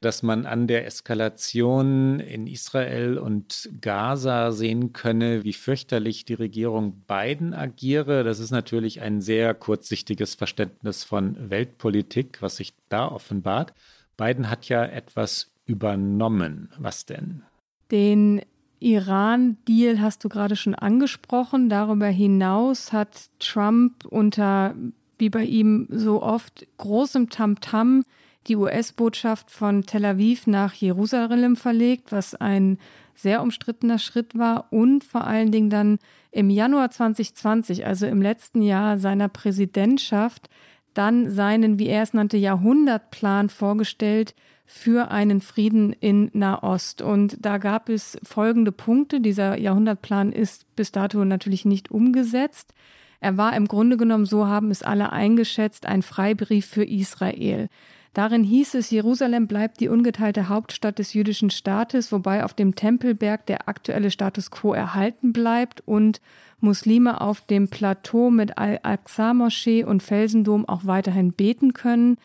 dass 0.00 0.22
man 0.22 0.46
an 0.46 0.66
der 0.66 0.86
Eskalation 0.86 2.20
in 2.20 2.46
Israel 2.46 3.18
und 3.18 3.68
Gaza 3.82 4.50
sehen 4.50 4.94
könne, 4.94 5.44
wie 5.44 5.52
fürchterlich 5.52 6.24
die 6.24 6.34
Regierung 6.34 7.04
Biden 7.06 7.52
agiere. 7.52 8.24
Das 8.24 8.38
ist 8.38 8.50
natürlich 8.50 9.02
ein 9.02 9.20
sehr 9.20 9.52
kurzsichtiges 9.52 10.34
Verständnis 10.34 11.04
von 11.04 11.50
Weltpolitik, 11.50 12.40
was 12.40 12.56
sich 12.56 12.72
da 12.88 13.08
offenbart. 13.08 13.74
Biden 14.16 14.48
hat 14.48 14.68
ja 14.70 14.84
etwas 14.84 15.50
übernommen. 15.66 16.70
Was 16.78 17.04
denn? 17.04 17.42
Den 17.90 18.40
Iran-Deal 18.80 20.00
hast 20.00 20.24
du 20.24 20.28
gerade 20.28 20.56
schon 20.56 20.74
angesprochen. 20.74 21.68
Darüber 21.68 22.06
hinaus 22.06 22.92
hat 22.92 23.30
Trump 23.38 24.04
unter, 24.06 24.74
wie 25.18 25.30
bei 25.30 25.44
ihm 25.44 25.86
so 25.90 26.22
oft, 26.22 26.66
großem 26.78 27.30
Tamtam 27.30 28.00
-Tam 28.00 28.04
die 28.46 28.56
US-Botschaft 28.56 29.50
von 29.50 29.82
Tel 29.82 30.04
Aviv 30.04 30.46
nach 30.46 30.72
Jerusalem 30.74 31.56
verlegt, 31.56 32.10
was 32.10 32.34
ein 32.34 32.78
sehr 33.14 33.42
umstrittener 33.42 33.98
Schritt 33.98 34.36
war 34.36 34.72
und 34.72 35.04
vor 35.04 35.26
allen 35.26 35.52
Dingen 35.52 35.68
dann 35.68 35.98
im 36.30 36.48
Januar 36.48 36.90
2020, 36.90 37.86
also 37.86 38.06
im 38.06 38.22
letzten 38.22 38.62
Jahr 38.62 38.98
seiner 38.98 39.28
Präsidentschaft, 39.28 40.48
dann 40.94 41.30
seinen, 41.30 41.78
wie 41.78 41.88
er 41.88 42.02
es 42.02 42.14
nannte, 42.14 42.38
Jahrhundertplan 42.38 43.50
vorgestellt 43.50 44.34
für 44.72 45.10
einen 45.10 45.40
Frieden 45.40 45.92
in 45.92 46.30
Nahost. 46.32 47.02
Und 47.02 47.44
da 47.44 47.58
gab 47.58 47.88
es 47.88 48.16
folgende 48.22 48.70
Punkte. 48.70 49.20
Dieser 49.20 49.58
Jahrhundertplan 49.58 50.30
ist 50.30 50.64
bis 50.76 50.92
dato 50.92 51.24
natürlich 51.24 51.64
nicht 51.64 51.90
umgesetzt. 51.90 52.72
Er 53.18 53.36
war 53.36 53.56
im 53.56 53.66
Grunde 53.66 53.96
genommen, 53.96 54.26
so 54.26 54.46
haben 54.46 54.70
es 54.70 54.84
alle 54.84 55.10
eingeschätzt, 55.10 55.86
ein 55.86 56.02
Freibrief 56.02 56.66
für 56.66 56.84
Israel. 56.84 57.68
Darin 58.14 58.44
hieß 58.44 58.74
es, 58.74 58.90
Jerusalem 58.90 59.48
bleibt 59.48 59.80
die 59.80 59.88
ungeteilte 59.88 60.48
Hauptstadt 60.48 61.00
des 61.00 61.14
jüdischen 61.14 61.50
Staates, 61.50 62.12
wobei 62.12 62.44
auf 62.44 62.54
dem 62.54 62.76
Tempelberg 62.76 63.46
der 63.46 63.68
aktuelle 63.68 64.12
Status 64.12 64.52
quo 64.52 64.72
erhalten 64.72 65.32
bleibt 65.32 65.82
und 65.84 66.20
Muslime 66.60 67.20
auf 67.20 67.40
dem 67.40 67.68
Plateau 67.68 68.30
mit 68.30 68.56
Al-Aqsa-Moschee 68.56 69.82
und 69.82 70.02
Felsendom 70.02 70.68
auch 70.68 70.86
weiterhin 70.86 71.32
beten 71.32 71.74
können. 71.74 72.18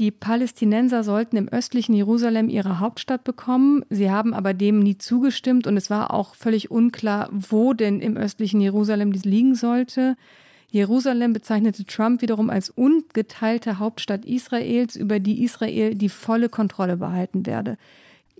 Die 0.00 0.10
Palästinenser 0.10 1.04
sollten 1.04 1.36
im 1.36 1.50
östlichen 1.50 1.94
Jerusalem 1.94 2.48
ihre 2.48 2.80
Hauptstadt 2.80 3.22
bekommen. 3.22 3.84
Sie 3.90 4.10
haben 4.10 4.32
aber 4.32 4.54
dem 4.54 4.78
nie 4.78 4.96
zugestimmt 4.96 5.66
und 5.66 5.76
es 5.76 5.90
war 5.90 6.14
auch 6.14 6.34
völlig 6.34 6.70
unklar, 6.70 7.28
wo 7.30 7.74
denn 7.74 8.00
im 8.00 8.16
östlichen 8.16 8.62
Jerusalem 8.62 9.12
dies 9.12 9.26
liegen 9.26 9.54
sollte. 9.54 10.16
Jerusalem 10.70 11.34
bezeichnete 11.34 11.84
Trump 11.84 12.22
wiederum 12.22 12.48
als 12.48 12.70
ungeteilte 12.70 13.78
Hauptstadt 13.78 14.24
Israels, 14.24 14.96
über 14.96 15.20
die 15.20 15.44
Israel 15.44 15.94
die 15.94 16.08
volle 16.08 16.48
Kontrolle 16.48 16.96
behalten 16.96 17.44
werde. 17.44 17.76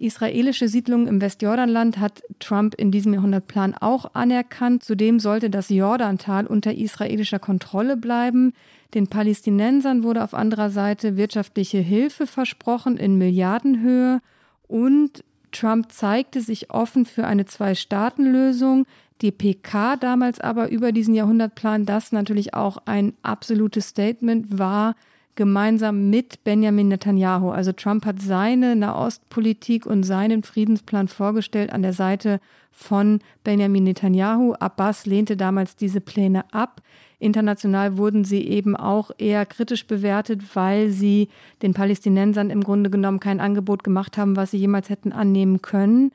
Israelische 0.00 0.68
Siedlungen 0.68 1.06
im 1.06 1.20
Westjordanland 1.20 1.98
hat 1.98 2.22
Trump 2.38 2.74
in 2.74 2.90
diesem 2.90 3.12
Jahrhundertplan 3.14 3.74
auch 3.74 4.14
anerkannt. 4.14 4.82
Zudem 4.82 5.20
sollte 5.20 5.50
das 5.50 5.68
Jordantal 5.68 6.46
unter 6.46 6.74
israelischer 6.74 7.38
Kontrolle 7.38 7.96
bleiben. 7.96 8.52
Den 8.94 9.08
Palästinensern 9.08 10.02
wurde 10.02 10.24
auf 10.24 10.34
anderer 10.34 10.70
Seite 10.70 11.16
wirtschaftliche 11.16 11.78
Hilfe 11.78 12.26
versprochen 12.26 12.96
in 12.96 13.18
Milliardenhöhe 13.18 14.20
und 14.66 15.22
Trump 15.52 15.92
zeigte 15.92 16.40
sich 16.40 16.70
offen 16.70 17.04
für 17.04 17.26
eine 17.26 17.44
Zwei-Staaten-Lösung. 17.44 18.86
Die 19.20 19.32
PK 19.32 19.96
damals 19.96 20.40
aber 20.40 20.70
über 20.70 20.92
diesen 20.92 21.14
Jahrhundertplan, 21.14 21.84
das 21.84 22.12
natürlich 22.12 22.54
auch 22.54 22.78
ein 22.86 23.12
absolutes 23.22 23.88
Statement 23.88 24.58
war, 24.58 24.94
gemeinsam 25.36 26.10
mit 26.10 26.44
Benjamin 26.44 26.88
Netanyahu. 26.88 27.50
Also 27.50 27.72
Trump 27.72 28.04
hat 28.04 28.20
seine 28.20 28.76
Nahostpolitik 28.76 29.86
und 29.86 30.02
seinen 30.02 30.42
Friedensplan 30.42 31.08
vorgestellt 31.08 31.72
an 31.72 31.82
der 31.82 31.92
Seite 31.92 32.40
von 32.70 33.20
Benjamin 33.44 33.84
Netanyahu. 33.84 34.54
Abbas 34.54 35.06
lehnte 35.06 35.36
damals 35.36 35.76
diese 35.76 36.00
Pläne 36.00 36.52
ab. 36.52 36.82
International 37.18 37.96
wurden 37.96 38.24
sie 38.24 38.46
eben 38.46 38.76
auch 38.76 39.10
eher 39.18 39.44
kritisch 39.46 39.86
bewertet, 39.86 40.54
weil 40.54 40.90
sie 40.90 41.28
den 41.62 41.74
Palästinensern 41.74 42.50
im 42.50 42.64
Grunde 42.64 42.90
genommen 42.90 43.20
kein 43.20 43.40
Angebot 43.40 43.84
gemacht 43.84 44.16
haben, 44.16 44.36
was 44.36 44.52
sie 44.52 44.58
jemals 44.58 44.88
hätten 44.88 45.12
annehmen 45.12 45.60
können. 45.62 46.12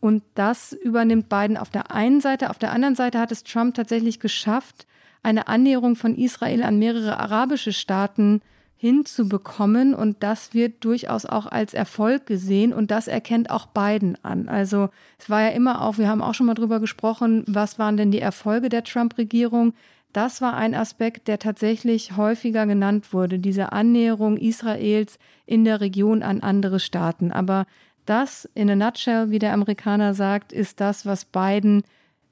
Und 0.00 0.22
das 0.34 0.72
übernimmt 0.72 1.28
Biden 1.28 1.56
auf 1.56 1.70
der 1.70 1.90
einen 1.90 2.20
Seite. 2.20 2.50
Auf 2.50 2.58
der 2.58 2.72
anderen 2.72 2.94
Seite 2.94 3.18
hat 3.18 3.32
es 3.32 3.42
Trump 3.42 3.74
tatsächlich 3.74 4.20
geschafft, 4.20 4.86
eine 5.22 5.48
Annäherung 5.48 5.96
von 5.96 6.14
Israel 6.14 6.62
an 6.62 6.78
mehrere 6.78 7.18
arabische 7.18 7.72
Staaten 7.72 8.42
hinzubekommen. 8.84 9.94
Und 9.94 10.22
das 10.22 10.52
wird 10.52 10.84
durchaus 10.84 11.24
auch 11.24 11.46
als 11.46 11.72
Erfolg 11.72 12.26
gesehen. 12.26 12.74
Und 12.74 12.90
das 12.90 13.08
erkennt 13.08 13.48
auch 13.48 13.64
Biden 13.64 14.18
an. 14.22 14.46
Also 14.46 14.90
es 15.18 15.30
war 15.30 15.40
ja 15.40 15.48
immer 15.48 15.80
auch, 15.80 15.96
wir 15.96 16.06
haben 16.06 16.20
auch 16.20 16.34
schon 16.34 16.44
mal 16.44 16.54
drüber 16.54 16.80
gesprochen, 16.80 17.44
was 17.46 17.78
waren 17.78 17.96
denn 17.96 18.10
die 18.10 18.20
Erfolge 18.20 18.68
der 18.68 18.84
Trump-Regierung? 18.84 19.72
Das 20.12 20.42
war 20.42 20.54
ein 20.54 20.74
Aspekt, 20.74 21.28
der 21.28 21.38
tatsächlich 21.38 22.18
häufiger 22.18 22.66
genannt 22.66 23.14
wurde, 23.14 23.38
diese 23.38 23.72
Annäherung 23.72 24.36
Israels 24.36 25.18
in 25.46 25.64
der 25.64 25.80
Region 25.80 26.22
an 26.22 26.42
andere 26.42 26.78
Staaten. 26.78 27.32
Aber 27.32 27.64
das, 28.04 28.46
in 28.52 28.68
a 28.68 28.76
nutshell, 28.76 29.30
wie 29.30 29.38
der 29.38 29.54
Amerikaner 29.54 30.12
sagt, 30.12 30.52
ist 30.52 30.78
das, 30.80 31.06
was 31.06 31.24
Biden 31.24 31.84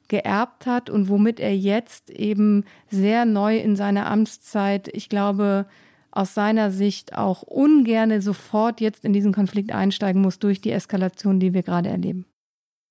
geerbt 0.08 0.66
hat 0.66 0.90
und 0.90 1.08
womit 1.08 1.40
er 1.40 1.56
jetzt 1.56 2.10
eben 2.10 2.64
sehr 2.90 3.24
neu 3.24 3.56
in 3.56 3.74
seiner 3.74 4.10
Amtszeit, 4.10 4.88
ich 4.92 5.08
glaube, 5.08 5.64
aus 6.12 6.34
seiner 6.34 6.70
Sicht 6.70 7.14
auch 7.16 7.42
ungerne 7.42 8.22
sofort 8.22 8.80
jetzt 8.80 9.04
in 9.04 9.12
diesen 9.12 9.32
Konflikt 9.32 9.72
einsteigen 9.72 10.22
muss 10.22 10.38
durch 10.38 10.60
die 10.60 10.70
Eskalation, 10.70 11.40
die 11.40 11.54
wir 11.54 11.62
gerade 11.62 11.88
erleben. 11.88 12.26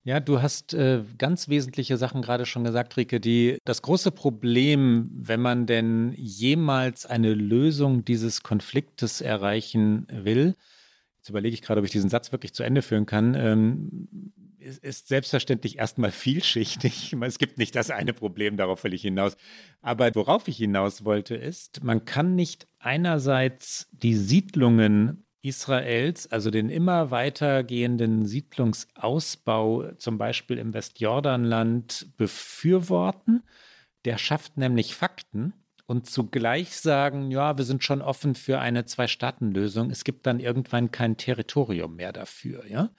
Ja, 0.04 0.18
du 0.18 0.42
hast 0.42 0.74
äh, 0.74 1.04
ganz 1.16 1.48
wesentliche 1.48 1.96
Sachen 1.96 2.22
gerade 2.22 2.44
schon 2.44 2.64
gesagt, 2.64 2.96
Rike. 2.96 3.20
Die, 3.20 3.58
das 3.64 3.82
große 3.82 4.10
Problem, 4.10 5.10
wenn 5.14 5.40
man 5.40 5.66
denn 5.66 6.12
jemals 6.16 7.06
eine 7.06 7.32
Lösung 7.34 8.04
dieses 8.04 8.42
Konfliktes 8.42 9.20
erreichen 9.20 10.08
will, 10.10 10.56
jetzt 11.18 11.28
überlege 11.28 11.54
ich 11.54 11.62
gerade, 11.62 11.78
ob 11.78 11.84
ich 11.84 11.92
diesen 11.92 12.10
Satz 12.10 12.32
wirklich 12.32 12.52
zu 12.52 12.64
Ende 12.64 12.82
führen 12.82 13.06
kann, 13.06 13.36
ähm, 13.36 14.32
ist, 14.62 15.08
selbstverständlich 15.08 15.78
erstmal 15.78 16.10
vielschichtig. 16.10 17.14
Es 17.20 17.38
gibt 17.38 17.58
nicht 17.58 17.74
das 17.74 17.90
eine 17.90 18.12
Problem, 18.12 18.56
darauf 18.56 18.84
will 18.84 18.94
ich 18.94 19.02
hinaus. 19.02 19.36
Aber 19.80 20.14
worauf 20.14 20.48
ich 20.48 20.56
hinaus 20.56 21.04
wollte, 21.04 21.34
ist, 21.34 21.82
man 21.82 22.04
kann 22.04 22.34
nicht 22.34 22.66
einerseits 22.78 23.88
die 23.92 24.14
Siedlungen 24.14 25.24
Israels, 25.42 26.30
also 26.30 26.50
den 26.50 26.70
immer 26.70 27.10
weitergehenden 27.10 28.26
Siedlungsausbau, 28.26 29.92
zum 29.98 30.16
Beispiel 30.16 30.56
im 30.58 30.72
Westjordanland, 30.72 32.16
befürworten. 32.16 33.42
Der 34.04 34.18
schafft 34.18 34.56
nämlich 34.56 34.94
Fakten 34.94 35.52
und 35.86 36.08
zugleich 36.08 36.76
sagen, 36.76 37.30
ja, 37.32 37.58
wir 37.58 37.64
sind 37.64 37.82
schon 37.82 38.02
offen 38.02 38.36
für 38.36 38.60
eine 38.60 38.84
Zwei-Staaten-Lösung. 38.84 39.90
Es 39.90 40.04
gibt 40.04 40.26
dann 40.26 40.38
irgendwann 40.38 40.92
kein 40.92 41.16
Territorium 41.16 41.96
mehr 41.96 42.12
dafür, 42.12 42.64
ja. 42.66 42.90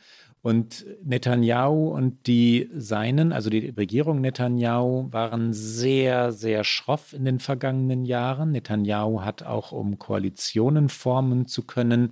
Und 0.44 0.86
Netanyahu 1.06 1.88
und 1.88 2.28
die 2.28 2.70
Seinen, 2.76 3.32
also 3.32 3.50
die 3.50 3.70
Regierung 3.70 4.20
Netanyahu, 4.20 5.08
waren 5.10 5.54
sehr, 5.54 6.34
sehr 6.34 6.66
schroff 6.66 7.14
in 7.14 7.24
den 7.24 7.40
vergangenen 7.40 8.04
Jahren. 8.04 8.52
Netanyahu 8.52 9.22
hat 9.22 9.44
auch, 9.44 9.72
um 9.72 10.00
Koalitionen 10.00 10.90
formen 10.90 11.48
zu 11.48 11.64
können, 11.64 12.12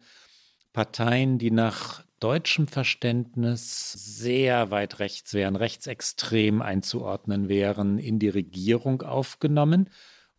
Parteien, 0.71 1.39
die 1.39 1.51
nach 1.51 2.05
deutschem 2.21 2.67
Verständnis 2.67 3.91
sehr 3.91 4.71
weit 4.71 4.99
rechts 4.99 5.34
wären, 5.34 5.57
rechtsextrem 5.57 6.61
einzuordnen 6.61 7.49
wären, 7.49 7.99
in 7.99 8.17
die 8.17 8.29
Regierung 8.29 9.01
aufgenommen 9.01 9.89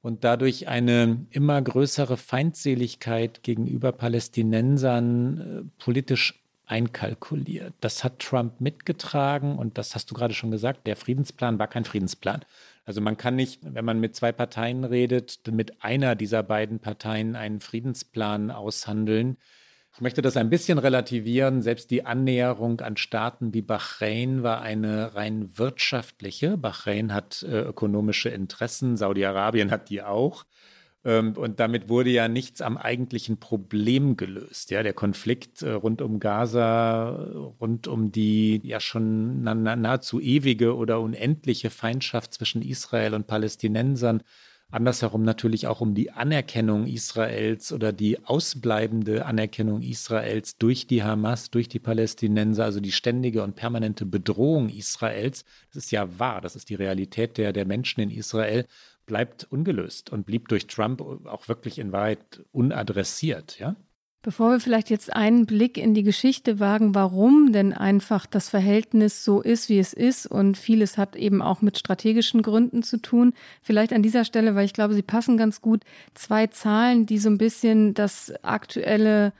und 0.00 0.24
dadurch 0.24 0.66
eine 0.66 1.26
immer 1.28 1.60
größere 1.60 2.16
Feindseligkeit 2.16 3.42
gegenüber 3.42 3.92
Palästinensern 3.92 5.38
äh, 5.38 5.82
politisch 5.82 6.41
einkalkuliert. 6.72 7.74
Das 7.80 8.02
hat 8.02 8.20
Trump 8.20 8.62
mitgetragen 8.62 9.58
und 9.58 9.76
das 9.76 9.94
hast 9.94 10.10
du 10.10 10.14
gerade 10.14 10.32
schon 10.32 10.50
gesagt, 10.50 10.86
der 10.86 10.96
Friedensplan 10.96 11.58
war 11.58 11.68
kein 11.68 11.84
Friedensplan. 11.84 12.46
Also 12.86 13.02
man 13.02 13.18
kann 13.18 13.36
nicht, 13.36 13.60
wenn 13.62 13.84
man 13.84 14.00
mit 14.00 14.16
zwei 14.16 14.32
Parteien 14.32 14.84
redet, 14.84 15.40
mit 15.52 15.84
einer 15.84 16.16
dieser 16.16 16.42
beiden 16.42 16.80
Parteien 16.80 17.36
einen 17.36 17.60
Friedensplan 17.60 18.50
aushandeln. 18.50 19.36
Ich 19.94 20.00
möchte 20.00 20.22
das 20.22 20.38
ein 20.38 20.48
bisschen 20.48 20.78
relativieren. 20.78 21.60
Selbst 21.60 21.90
die 21.90 22.06
Annäherung 22.06 22.80
an 22.80 22.96
Staaten 22.96 23.52
wie 23.52 23.60
Bahrain 23.60 24.42
war 24.42 24.62
eine 24.62 25.14
rein 25.14 25.58
wirtschaftliche. 25.58 26.56
Bahrain 26.56 27.12
hat 27.12 27.42
äh, 27.42 27.60
ökonomische 27.60 28.30
Interessen, 28.30 28.96
Saudi-Arabien 28.96 29.70
hat 29.70 29.90
die 29.90 30.02
auch. 30.02 30.46
Ähm, 31.04 31.34
und 31.36 31.60
damit 31.60 31.88
wurde 31.88 32.10
ja 32.10 32.28
nichts 32.28 32.60
am 32.60 32.76
eigentlichen 32.76 33.38
Problem 33.38 34.16
gelöst. 34.16 34.70
Ja, 34.70 34.82
der 34.82 34.92
Konflikt 34.92 35.62
äh, 35.62 35.72
rund 35.72 36.00
um 36.02 36.20
Gaza, 36.20 37.10
rund 37.60 37.88
um 37.88 38.12
die 38.12 38.60
ja 38.64 38.80
schon 38.80 39.42
nahezu 39.42 40.20
ewige 40.20 40.76
oder 40.76 41.00
unendliche 41.00 41.70
Feindschaft 41.70 42.34
zwischen 42.34 42.62
Israel 42.62 43.14
und 43.14 43.26
Palästinensern 43.26 44.22
Andersherum 44.72 45.22
natürlich 45.22 45.66
auch 45.66 45.82
um 45.82 45.94
die 45.94 46.12
Anerkennung 46.12 46.86
Israels 46.86 47.74
oder 47.74 47.92
die 47.92 48.24
ausbleibende 48.24 49.26
Anerkennung 49.26 49.82
Israels 49.82 50.56
durch 50.56 50.86
die 50.86 51.02
Hamas, 51.02 51.50
durch 51.50 51.68
die 51.68 51.78
Palästinenser, 51.78 52.64
also 52.64 52.80
die 52.80 52.90
ständige 52.90 53.42
und 53.42 53.54
permanente 53.54 54.06
Bedrohung 54.06 54.70
Israels. 54.70 55.44
Das 55.68 55.84
ist 55.84 55.90
ja 55.92 56.18
wahr, 56.18 56.40
das 56.40 56.56
ist 56.56 56.70
die 56.70 56.74
Realität 56.74 57.36
der, 57.36 57.52
der 57.52 57.66
Menschen 57.66 58.00
in 58.00 58.10
Israel, 58.10 58.64
bleibt 59.06 59.46
ungelöst 59.50 60.10
und 60.10 60.26
blieb 60.26 60.48
durch 60.48 60.66
Trump 60.66 61.00
auch 61.00 61.48
wirklich 61.48 61.78
in 61.78 61.92
Wahrheit 61.92 62.44
unadressiert. 62.52 63.58
Ja? 63.58 63.76
Bevor 64.24 64.52
wir 64.52 64.60
vielleicht 64.60 64.88
jetzt 64.88 65.12
einen 65.12 65.46
Blick 65.46 65.76
in 65.76 65.94
die 65.94 66.04
Geschichte 66.04 66.60
wagen, 66.60 66.94
warum 66.94 67.52
denn 67.52 67.72
einfach 67.72 68.24
das 68.24 68.48
Verhältnis 68.48 69.24
so 69.24 69.42
ist, 69.42 69.68
wie 69.68 69.80
es 69.80 69.92
ist 69.92 70.28
und 70.28 70.56
vieles 70.56 70.96
hat 70.96 71.16
eben 71.16 71.42
auch 71.42 71.60
mit 71.60 71.76
strategischen 71.76 72.42
Gründen 72.42 72.84
zu 72.84 72.98
tun, 72.98 73.34
vielleicht 73.62 73.92
an 73.92 74.04
dieser 74.04 74.24
Stelle, 74.24 74.54
weil 74.54 74.64
ich 74.64 74.74
glaube, 74.74 74.94
sie 74.94 75.02
passen 75.02 75.36
ganz 75.36 75.60
gut, 75.60 75.82
zwei 76.14 76.46
Zahlen, 76.46 77.04
die 77.04 77.18
so 77.18 77.30
ein 77.30 77.38
bisschen 77.38 77.94
das 77.94 78.32
aktuelle 78.44 79.32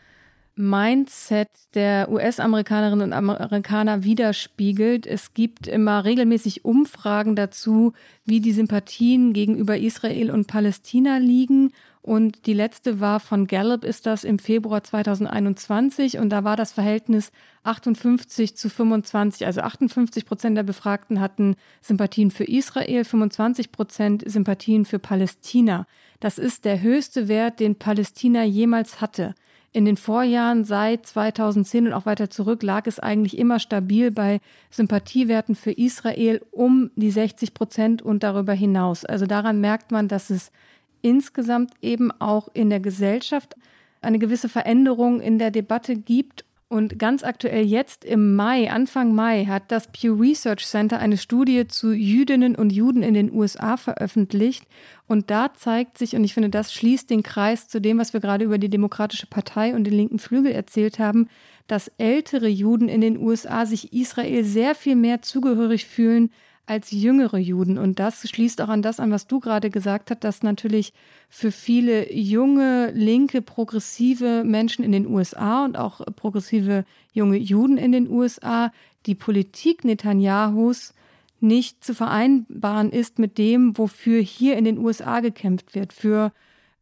Mindset 0.54 1.48
der 1.74 2.10
US-Amerikanerinnen 2.10 3.06
und 3.06 3.12
Amerikaner 3.14 4.04
widerspiegelt. 4.04 5.06
Es 5.06 5.32
gibt 5.32 5.66
immer 5.66 6.04
regelmäßig 6.04 6.64
Umfragen 6.64 7.36
dazu, 7.36 7.94
wie 8.24 8.40
die 8.40 8.52
Sympathien 8.52 9.32
gegenüber 9.32 9.78
Israel 9.78 10.30
und 10.30 10.48
Palästina 10.48 11.16
liegen. 11.16 11.72
Und 12.02 12.46
die 12.46 12.52
letzte 12.52 12.98
war 12.98 13.20
von 13.20 13.46
Gallup, 13.46 13.84
ist 13.84 14.06
das 14.06 14.24
im 14.24 14.40
Februar 14.40 14.82
2021. 14.82 16.18
Und 16.18 16.30
da 16.30 16.42
war 16.42 16.56
das 16.56 16.72
Verhältnis 16.72 17.30
58 17.62 18.56
zu 18.56 18.68
25. 18.68 19.46
Also 19.46 19.60
58 19.60 20.26
Prozent 20.26 20.56
der 20.56 20.64
Befragten 20.64 21.20
hatten 21.20 21.54
Sympathien 21.80 22.32
für 22.32 22.44
Israel, 22.44 23.04
25 23.04 23.70
Prozent 23.72 24.24
Sympathien 24.26 24.84
für 24.84 24.98
Palästina. 24.98 25.86
Das 26.18 26.38
ist 26.38 26.64
der 26.64 26.82
höchste 26.82 27.28
Wert, 27.28 27.60
den 27.60 27.76
Palästina 27.76 28.42
jemals 28.42 29.00
hatte. 29.00 29.34
In 29.74 29.86
den 29.86 29.96
Vorjahren 29.96 30.64
seit 30.64 31.06
2010 31.06 31.86
und 31.86 31.92
auch 31.94 32.04
weiter 32.04 32.28
zurück 32.28 32.62
lag 32.62 32.86
es 32.86 33.00
eigentlich 33.00 33.38
immer 33.38 33.58
stabil 33.58 34.10
bei 34.10 34.40
Sympathiewerten 34.70 35.54
für 35.54 35.72
Israel 35.72 36.42
um 36.50 36.90
die 36.94 37.10
60 37.10 37.54
Prozent 37.54 38.02
und 38.02 38.22
darüber 38.22 38.52
hinaus. 38.52 39.06
Also 39.06 39.24
daran 39.24 39.62
merkt 39.62 39.90
man, 39.90 40.08
dass 40.08 40.28
es 40.28 40.52
insgesamt 41.00 41.72
eben 41.80 42.12
auch 42.20 42.48
in 42.52 42.68
der 42.68 42.80
Gesellschaft 42.80 43.56
eine 44.02 44.18
gewisse 44.18 44.50
Veränderung 44.50 45.20
in 45.20 45.38
der 45.38 45.50
Debatte 45.50 45.96
gibt. 45.96 46.44
Und 46.72 46.98
ganz 46.98 47.22
aktuell 47.22 47.66
jetzt 47.66 48.02
im 48.02 48.34
Mai, 48.34 48.70
Anfang 48.70 49.14
Mai, 49.14 49.44
hat 49.44 49.64
das 49.70 49.92
Pew 49.92 50.14
Research 50.14 50.64
Center 50.64 50.98
eine 50.98 51.18
Studie 51.18 51.68
zu 51.68 51.92
Jüdinnen 51.92 52.56
und 52.56 52.72
Juden 52.72 53.02
in 53.02 53.12
den 53.12 53.30
USA 53.30 53.76
veröffentlicht. 53.76 54.64
Und 55.06 55.28
da 55.30 55.52
zeigt 55.52 55.98
sich, 55.98 56.16
und 56.16 56.24
ich 56.24 56.32
finde, 56.32 56.48
das 56.48 56.72
schließt 56.72 57.10
den 57.10 57.22
Kreis 57.22 57.68
zu 57.68 57.78
dem, 57.78 57.98
was 57.98 58.14
wir 58.14 58.20
gerade 58.20 58.46
über 58.46 58.56
die 58.56 58.70
Demokratische 58.70 59.26
Partei 59.26 59.74
und 59.74 59.84
den 59.84 59.92
linken 59.92 60.18
Flügel 60.18 60.50
erzählt 60.50 60.98
haben, 60.98 61.28
dass 61.66 61.92
ältere 61.98 62.48
Juden 62.48 62.88
in 62.88 63.02
den 63.02 63.18
USA 63.18 63.66
sich 63.66 63.92
Israel 63.92 64.42
sehr 64.42 64.74
viel 64.74 64.96
mehr 64.96 65.20
zugehörig 65.20 65.84
fühlen 65.84 66.30
als 66.72 66.90
jüngere 66.90 67.36
Juden. 67.36 67.76
Und 67.76 67.98
das 67.98 68.28
schließt 68.28 68.62
auch 68.62 68.68
an 68.68 68.82
das 68.82 68.98
an, 68.98 69.10
was 69.10 69.26
du 69.26 69.40
gerade 69.40 69.68
gesagt 69.68 70.10
hast, 70.10 70.24
dass 70.24 70.42
natürlich 70.42 70.94
für 71.28 71.52
viele 71.52 72.12
junge, 72.12 72.90
linke, 72.92 73.42
progressive 73.42 74.42
Menschen 74.42 74.82
in 74.84 74.92
den 74.92 75.06
USA 75.06 75.64
und 75.64 75.76
auch 75.76 76.00
progressive 76.16 76.84
junge 77.12 77.36
Juden 77.36 77.76
in 77.76 77.92
den 77.92 78.10
USA 78.10 78.72
die 79.06 79.14
Politik 79.14 79.84
Netanyahus 79.84 80.94
nicht 81.40 81.84
zu 81.84 81.94
vereinbaren 81.94 82.90
ist 82.90 83.18
mit 83.18 83.36
dem, 83.36 83.76
wofür 83.76 84.22
hier 84.22 84.56
in 84.56 84.64
den 84.64 84.78
USA 84.78 85.20
gekämpft 85.20 85.74
wird, 85.74 85.92
für 85.92 86.32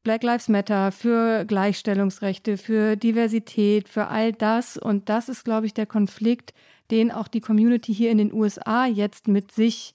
Black 0.03 0.23
Lives 0.23 0.49
Matter, 0.49 0.93
für 0.93 1.45
Gleichstellungsrechte, 1.45 2.57
für 2.57 2.97
Diversität, 2.97 3.89
für 3.89 4.09
all 4.09 4.33
das. 4.33 4.79
Und 4.79 5.09
das 5.09 5.29
ist, 5.29 5.45
glaube 5.45 5.67
ich, 5.67 5.75
der 5.75 5.87
Konflikt, 5.87 6.55
den 6.91 7.11
auch 7.11 7.29
die 7.29 7.41
Community 7.41 7.95
hier 7.95 8.11
in 8.11 8.19
den 8.19 8.33
USA 8.33 8.87
jetzt 8.87 9.29
mit 9.29 9.53
sich 9.53 9.95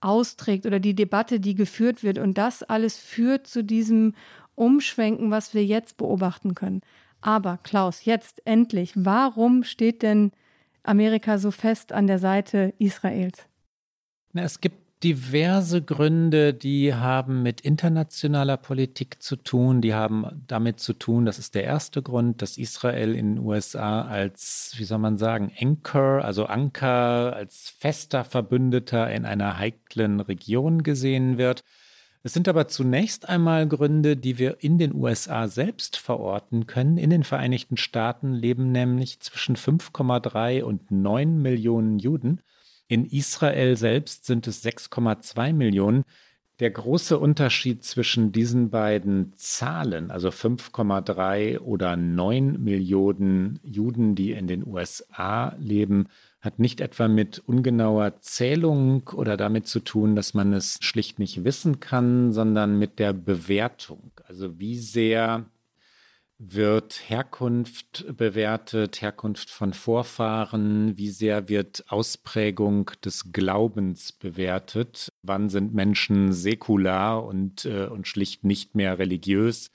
austrägt 0.00 0.66
oder 0.66 0.80
die 0.80 0.94
Debatte, 0.94 1.38
die 1.38 1.54
geführt 1.54 2.02
wird. 2.02 2.18
Und 2.18 2.38
das 2.38 2.62
alles 2.62 2.98
führt 2.98 3.46
zu 3.46 3.62
diesem 3.62 4.14
Umschwenken, 4.54 5.30
was 5.30 5.54
wir 5.54 5.64
jetzt 5.64 5.96
beobachten 5.98 6.54
können. 6.54 6.80
Aber 7.20 7.58
Klaus, 7.62 8.04
jetzt 8.04 8.44
endlich, 8.46 8.92
warum 8.96 9.64
steht 9.64 10.02
denn 10.02 10.32
Amerika 10.82 11.38
so 11.38 11.50
fest 11.50 11.92
an 11.92 12.06
der 12.06 12.18
Seite 12.18 12.74
Israels? 12.78 13.46
Es 14.34 14.60
gibt 14.60 14.81
diverse 15.02 15.82
Gründe, 15.82 16.54
die 16.54 16.94
haben 16.94 17.42
mit 17.42 17.60
internationaler 17.60 18.56
Politik 18.56 19.22
zu 19.22 19.36
tun. 19.36 19.80
Die 19.80 19.94
haben 19.94 20.44
damit 20.46 20.78
zu 20.80 20.92
tun, 20.92 21.26
das 21.26 21.38
ist 21.38 21.54
der 21.54 21.64
erste 21.64 22.02
Grund, 22.02 22.40
dass 22.40 22.58
Israel 22.58 23.14
in 23.14 23.34
den 23.34 23.44
USA 23.44 24.02
als, 24.02 24.74
wie 24.76 24.84
soll 24.84 24.98
man 24.98 25.18
sagen, 25.18 25.52
Anchor, 25.60 26.24
also 26.24 26.46
Anker, 26.46 27.34
als 27.34 27.74
fester 27.78 28.24
Verbündeter 28.24 29.10
in 29.10 29.24
einer 29.24 29.58
heiklen 29.58 30.20
Region 30.20 30.82
gesehen 30.82 31.36
wird. 31.36 31.64
Es 32.24 32.32
sind 32.32 32.46
aber 32.46 32.68
zunächst 32.68 33.28
einmal 33.28 33.66
Gründe, 33.66 34.16
die 34.16 34.38
wir 34.38 34.58
in 34.60 34.78
den 34.78 34.94
USA 34.94 35.48
selbst 35.48 35.96
verorten 35.96 36.68
können. 36.68 36.96
In 36.96 37.10
den 37.10 37.24
Vereinigten 37.24 37.76
Staaten 37.76 38.32
leben 38.32 38.70
nämlich 38.70 39.18
zwischen 39.18 39.56
5,3 39.56 40.62
und 40.62 40.92
9 40.92 41.42
Millionen 41.42 41.98
Juden. 41.98 42.40
In 42.92 43.06
Israel 43.06 43.74
selbst 43.78 44.26
sind 44.26 44.46
es 44.46 44.62
6,2 44.62 45.54
Millionen. 45.54 46.04
Der 46.60 46.70
große 46.70 47.18
Unterschied 47.18 47.82
zwischen 47.84 48.32
diesen 48.32 48.68
beiden 48.68 49.32
Zahlen, 49.34 50.10
also 50.10 50.28
5,3 50.28 51.60
oder 51.60 51.96
9 51.96 52.62
Millionen 52.62 53.60
Juden, 53.62 54.14
die 54.14 54.32
in 54.32 54.46
den 54.46 54.66
USA 54.66 55.56
leben, 55.58 56.08
hat 56.42 56.58
nicht 56.58 56.82
etwa 56.82 57.08
mit 57.08 57.38
ungenauer 57.38 58.20
Zählung 58.20 59.08
oder 59.14 59.38
damit 59.38 59.66
zu 59.68 59.80
tun, 59.80 60.14
dass 60.14 60.34
man 60.34 60.52
es 60.52 60.76
schlicht 60.82 61.18
nicht 61.18 61.44
wissen 61.44 61.80
kann, 61.80 62.30
sondern 62.34 62.78
mit 62.78 62.98
der 62.98 63.14
Bewertung. 63.14 64.10
Also 64.26 64.58
wie 64.58 64.76
sehr 64.76 65.46
wird 66.44 67.08
Herkunft 67.08 68.04
bewertet, 68.16 69.00
Herkunft 69.00 69.48
von 69.48 69.72
Vorfahren, 69.72 70.98
wie 70.98 71.10
sehr 71.10 71.48
wird 71.48 71.84
Ausprägung 71.86 72.90
des 73.04 73.30
Glaubens 73.32 74.10
bewertet, 74.10 75.12
wann 75.22 75.48
sind 75.48 75.72
Menschen 75.72 76.32
säkular 76.32 77.24
und, 77.24 77.64
äh, 77.64 77.86
und 77.86 78.08
schlicht 78.08 78.42
nicht 78.42 78.74
mehr 78.74 78.98
religiös. 78.98 79.70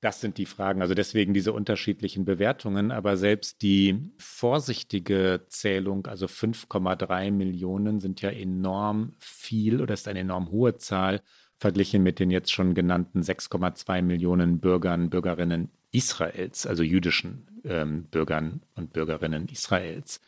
Das 0.00 0.20
sind 0.20 0.38
die 0.38 0.46
Fragen. 0.46 0.82
Also 0.82 0.94
deswegen 0.94 1.32
diese 1.32 1.52
unterschiedlichen 1.52 2.24
Bewertungen. 2.24 2.90
Aber 2.90 3.16
selbst 3.16 3.62
die 3.62 4.10
vorsichtige 4.18 5.44
Zählung, 5.48 6.06
also 6.06 6.26
5,3 6.26 7.30
Millionen, 7.30 8.00
sind 8.00 8.20
ja 8.20 8.30
enorm 8.30 9.14
viel 9.20 9.80
oder 9.80 9.94
ist 9.94 10.08
eine 10.08 10.20
enorm 10.20 10.50
hohe 10.50 10.76
Zahl 10.76 11.20
verglichen 11.60 12.02
mit 12.02 12.18
den 12.18 12.30
jetzt 12.30 12.50
schon 12.50 12.72
genannten 12.72 13.20
6,2 13.20 14.00
Millionen 14.00 14.60
Bürgern, 14.60 15.10
Bürgerinnen 15.10 15.68
Israels, 15.92 16.66
also 16.66 16.82
jüdischen 16.82 17.46
ähm, 17.64 18.04
Bürgern 18.04 18.62
und 18.76 18.94
Bürgerinnen 18.94 19.46
Israels. 19.46 20.22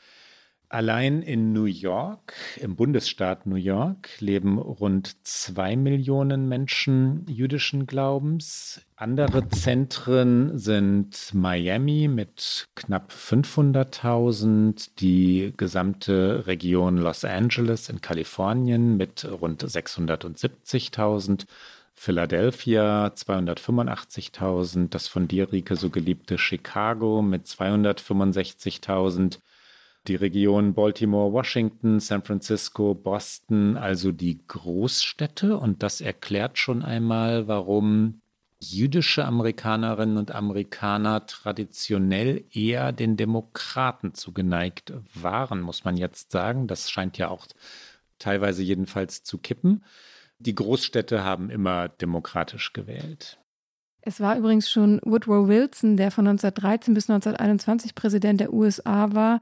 Allein 0.72 1.20
in 1.20 1.52
New 1.52 1.66
York, 1.66 2.32
im 2.58 2.76
Bundesstaat 2.76 3.44
New 3.44 3.56
York, 3.56 4.08
leben 4.20 4.56
rund 4.56 5.14
zwei 5.22 5.76
Millionen 5.76 6.48
Menschen 6.48 7.26
jüdischen 7.28 7.84
Glaubens. 7.84 8.80
Andere 8.96 9.50
Zentren 9.50 10.56
sind 10.58 11.34
Miami 11.34 12.08
mit 12.08 12.68
knapp 12.74 13.12
500.000, 13.12 14.92
die 14.98 15.52
gesamte 15.58 16.46
Region 16.46 16.96
Los 16.96 17.26
Angeles 17.26 17.90
in 17.90 18.00
Kalifornien 18.00 18.96
mit 18.96 19.26
rund 19.30 19.62
670.000. 19.62 21.44
Philadelphia 21.92 23.08
285.000, 23.08 24.88
das 24.88 25.06
von 25.06 25.28
dir, 25.28 25.52
Rike, 25.52 25.76
so 25.76 25.90
geliebte 25.90 26.38
Chicago 26.38 27.20
mit 27.20 27.44
265.000 27.44 29.38
die 30.09 30.16
Region 30.16 30.74
Baltimore, 30.74 31.32
Washington, 31.32 32.00
San 32.00 32.22
Francisco, 32.22 32.94
Boston, 32.94 33.76
also 33.76 34.12
die 34.12 34.40
Großstädte. 34.46 35.57
Und 35.57 35.82
das 35.82 36.00
erklärt 36.00 36.59
schon 36.59 36.82
einmal, 36.82 37.46
warum 37.46 38.20
jüdische 38.59 39.24
Amerikanerinnen 39.24 40.16
und 40.16 40.32
Amerikaner 40.32 41.26
traditionell 41.26 42.44
eher 42.53 42.92
den 42.92 43.16
Demokraten 43.16 44.14
zugeneigt 44.14 44.92
waren, 45.14 45.61
muss 45.61 45.84
man 45.84 45.96
jetzt 45.96 46.30
sagen. 46.30 46.68
Das 46.68 46.90
scheint 46.90 47.18
ja 47.18 47.28
auch 47.28 47.46
teilweise 48.18 48.62
jedenfalls 48.62 49.22
zu 49.24 49.38
kippen. 49.38 49.84
Die 50.38 50.55
Großstädte 50.55 51.24
haben 51.24 51.50
immer 51.50 51.88
demokratisch 51.88 52.72
gewählt. 52.72 53.38
Es 54.00 54.18
war 54.18 54.36
übrigens 54.36 54.68
schon 54.68 55.00
Woodrow 55.05 55.46
Wilson, 55.46 55.96
der 55.96 56.11
von 56.11 56.26
1913 56.26 56.94
bis 56.94 57.09
1921 57.09 57.94
Präsident 57.94 58.40
der 58.40 58.53
USA 58.53 59.12
war, 59.14 59.40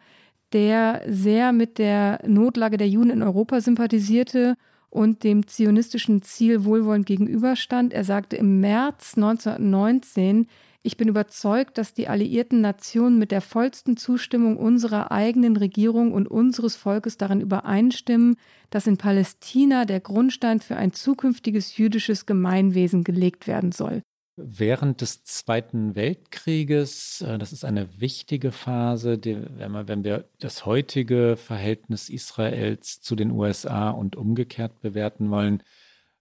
der 0.52 1.02
sehr 1.06 1.52
mit 1.52 1.78
der 1.78 2.20
Notlage 2.26 2.76
der 2.76 2.88
Juden 2.88 3.10
in 3.10 3.22
Europa 3.22 3.60
sympathisierte 3.60 4.56
und 4.88 5.22
dem 5.22 5.46
zionistischen 5.46 6.22
Ziel 6.22 6.64
wohlwollend 6.64 7.06
gegenüberstand. 7.06 7.92
Er 7.92 8.04
sagte 8.04 8.36
im 8.36 8.60
März 8.60 9.14
1919, 9.16 10.46
ich 10.82 10.96
bin 10.96 11.08
überzeugt, 11.08 11.76
dass 11.76 11.92
die 11.92 12.08
alliierten 12.08 12.62
Nationen 12.62 13.18
mit 13.18 13.32
der 13.32 13.42
vollsten 13.42 13.98
Zustimmung 13.98 14.56
unserer 14.56 15.12
eigenen 15.12 15.56
Regierung 15.56 16.12
und 16.12 16.26
unseres 16.26 16.74
Volkes 16.74 17.18
darin 17.18 17.42
übereinstimmen, 17.42 18.36
dass 18.70 18.86
in 18.86 18.96
Palästina 18.96 19.84
der 19.84 20.00
Grundstein 20.00 20.60
für 20.60 20.76
ein 20.76 20.92
zukünftiges 20.92 21.76
jüdisches 21.76 22.24
Gemeinwesen 22.24 23.04
gelegt 23.04 23.46
werden 23.46 23.72
soll 23.72 24.02
während 24.42 25.00
des 25.00 25.24
Zweiten 25.24 25.94
Weltkrieges. 25.94 27.22
Äh, 27.22 27.38
das 27.38 27.52
ist 27.52 27.64
eine 27.64 27.88
wichtige 28.00 28.52
Phase, 28.52 29.18
wenn, 29.22 29.72
wir, 29.72 29.88
wenn 29.88 30.04
wir 30.04 30.24
das 30.38 30.66
heutige 30.66 31.36
Verhältnis 31.36 32.08
Israels 32.08 33.00
zu 33.00 33.16
den 33.16 33.30
USA 33.30 33.90
und 33.90 34.16
umgekehrt 34.16 34.80
bewerten 34.80 35.30
wollen, 35.30 35.62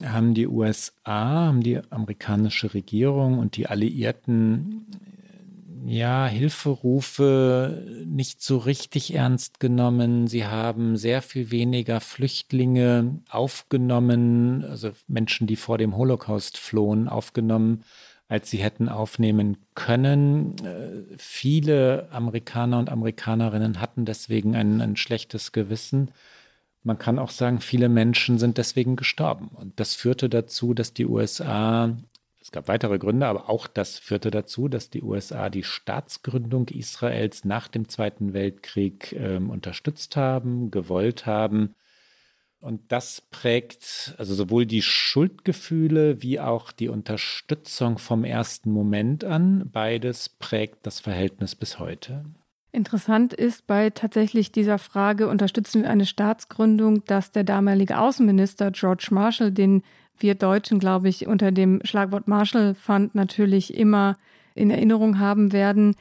haben 0.04 0.34
die 0.34 0.48
USA, 0.48 1.48
haben 1.48 1.62
die 1.62 1.80
amerikanische 1.90 2.74
Regierung 2.74 3.38
und 3.40 3.58
die 3.58 3.68
Alliierten 3.68 4.86
ja, 5.86 6.28
Hilferufe 6.28 7.84
nicht 8.06 8.42
so 8.42 8.58
richtig 8.58 9.14
ernst 9.14 9.60
genommen. 9.60 10.28
Sie 10.28 10.46
haben 10.46 10.98
sehr 10.98 11.22
viel 11.22 11.52
weniger 11.52 12.00
Flüchtlinge 12.02 13.22
aufgenommen, 13.30 14.64
also 14.64 14.92
Menschen, 15.08 15.48
die 15.48 15.56
vor 15.56 15.78
dem 15.78 15.96
Holocaust 15.96 16.58
flohen, 16.58 17.08
aufgenommen 17.08 17.84
als 18.30 18.50
sie 18.52 18.60
hätten 18.60 18.88
aufnehmen 18.88 19.58
können. 19.74 20.56
Äh, 20.64 21.18
viele 21.18 22.08
Amerikaner 22.12 22.78
und 22.78 22.90
Amerikanerinnen 22.90 23.82
hatten 23.82 24.06
deswegen 24.06 24.56
ein, 24.56 24.80
ein 24.82 24.96
schlechtes 24.96 25.52
Gewissen. 25.52 26.12
Man 26.84 27.00
kann 27.00 27.20
auch 27.20 27.32
sagen, 27.32 27.60
viele 27.60 27.90
Menschen 27.90 28.38
sind 28.38 28.58
deswegen 28.60 28.96
gestorben. 28.96 29.50
Und 29.54 29.80
das 29.80 29.96
führte 29.96 30.30
dazu, 30.30 30.76
dass 30.76 30.94
die 30.94 31.08
USA, 31.08 31.98
es 32.40 32.52
gab 32.52 32.68
weitere 32.68 33.00
Gründe, 33.00 33.26
aber 33.26 33.50
auch 33.50 33.68
das 33.68 33.98
führte 33.98 34.30
dazu, 34.30 34.68
dass 34.68 34.92
die 34.92 35.02
USA 35.02 35.50
die 35.50 35.64
Staatsgründung 35.64 36.68
Israels 36.68 37.46
nach 37.46 37.68
dem 37.68 37.90
Zweiten 37.90 38.34
Weltkrieg 38.34 39.12
äh, 39.14 39.38
unterstützt 39.38 40.16
haben, 40.16 40.70
gewollt 40.70 41.26
haben 41.26 41.74
und 42.62 42.92
das 42.92 43.22
prägt 43.22 44.16
also 44.18 44.34
sowohl 44.34 44.66
die 44.66 44.82
Schuldgefühle 44.82 46.22
wie 46.22 46.40
auch 46.40 46.72
die 46.72 46.90
Unterstützung 46.90 47.98
vom 47.98 48.24
ersten 48.24 48.72
Moment 48.72 49.24
an. 49.24 49.70
Beides 49.72 50.30
prägt 50.30 50.86
das 50.86 51.00
Verhältnis 51.00 51.56
bis 51.56 51.80
heute. 51.80 52.26
Interessant 52.72 53.34
ist 53.34 53.66
bei 53.66 53.90
tatsächlich 53.90 54.52
dieser 54.52 54.78
Frage, 54.78 55.28
unterstützen 55.28 55.84
wir 55.84 55.90
eine 55.90 56.06
Staatsgründung, 56.06 57.04
dass 57.06 57.32
der 57.32 57.44
damalige 57.44 58.00
Außenminister 58.00 58.72
George 58.72 59.08
Marshall, 59.12 59.52
den 59.52 59.82
wir 60.20 60.36
Deutschen, 60.36 60.80
glaube 60.80 61.10
ich, 61.10 61.28
unter 61.28 61.52
dem 61.52 61.80
Schlagwort 61.84 62.28
Marshall 62.28 62.76
Fund 62.76 63.16
natürlich 63.16 63.74
immer 63.74 64.18
in 64.54 64.70
Erinnerung 64.70 65.18
haben 65.18 65.52
werden, 65.52 65.96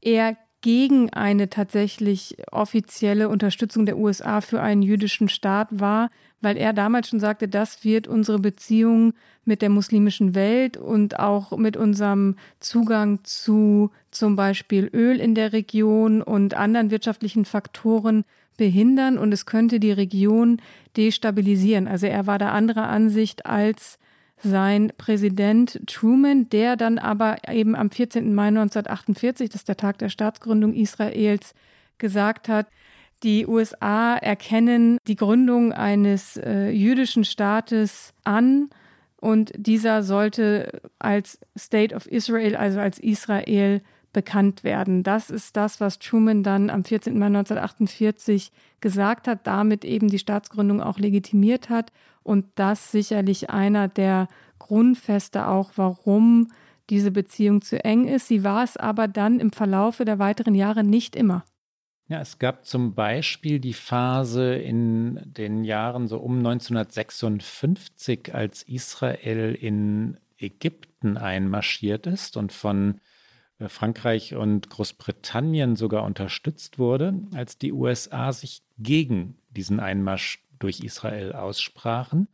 er 0.00 0.36
gegen 0.62 1.10
eine 1.10 1.48
tatsächlich 1.48 2.36
offizielle 2.50 3.28
Unterstützung 3.28 3.86
der 3.86 3.96
USA 3.96 4.40
für 4.40 4.60
einen 4.60 4.82
jüdischen 4.82 5.28
Staat 5.28 5.68
war, 5.70 6.10
weil 6.40 6.56
er 6.56 6.72
damals 6.72 7.08
schon 7.08 7.20
sagte, 7.20 7.48
das 7.48 7.84
wird 7.84 8.08
unsere 8.08 8.38
Beziehung 8.38 9.14
mit 9.44 9.62
der 9.62 9.70
muslimischen 9.70 10.34
Welt 10.34 10.76
und 10.76 11.18
auch 11.18 11.56
mit 11.56 11.76
unserem 11.76 12.36
Zugang 12.60 13.20
zu 13.24 13.90
zum 14.10 14.36
Beispiel 14.36 14.90
Öl 14.92 15.18
in 15.18 15.34
der 15.34 15.52
Region 15.52 16.22
und 16.22 16.54
anderen 16.54 16.90
wirtschaftlichen 16.90 17.44
Faktoren 17.44 18.24
behindern 18.56 19.16
und 19.16 19.32
es 19.32 19.46
könnte 19.46 19.80
die 19.80 19.92
Region 19.92 20.60
destabilisieren. 20.96 21.88
Also 21.88 22.06
er 22.06 22.26
war 22.26 22.38
da 22.38 22.50
anderer 22.50 22.88
Ansicht 22.88 23.46
als 23.46 23.98
sein 24.42 24.92
Präsident 24.96 25.80
Truman, 25.86 26.48
der 26.48 26.76
dann 26.76 26.98
aber 26.98 27.36
eben 27.48 27.74
am 27.74 27.90
14. 27.90 28.34
Mai 28.34 28.48
1948, 28.48 29.50
das 29.50 29.62
ist 29.62 29.68
der 29.68 29.76
Tag 29.76 29.98
der 29.98 30.08
Staatsgründung 30.08 30.74
Israels, 30.74 31.54
gesagt 31.98 32.48
hat, 32.48 32.66
die 33.22 33.46
USA 33.46 34.16
erkennen 34.16 34.98
die 35.06 35.16
Gründung 35.16 35.72
eines 35.72 36.38
äh, 36.38 36.70
jüdischen 36.70 37.24
Staates 37.24 38.14
an 38.24 38.70
und 39.16 39.52
dieser 39.54 40.02
sollte 40.02 40.80
als 40.98 41.38
State 41.58 41.94
of 41.94 42.06
Israel, 42.06 42.56
also 42.56 42.80
als 42.80 42.98
Israel, 42.98 43.82
bekannt 44.12 44.64
werden. 44.64 45.02
Das 45.04 45.30
ist 45.30 45.56
das, 45.56 45.80
was 45.80 45.98
Truman 45.98 46.42
dann 46.42 46.68
am 46.70 46.82
14. 46.82 47.16
Mai 47.16 47.26
1948 47.26 48.50
gesagt 48.80 49.28
hat, 49.28 49.46
damit 49.46 49.84
eben 49.84 50.08
die 50.08 50.18
Staatsgründung 50.18 50.80
auch 50.80 50.98
legitimiert 50.98 51.68
hat 51.68 51.92
und 52.22 52.46
das 52.54 52.92
sicherlich 52.92 53.50
einer 53.50 53.88
der 53.88 54.28
Grundfeste 54.58 55.48
auch, 55.48 55.72
warum 55.76 56.48
diese 56.90 57.10
Beziehung 57.10 57.62
zu 57.62 57.82
eng 57.84 58.06
ist. 58.06 58.28
Sie 58.28 58.44
war 58.44 58.64
es 58.64 58.76
aber 58.76 59.08
dann 59.08 59.40
im 59.40 59.52
Verlaufe 59.52 60.04
der 60.04 60.18
weiteren 60.18 60.54
Jahre 60.54 60.84
nicht 60.84 61.16
immer. 61.16 61.44
Ja, 62.08 62.20
es 62.20 62.38
gab 62.40 62.66
zum 62.66 62.94
Beispiel 62.94 63.60
die 63.60 63.72
Phase 63.72 64.54
in 64.54 65.20
den 65.24 65.62
Jahren 65.62 66.08
so 66.08 66.18
um 66.18 66.38
1956, 66.38 68.34
als 68.34 68.64
Israel 68.64 69.54
in 69.54 70.18
Ägypten 70.36 71.16
einmarschiert 71.16 72.08
ist 72.08 72.36
und 72.36 72.52
von 72.52 73.00
äh, 73.60 73.68
Frankreich 73.68 74.34
und 74.34 74.70
Großbritannien 74.70 75.76
sogar 75.76 76.02
unterstützt 76.02 76.80
wurde, 76.80 77.14
als 77.32 77.58
die 77.58 77.72
USA 77.72 78.32
sich 78.32 78.62
gegen 78.78 79.36
diesen 79.50 79.78
Einmarsch 79.78 80.42
durch 80.60 80.80
Israel 80.80 81.32
aussprachen 81.32 82.28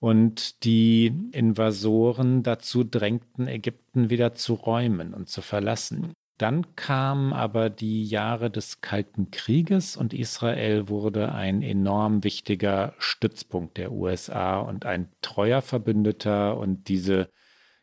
und 0.00 0.64
die 0.64 1.12
Invasoren 1.32 2.42
dazu 2.42 2.84
drängten, 2.84 3.48
Ägypten 3.48 4.10
wieder 4.10 4.34
zu 4.34 4.54
räumen 4.54 5.14
und 5.14 5.28
zu 5.28 5.40
verlassen. 5.40 6.12
Dann 6.38 6.76
kamen 6.76 7.32
aber 7.32 7.68
die 7.68 8.04
Jahre 8.04 8.48
des 8.48 8.80
Kalten 8.80 9.32
Krieges 9.32 9.96
und 9.96 10.14
Israel 10.14 10.88
wurde 10.88 11.32
ein 11.32 11.62
enorm 11.62 12.22
wichtiger 12.22 12.94
Stützpunkt 12.98 13.76
der 13.76 13.90
USA 13.90 14.60
und 14.60 14.86
ein 14.86 15.08
treuer 15.20 15.62
Verbündeter 15.62 16.56
und 16.56 16.88
diese 16.88 17.28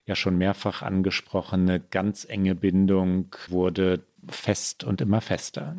ja 0.05 0.15
schon 0.15 0.37
mehrfach 0.37 0.83
angesprochene 0.83 1.81
ganz 1.81 2.23
enge 2.23 2.55
Bindung 2.55 3.35
wurde 3.49 4.05
fest 4.29 4.85
und 4.85 5.01
immer 5.01 5.19
fester. 5.19 5.75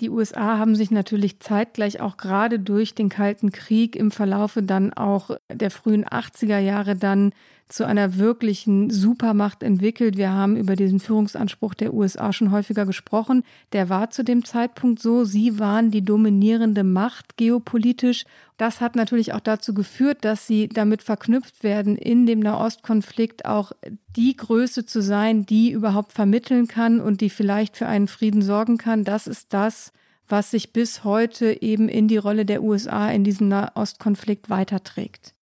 Die 0.00 0.10
USA 0.10 0.58
haben 0.58 0.74
sich 0.74 0.90
natürlich 0.90 1.40
zeitgleich 1.40 2.00
auch 2.00 2.16
gerade 2.16 2.58
durch 2.58 2.94
den 2.94 3.08
Kalten 3.08 3.52
Krieg 3.52 3.94
im 3.94 4.10
Verlaufe 4.10 4.62
dann 4.62 4.92
auch 4.92 5.30
der 5.50 5.70
frühen 5.70 6.04
80er 6.04 6.58
Jahre 6.58 6.96
dann 6.96 7.32
zu 7.72 7.86
einer 7.86 8.16
wirklichen 8.16 8.90
Supermacht 8.90 9.62
entwickelt. 9.62 10.16
Wir 10.16 10.30
haben 10.30 10.56
über 10.56 10.76
diesen 10.76 11.00
Führungsanspruch 11.00 11.74
der 11.74 11.94
USA 11.94 12.32
schon 12.32 12.50
häufiger 12.50 12.86
gesprochen. 12.86 13.44
Der 13.72 13.88
war 13.88 14.10
zu 14.10 14.22
dem 14.22 14.44
Zeitpunkt 14.44 15.00
so. 15.00 15.24
Sie 15.24 15.58
waren 15.58 15.90
die 15.90 16.04
dominierende 16.04 16.84
Macht 16.84 17.36
geopolitisch. 17.36 18.24
Das 18.58 18.80
hat 18.80 18.94
natürlich 18.94 19.32
auch 19.32 19.40
dazu 19.40 19.74
geführt, 19.74 20.18
dass 20.24 20.46
sie 20.46 20.68
damit 20.68 21.02
verknüpft 21.02 21.64
werden, 21.64 21.96
in 21.96 22.26
dem 22.26 22.40
Nahostkonflikt 22.40 23.46
auch 23.46 23.72
die 24.16 24.36
Größe 24.36 24.84
zu 24.84 25.00
sein, 25.00 25.46
die 25.46 25.70
überhaupt 25.70 26.12
vermitteln 26.12 26.68
kann 26.68 27.00
und 27.00 27.20
die 27.20 27.30
vielleicht 27.30 27.76
für 27.76 27.86
einen 27.86 28.08
Frieden 28.08 28.42
sorgen 28.42 28.76
kann. 28.76 29.04
Das 29.04 29.26
ist 29.26 29.52
das, 29.54 29.92
was 30.28 30.50
sich 30.50 30.72
bis 30.72 31.04
heute 31.04 31.62
eben 31.62 31.88
in 31.88 32.06
die 32.06 32.16
Rolle 32.18 32.44
der 32.44 32.62
USA 32.62 33.10
in 33.10 33.24
diesem 33.24 33.48
Nahostkonflikt 33.48 34.50
weiterträgt. 34.50 35.34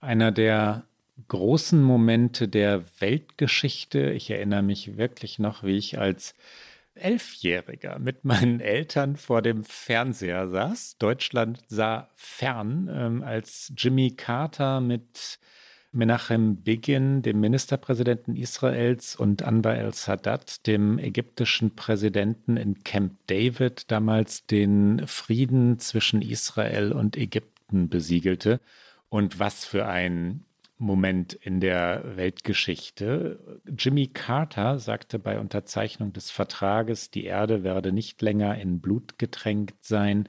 Einer 0.00 0.32
der 0.32 0.84
großen 1.28 1.82
Momente 1.82 2.48
der 2.48 2.84
Weltgeschichte. 3.00 4.10
Ich 4.10 4.30
erinnere 4.30 4.62
mich 4.62 4.96
wirklich 4.96 5.38
noch, 5.38 5.62
wie 5.62 5.76
ich 5.76 5.98
als 5.98 6.34
Elfjähriger 6.94 7.98
mit 7.98 8.24
meinen 8.24 8.60
Eltern 8.60 9.16
vor 9.16 9.42
dem 9.42 9.64
Fernseher 9.64 10.48
saß. 10.48 10.96
Deutschland 10.98 11.60
sah 11.68 12.08
fern, 12.14 12.90
ähm, 12.92 13.22
als 13.22 13.72
Jimmy 13.76 14.12
Carter 14.12 14.80
mit 14.80 15.38
Menachem 15.92 16.62
Begin, 16.62 17.22
dem 17.22 17.40
Ministerpräsidenten 17.40 18.36
Israels, 18.36 19.16
und 19.16 19.42
Anwar 19.42 19.76
el-Sadat, 19.76 20.66
dem 20.68 20.98
ägyptischen 20.98 21.74
Präsidenten 21.74 22.56
in 22.56 22.84
Camp 22.84 23.14
David, 23.26 23.90
damals 23.90 24.46
den 24.46 25.02
Frieden 25.08 25.80
zwischen 25.80 26.22
Israel 26.22 26.92
und 26.92 27.16
Ägypten 27.16 27.88
besiegelte. 27.88 28.60
Und 29.08 29.40
was 29.40 29.64
für 29.64 29.86
ein 29.86 30.44
Moment 30.80 31.34
in 31.34 31.60
der 31.60 32.16
Weltgeschichte. 32.16 33.60
Jimmy 33.76 34.06
Carter 34.06 34.78
sagte 34.78 35.18
bei 35.18 35.38
Unterzeichnung 35.38 36.14
des 36.14 36.30
Vertrages, 36.30 37.10
die 37.10 37.26
Erde 37.26 37.62
werde 37.62 37.92
nicht 37.92 38.22
länger 38.22 38.58
in 38.58 38.80
Blut 38.80 39.18
getränkt 39.18 39.84
sein. 39.84 40.26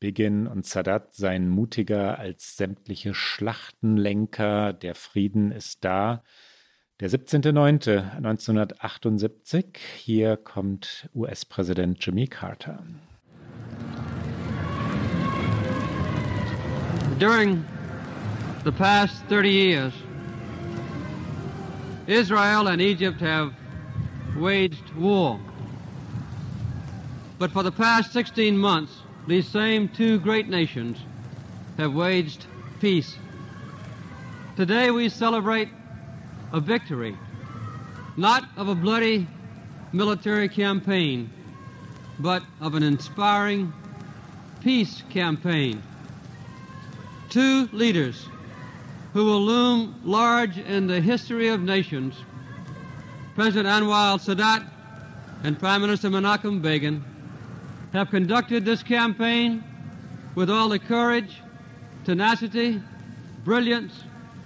Begin 0.00 0.48
und 0.48 0.66
Sadat 0.66 1.14
seien 1.14 1.48
mutiger 1.48 2.18
als 2.18 2.56
sämtliche 2.56 3.14
Schlachtenlenker. 3.14 4.72
Der 4.72 4.96
Frieden 4.96 5.52
ist 5.52 5.84
da. 5.84 6.24
Der 6.98 7.08
17.09.1978. 7.08 9.76
Hier 9.98 10.36
kommt 10.36 11.08
US-Präsident 11.14 12.04
Jimmy 12.04 12.26
Carter. 12.26 12.82
During 17.20 17.64
the 18.64 18.72
past 18.72 19.24
30 19.24 19.50
years, 19.50 19.92
Israel 22.06 22.68
and 22.68 22.80
Egypt 22.80 23.20
have 23.20 23.52
waged 24.36 24.94
war. 24.94 25.40
But 27.40 27.50
for 27.50 27.64
the 27.64 27.72
past 27.72 28.12
16 28.12 28.56
months, 28.56 28.92
these 29.26 29.48
same 29.48 29.88
two 29.88 30.20
great 30.20 30.48
nations 30.48 30.98
have 31.76 31.92
waged 31.92 32.46
peace. 32.80 33.16
Today 34.54 34.92
we 34.92 35.08
celebrate 35.08 35.68
a 36.52 36.60
victory, 36.60 37.16
not 38.16 38.44
of 38.56 38.68
a 38.68 38.76
bloody 38.76 39.26
military 39.92 40.48
campaign, 40.48 41.30
but 42.20 42.44
of 42.60 42.76
an 42.76 42.84
inspiring 42.84 43.72
peace 44.60 45.02
campaign. 45.10 45.82
Two 47.28 47.68
leaders 47.72 48.28
who 49.12 49.24
will 49.24 49.42
loom 49.42 50.00
large 50.04 50.58
in 50.58 50.86
the 50.86 51.00
history 51.00 51.48
of 51.48 51.60
nations, 51.60 52.14
President 53.34 53.66
Anwar 53.66 54.12
al-Sadat 54.12 54.68
and 55.44 55.58
Prime 55.58 55.80
Minister 55.80 56.08
Menachem 56.08 56.62
Begin, 56.62 57.04
have 57.92 58.10
conducted 58.10 58.64
this 58.64 58.82
campaign 58.82 59.62
with 60.34 60.48
all 60.48 60.70
the 60.70 60.78
courage, 60.78 61.40
tenacity, 62.04 62.80
brilliance, 63.44 63.92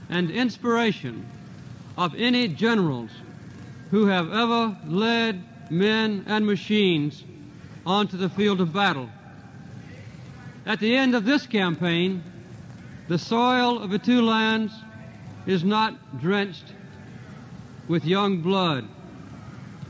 and 0.09 0.31
inspiration 0.31 1.25
of 1.97 2.15
any 2.17 2.49
generals 2.49 3.11
who 3.91 4.07
have 4.07 4.33
ever 4.33 4.77
led 4.87 5.45
men 5.71 6.25
and 6.27 6.45
machines 6.45 7.25
onto 7.85 8.17
the 8.17 8.29
field 8.29 8.61
of 8.61 8.73
battle. 8.73 9.09
At 10.65 10.81
the 10.81 10.97
end 10.97 11.15
of 11.15 11.25
this 11.25 11.47
campaign, 11.47 12.23
the 13.09 13.19
soil 13.19 13.79
of 13.83 13.91
the 13.91 13.99
two 13.99 14.23
lands 14.23 14.73
is 15.47 15.63
not 15.63 16.21
drenched 16.21 16.73
with 17.89 18.05
young 18.05 18.43
blood. 18.43 18.89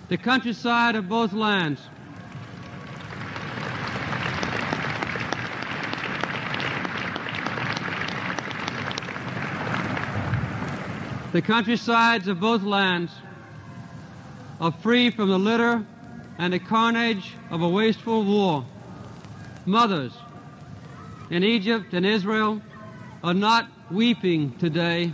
The 0.09 0.19
countryside 0.19 0.97
of 0.97 1.09
both 1.09 1.33
lands 1.33 1.81
The 11.37 11.43
countrysides 11.43 12.29
of 12.29 12.41
both 12.41 12.63
lands 12.63 13.13
are 14.59 14.73
free 14.73 15.11
from 15.11 15.29
the 15.29 15.39
litter 15.39 15.85
and 16.39 16.51
the 16.51 16.59
carnage 16.59 17.35
of 17.51 17.61
a 17.61 17.69
wasteful 17.69 18.25
war. 18.25 18.65
Mothers 19.67 20.15
in 21.29 21.45
Egypt 21.45 21.93
and 21.93 22.07
Israel 22.07 22.63
are 23.27 23.35
not 23.35 23.69
weeping 23.91 24.57
today 24.59 25.13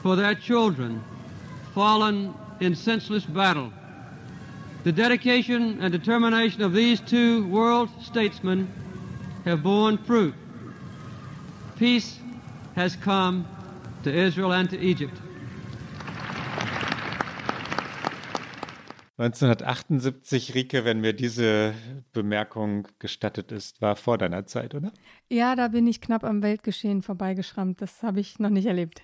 for 0.00 0.14
their 0.14 0.32
children 0.32 1.02
fallen 1.74 2.32
in 2.60 2.76
senseless 2.76 3.24
battle. 3.24 3.72
The 4.84 4.92
dedication 4.92 5.78
and 5.80 5.90
determination 5.90 6.62
of 6.62 6.72
these 6.72 7.00
two 7.00 7.44
world 7.48 7.88
statesmen 8.00 8.72
have 9.44 9.60
borne 9.60 9.98
fruit. 9.98 10.34
Peace 11.78 12.16
has 12.76 12.94
come 12.94 13.44
to 14.04 14.14
Israel 14.14 14.52
and 14.52 14.70
to 14.70 14.78
Egypt. 14.78 15.18
1978, 19.22 20.54
Rike, 20.54 20.84
wenn 20.84 21.00
mir 21.00 21.12
diese 21.12 21.74
Bemerkung 22.12 22.88
gestattet 22.98 23.52
ist, 23.52 23.80
war 23.80 23.96
vor 23.96 24.18
deiner 24.18 24.46
Zeit, 24.46 24.74
oder? 24.74 24.92
Ja, 25.30 25.54
da 25.54 25.68
bin 25.68 25.86
ich 25.86 26.00
knapp 26.00 26.24
am 26.24 26.42
Weltgeschehen 26.42 27.02
vorbeigeschrammt. 27.02 27.80
Das 27.80 28.02
habe 28.02 28.20
ich 28.20 28.38
noch 28.38 28.50
nicht 28.50 28.66
erlebt. 28.66 29.02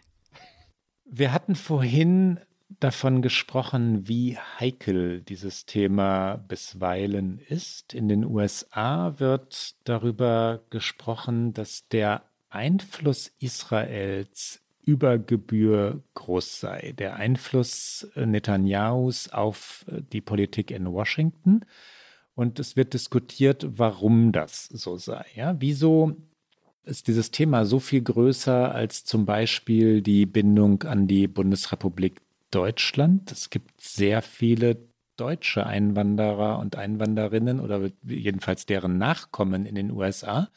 Wir 1.05 1.33
hatten 1.33 1.55
vorhin 1.55 2.41
davon 2.81 3.23
gesprochen, 3.23 4.09
wie 4.09 4.37
heikel 4.37 5.23
dieses 5.23 5.67
Thema 5.67 6.37
bisweilen 6.37 7.39
ist. 7.39 7.95
In 7.95 8.09
den 8.09 8.25
USA 8.25 9.19
wird 9.19 9.77
darüber 9.85 10.65
gesprochen, 10.71 11.55
dass 11.55 11.89
der 11.89 12.25
Einfluss 12.51 13.33
Israels 13.39 14.63
über 14.89 15.19
Gebühr 15.19 16.03
groß 16.15 16.61
sei. 16.61 16.95
Der 16.97 17.17
Einfluss 17.17 18.09
äh, 18.17 18.25
Netanyahus 18.25 19.29
auf 19.29 19.85
äh, 19.87 20.01
die 20.01 20.23
Politik 20.23 20.71
in 20.71 20.91
Washington. 20.91 21.67
Und 22.35 22.59
es 22.59 22.75
wird 22.75 22.95
diskutiert, 22.95 23.67
warum 23.69 24.33
das 24.33 24.65
so 24.65 24.97
sei. 24.97 25.27
Ja, 25.35 25.57
wieso 25.59 26.17
ist 26.85 27.07
dieses 27.07 27.31
Thema 27.31 27.67
so 27.67 27.81
viel 27.81 28.01
größer 28.01 28.75
als 28.75 29.05
zum 29.05 29.27
Beispiel 29.27 30.01
die 30.01 30.25
Bindung 30.25 30.83
an 30.85 31.07
die 31.07 31.29
Bundesrepublik 31.29 32.23
Deutschland? 32.51 33.31
Es 33.31 33.51
gibt 33.51 33.83
sehr 33.83 34.23
viele 34.23 34.79
deutsche 35.19 35.67
Einwanderer 35.67 36.59
und 36.61 36.77
Einwanderinnen 36.77 37.61
oder 37.61 37.91
jedenfalls 38.05 38.65
deren 38.65 38.97
Nachkommen 38.97 39.67
in 39.67 39.75
den 39.75 39.91
USA. 39.91 40.49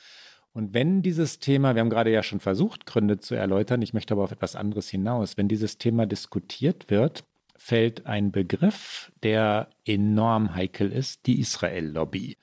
Und 0.54 0.74
wenn 0.74 1.02
dieses 1.02 1.40
Thema, 1.40 1.76
wir 1.76 1.82
haben 1.82 1.90
gerade 1.90 2.12
ja 2.12 2.24
schon 2.24 2.42
versucht, 2.42 2.86
Gründe 2.86 3.20
zu 3.20 3.36
erläutern, 3.36 3.82
ich 3.82 3.94
möchte 3.94 4.14
aber 4.14 4.24
auf 4.24 4.32
etwas 4.32 4.56
anderes 4.56 4.90
hinaus, 4.90 5.38
wenn 5.38 5.48
dieses 5.48 5.78
Thema 5.78 6.06
diskutiert 6.06 6.90
wird, 6.90 7.24
fällt 7.56 8.06
ein 8.06 8.32
Begriff, 8.32 9.12
der 9.24 9.70
enorm 9.86 10.56
heikel 10.56 10.92
ist, 10.92 11.26
die 11.26 11.40
Israel-Lobby. 11.40 12.38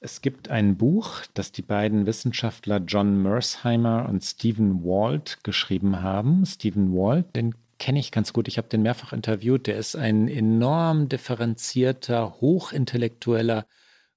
Es 0.00 0.20
gibt 0.20 0.50
ein 0.50 0.76
Buch, 0.76 1.22
das 1.32 1.52
die 1.52 1.62
beiden 1.62 2.04
Wissenschaftler 2.04 2.78
John 2.78 3.22
Mersheimer 3.22 4.06
und 4.08 4.22
Stephen 4.22 4.84
Walt 4.84 5.38
geschrieben 5.42 6.02
haben. 6.02 6.44
Stephen 6.44 6.92
Walt, 6.94 7.34
den 7.34 7.54
kenne 7.78 7.98
ich 7.98 8.12
ganz 8.12 8.32
gut, 8.32 8.48
ich 8.48 8.58
habe 8.58 8.68
den 8.68 8.82
mehrfach 8.82 9.12
interviewt, 9.12 9.66
der 9.66 9.78
ist 9.78 9.96
ein 9.96 10.28
enorm 10.28 11.08
differenzierter, 11.08 12.40
hochintellektueller 12.40 13.66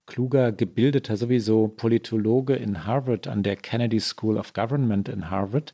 kluger, 0.10 0.52
gebildeter, 0.52 1.16
sowieso 1.16 1.70
Politologe 1.70 2.56
in 2.56 2.86
Harvard 2.86 3.28
an 3.28 3.44
der 3.44 3.56
Kennedy 3.56 4.02
School 4.02 4.38
of 4.38 4.52
Government 4.54 5.08
in 5.08 5.30
Harvard. 5.30 5.74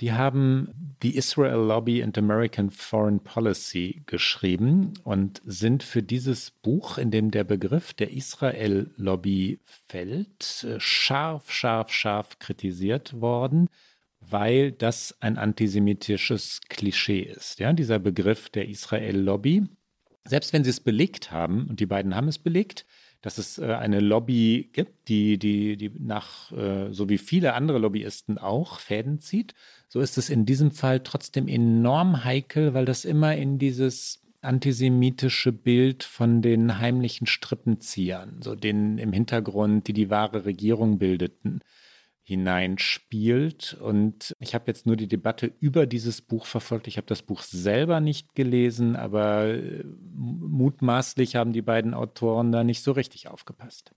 Die 0.00 0.12
haben 0.12 0.96
The 1.02 1.16
Israel 1.16 1.66
Lobby 1.66 2.02
and 2.02 2.16
American 2.16 2.70
Foreign 2.70 3.20
Policy 3.20 4.02
geschrieben 4.06 4.92
und 5.04 5.42
sind 5.44 5.82
für 5.82 6.02
dieses 6.02 6.50
Buch, 6.50 6.96
in 6.96 7.10
dem 7.10 7.30
der 7.30 7.44
Begriff 7.44 7.92
der 7.92 8.12
Israel 8.12 8.90
Lobby 8.96 9.58
fällt, 9.88 10.66
scharf, 10.78 11.50
scharf, 11.50 11.90
scharf 11.90 12.38
kritisiert 12.38 13.20
worden, 13.20 13.68
weil 14.20 14.72
das 14.72 15.16
ein 15.20 15.38
antisemitisches 15.38 16.60
Klischee 16.68 17.22
ist. 17.22 17.58
Ja, 17.58 17.72
dieser 17.72 17.98
Begriff 17.98 18.48
der 18.48 18.68
Israel-Lobby. 18.68 19.64
Selbst 20.24 20.52
wenn 20.52 20.64
sie 20.64 20.70
es 20.70 20.80
belegt 20.80 21.30
haben, 21.30 21.68
und 21.68 21.80
die 21.80 21.86
beiden 21.86 22.14
haben 22.14 22.28
es 22.28 22.38
belegt, 22.38 22.84
dass 23.26 23.38
es 23.38 23.58
äh, 23.58 23.64
eine 23.64 23.98
Lobby 23.98 24.70
gibt, 24.72 25.08
die, 25.08 25.36
die, 25.36 25.76
die 25.76 25.90
nach, 25.98 26.52
äh, 26.52 26.92
so 26.92 27.08
wie 27.08 27.18
viele 27.18 27.54
andere 27.54 27.78
Lobbyisten 27.78 28.38
auch, 28.38 28.78
Fäden 28.78 29.18
zieht, 29.18 29.52
so 29.88 29.98
ist 29.98 30.16
es 30.16 30.30
in 30.30 30.46
diesem 30.46 30.70
Fall 30.70 31.00
trotzdem 31.00 31.48
enorm 31.48 32.22
heikel, 32.22 32.72
weil 32.72 32.84
das 32.84 33.04
immer 33.04 33.34
in 33.34 33.58
dieses 33.58 34.22
antisemitische 34.42 35.50
Bild 35.50 36.04
von 36.04 36.40
den 36.40 36.78
heimlichen 36.78 37.26
Strippenziehern, 37.26 38.42
so 38.42 38.54
den 38.54 38.96
im 38.98 39.12
Hintergrund, 39.12 39.88
die 39.88 39.92
die 39.92 40.08
wahre 40.08 40.44
Regierung 40.44 40.98
bildeten, 40.98 41.62
hineinspielt. 42.26 43.76
Und 43.80 44.34
ich 44.40 44.54
habe 44.54 44.64
jetzt 44.66 44.84
nur 44.84 44.96
die 44.96 45.06
Debatte 45.06 45.52
über 45.60 45.86
dieses 45.86 46.20
Buch 46.20 46.46
verfolgt. 46.46 46.88
Ich 46.88 46.96
habe 46.96 47.06
das 47.06 47.22
Buch 47.22 47.42
selber 47.42 48.00
nicht 48.00 48.34
gelesen, 48.34 48.96
aber 48.96 49.44
äh, 49.44 49.84
mutmaßlich 50.12 51.36
haben 51.36 51.52
die 51.52 51.62
beiden 51.62 51.94
Autoren 51.94 52.50
da 52.50 52.64
nicht 52.64 52.82
so 52.82 52.92
richtig 52.92 53.28
aufgepasst. 53.28 53.92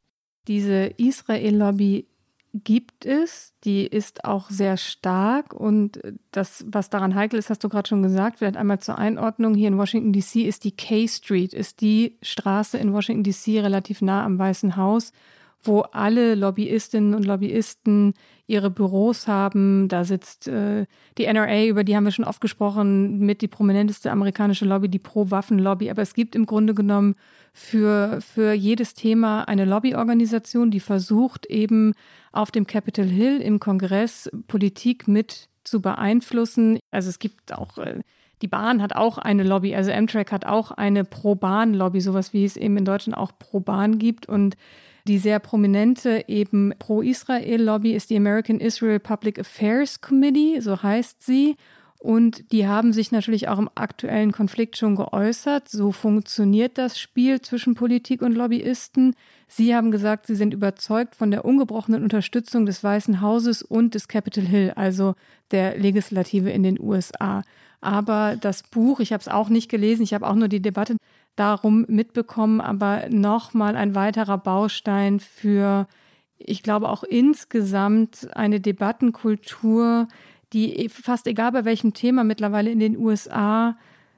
Diese 0.47 0.85
Israel-Lobby 0.97 2.07
gibt 2.53 3.05
es, 3.05 3.53
die 3.63 3.85
ist 3.85 4.25
auch 4.25 4.49
sehr 4.49 4.77
stark 4.77 5.53
und 5.53 5.99
das, 6.31 6.65
was 6.67 6.89
daran 6.89 7.15
heikel 7.15 7.37
ist, 7.37 7.49
hast 7.49 7.63
du 7.63 7.69
gerade 7.69 7.87
schon 7.87 8.03
gesagt, 8.03 8.39
vielleicht 8.39 8.57
einmal 8.57 8.79
zur 8.79 8.97
Einordnung. 8.97 9.53
Hier 9.55 9.67
in 9.67 9.77
Washington 9.77 10.13
DC 10.13 10.47
ist 10.47 10.63
die 10.63 10.71
K 10.71 11.07
Street, 11.07 11.53
ist 11.53 11.81
die 11.81 12.17
Straße 12.21 12.77
in 12.77 12.93
Washington 12.93 13.23
DC 13.23 13.63
relativ 13.63 14.01
nah 14.01 14.23
am 14.23 14.37
Weißen 14.37 14.75
Haus 14.77 15.13
wo 15.63 15.81
alle 15.81 16.35
Lobbyistinnen 16.35 17.13
und 17.13 17.25
Lobbyisten 17.25 18.13
ihre 18.47 18.71
Büros 18.71 19.27
haben. 19.27 19.87
Da 19.87 20.03
sitzt 20.03 20.47
äh, 20.47 20.85
die 21.17 21.25
NRA, 21.25 21.65
über 21.65 21.83
die 21.83 21.95
haben 21.95 22.05
wir 22.05 22.11
schon 22.11 22.25
oft 22.25 22.41
gesprochen, 22.41 23.19
mit 23.19 23.41
die 23.41 23.47
prominenteste 23.47 24.11
amerikanische 24.11 24.65
Lobby, 24.65 24.89
die 24.89 24.99
Pro-Waffen-Lobby. 24.99 25.89
Aber 25.89 26.01
es 26.01 26.13
gibt 26.13 26.35
im 26.35 26.45
Grunde 26.45 26.73
genommen 26.73 27.15
für, 27.53 28.19
für 28.21 28.53
jedes 28.53 28.93
Thema 28.93 29.43
eine 29.43 29.65
Lobbyorganisation, 29.65 30.71
die 30.71 30.79
versucht 30.79 31.45
eben 31.45 31.93
auf 32.31 32.51
dem 32.51 32.65
Capitol 32.65 33.05
Hill 33.05 33.41
im 33.41 33.59
Kongress 33.59 34.29
Politik 34.47 35.07
mit 35.07 35.49
zu 35.63 35.81
beeinflussen. 35.81 36.79
Also 36.91 37.09
es 37.09 37.19
gibt 37.19 37.53
auch 37.53 37.77
äh, 37.77 37.99
die 38.41 38.47
Bahn 38.47 38.81
hat 38.81 38.95
auch 38.95 39.17
eine 39.17 39.43
Lobby, 39.43 39.75
also 39.75 39.91
Amtrak 39.91 40.31
hat 40.31 40.45
auch 40.45 40.71
eine 40.71 41.03
Pro-Bahn-Lobby, 41.03 41.99
sowas 41.99 42.33
wie 42.33 42.45
es 42.45 42.55
eben 42.55 42.77
in 42.77 42.85
Deutschland 42.85 43.17
auch 43.17 43.33
Pro-Bahn 43.37 43.99
gibt. 43.99 44.27
Und 44.27 44.55
die 45.09 45.17
sehr 45.17 45.39
prominente 45.39 46.25
eben 46.27 46.71
Pro-Israel-Lobby 46.77 47.93
ist 47.93 48.11
die 48.11 48.17
American 48.17 48.59
Israel 48.59 48.99
Public 48.99 49.39
Affairs 49.39 50.01
Committee, 50.01 50.59
so 50.59 50.83
heißt 50.83 51.23
sie. 51.23 51.55
Und 51.97 52.51
die 52.53 52.67
haben 52.67 52.93
sich 52.93 53.11
natürlich 53.11 53.49
auch 53.49 53.57
im 53.57 53.71
aktuellen 53.73 54.31
Konflikt 54.31 54.77
schon 54.77 54.95
geäußert. 54.95 55.67
So 55.67 55.91
funktioniert 55.91 56.77
das 56.77 56.99
Spiel 56.99 57.41
zwischen 57.41 57.73
Politik 57.73 58.21
und 58.21 58.33
Lobbyisten. 58.33 59.15
Sie 59.47 59.75
haben 59.75 59.89
gesagt, 59.89 60.27
sie 60.27 60.35
sind 60.35 60.53
überzeugt 60.53 61.15
von 61.15 61.31
der 61.31 61.43
ungebrochenen 61.43 62.03
Unterstützung 62.03 62.67
des 62.67 62.83
Weißen 62.83 63.19
Hauses 63.19 63.63
und 63.63 63.95
des 63.95 64.07
Capitol 64.07 64.45
Hill, 64.45 64.73
also 64.75 65.15
der 65.49 65.75
Legislative 65.77 66.51
in 66.51 66.61
den 66.61 66.79
USA. 66.79 67.41
Aber 67.81 68.37
das 68.39 68.63
Buch, 68.63 68.99
ich 68.99 69.11
habe 69.11 69.21
es 69.21 69.27
auch 69.27 69.49
nicht 69.49 69.69
gelesen, 69.69 70.03
ich 70.03 70.13
habe 70.13 70.27
auch 70.27 70.35
nur 70.35 70.49
die 70.49 70.61
Debatte 70.61 70.97
darum 71.39 71.85
mitbekommen, 71.87 72.61
aber 72.61 73.09
nochmal 73.09 73.75
ein 73.75 73.95
weiterer 73.95 74.37
Baustein 74.37 75.19
für, 75.19 75.87
ich 76.37 76.63
glaube 76.63 76.89
auch 76.89 77.03
insgesamt 77.03 78.27
eine 78.35 78.59
Debattenkultur, 78.59 80.07
die 80.53 80.89
fast 80.89 81.27
egal 81.27 81.51
bei 81.51 81.65
welchem 81.65 81.93
Thema 81.93 82.23
mittlerweile 82.23 82.71
in 82.71 82.79
den 82.79 82.97
USA 82.97 83.75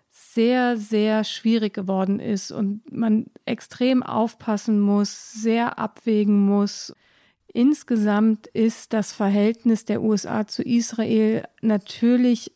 sehr, 0.10 0.78
sehr 0.78 1.24
schwierig 1.24 1.74
geworden 1.74 2.20
ist 2.20 2.52
und 2.52 2.92
man 2.92 3.28
extrem 3.46 4.04
aufpassen 4.04 4.80
muss, 4.80 5.32
sehr 5.34 5.80
abwägen 5.80 6.46
muss. 6.46 6.94
Insgesamt 7.54 8.48
ist 8.48 8.94
das 8.94 9.14
Verhältnis 9.14 9.86
der 9.86 10.02
USA 10.02 10.48
zu 10.48 10.64
Israel 10.64 11.44
natürlich 11.62 12.52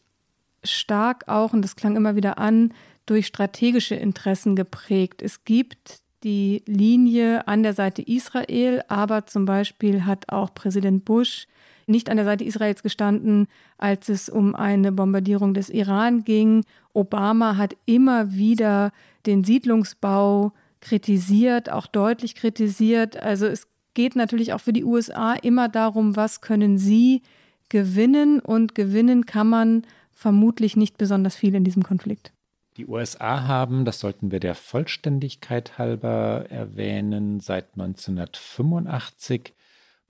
stark 0.63 1.28
auch, 1.28 1.53
und 1.53 1.61
das 1.61 1.76
klang 1.76 1.95
immer 1.95 2.16
wieder 2.16 2.38
an, 2.38 2.74
durch 3.06 3.28
strategische 3.28 3.95
Interessen 3.95 4.56
geprägt. 4.56 5.22
Es 5.22 5.43
gibt 5.43 5.99
die 6.24 6.64
Linie 6.66 7.47
an 7.47 7.64
der 7.64 7.74
Seite 7.74 8.01
Israel, 8.01 8.84
aber 8.88 9.28
zum 9.28 9.45
Beispiel 9.45 10.06
hat 10.06 10.30
auch 10.30 10.53
Präsident 10.53 11.06
Bush 11.06 11.47
nicht 11.88 12.10
an 12.10 12.18
der 12.18 12.26
Seite 12.26 12.43
Israels 12.43 12.82
gestanden, 12.82 13.47
als 13.78 14.10
es 14.10 14.28
um 14.28 14.56
eine 14.56 14.91
Bombardierung 14.91 15.53
des 15.53 15.70
Iran 15.70 16.24
ging. 16.24 16.66
Obama 16.93 17.58
hat 17.58 17.76
immer 17.86 18.34
wieder 18.34 18.91
den 19.28 19.43
Siedlungsbau 19.43 20.51
kritisiert, 20.82 21.72
auch 21.72 21.88
deutlich 21.88 22.36
kritisiert. 22.36 23.18
Also 23.18 23.45
es 23.45 23.68
geht 23.93 24.16
natürlich 24.16 24.53
auch 24.53 24.62
für 24.62 24.74
die 24.74 24.84
USA 24.84 25.34
immer 25.34 25.70
darum, 25.70 26.16
was 26.16 26.41
können 26.41 26.78
sie 26.78 27.22
gewinnen 27.70 28.39
und 28.39 28.76
gewinnen 28.76 29.26
kann 29.26 29.49
man 29.49 29.84
vermutlich 30.14 30.76
nicht 30.76 30.97
besonders 30.97 31.36
viel 31.36 31.56
in 31.56 31.64
diesem 31.64 31.84
Konflikt. 31.84 32.32
Die 32.78 32.88
USA 32.88 33.47
haben, 33.47 33.86
das 33.86 34.01
sollten 34.01 34.32
wir 34.32 34.39
der 34.39 34.55
Vollständigkeit 34.55 35.78
halber 35.78 36.45
erwähnen, 36.49 37.39
seit 37.39 37.73
1985 37.73 39.53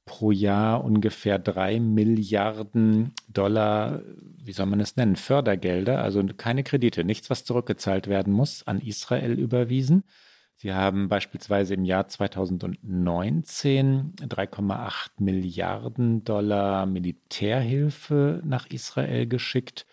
pro 0.05 0.31
Jahr 0.31 0.83
ungefähr 0.83 1.39
drei 1.39 1.79
Milliarden 1.79 3.13
Dollar, 3.27 4.01
wie 4.37 4.51
soll 4.51 4.67
man 4.67 4.79
es 4.79 4.95
nennen, 4.95 5.15
Fördergelder, 5.15 6.01
also 6.01 6.23
keine 6.37 6.63
Kredite, 6.63 7.03
nichts, 7.03 7.29
was 7.29 7.43
zurückgezahlt 7.43 8.07
werden 8.07 8.33
muss, 8.33 8.65
an 8.65 8.79
Israel 8.79 9.39
überwiesen. 9.39 10.03
Sie 10.57 10.73
haben 10.73 11.09
beispielsweise 11.09 11.73
im 11.73 11.83
Jahr 11.83 12.07
2019 12.07 14.13
3,8 14.21 15.09
Milliarden 15.19 16.23
Dollar 16.23 16.85
Militärhilfe 16.85 18.41
nach 18.45 18.67
Israel 18.67 19.27
geschickt. 19.27 19.85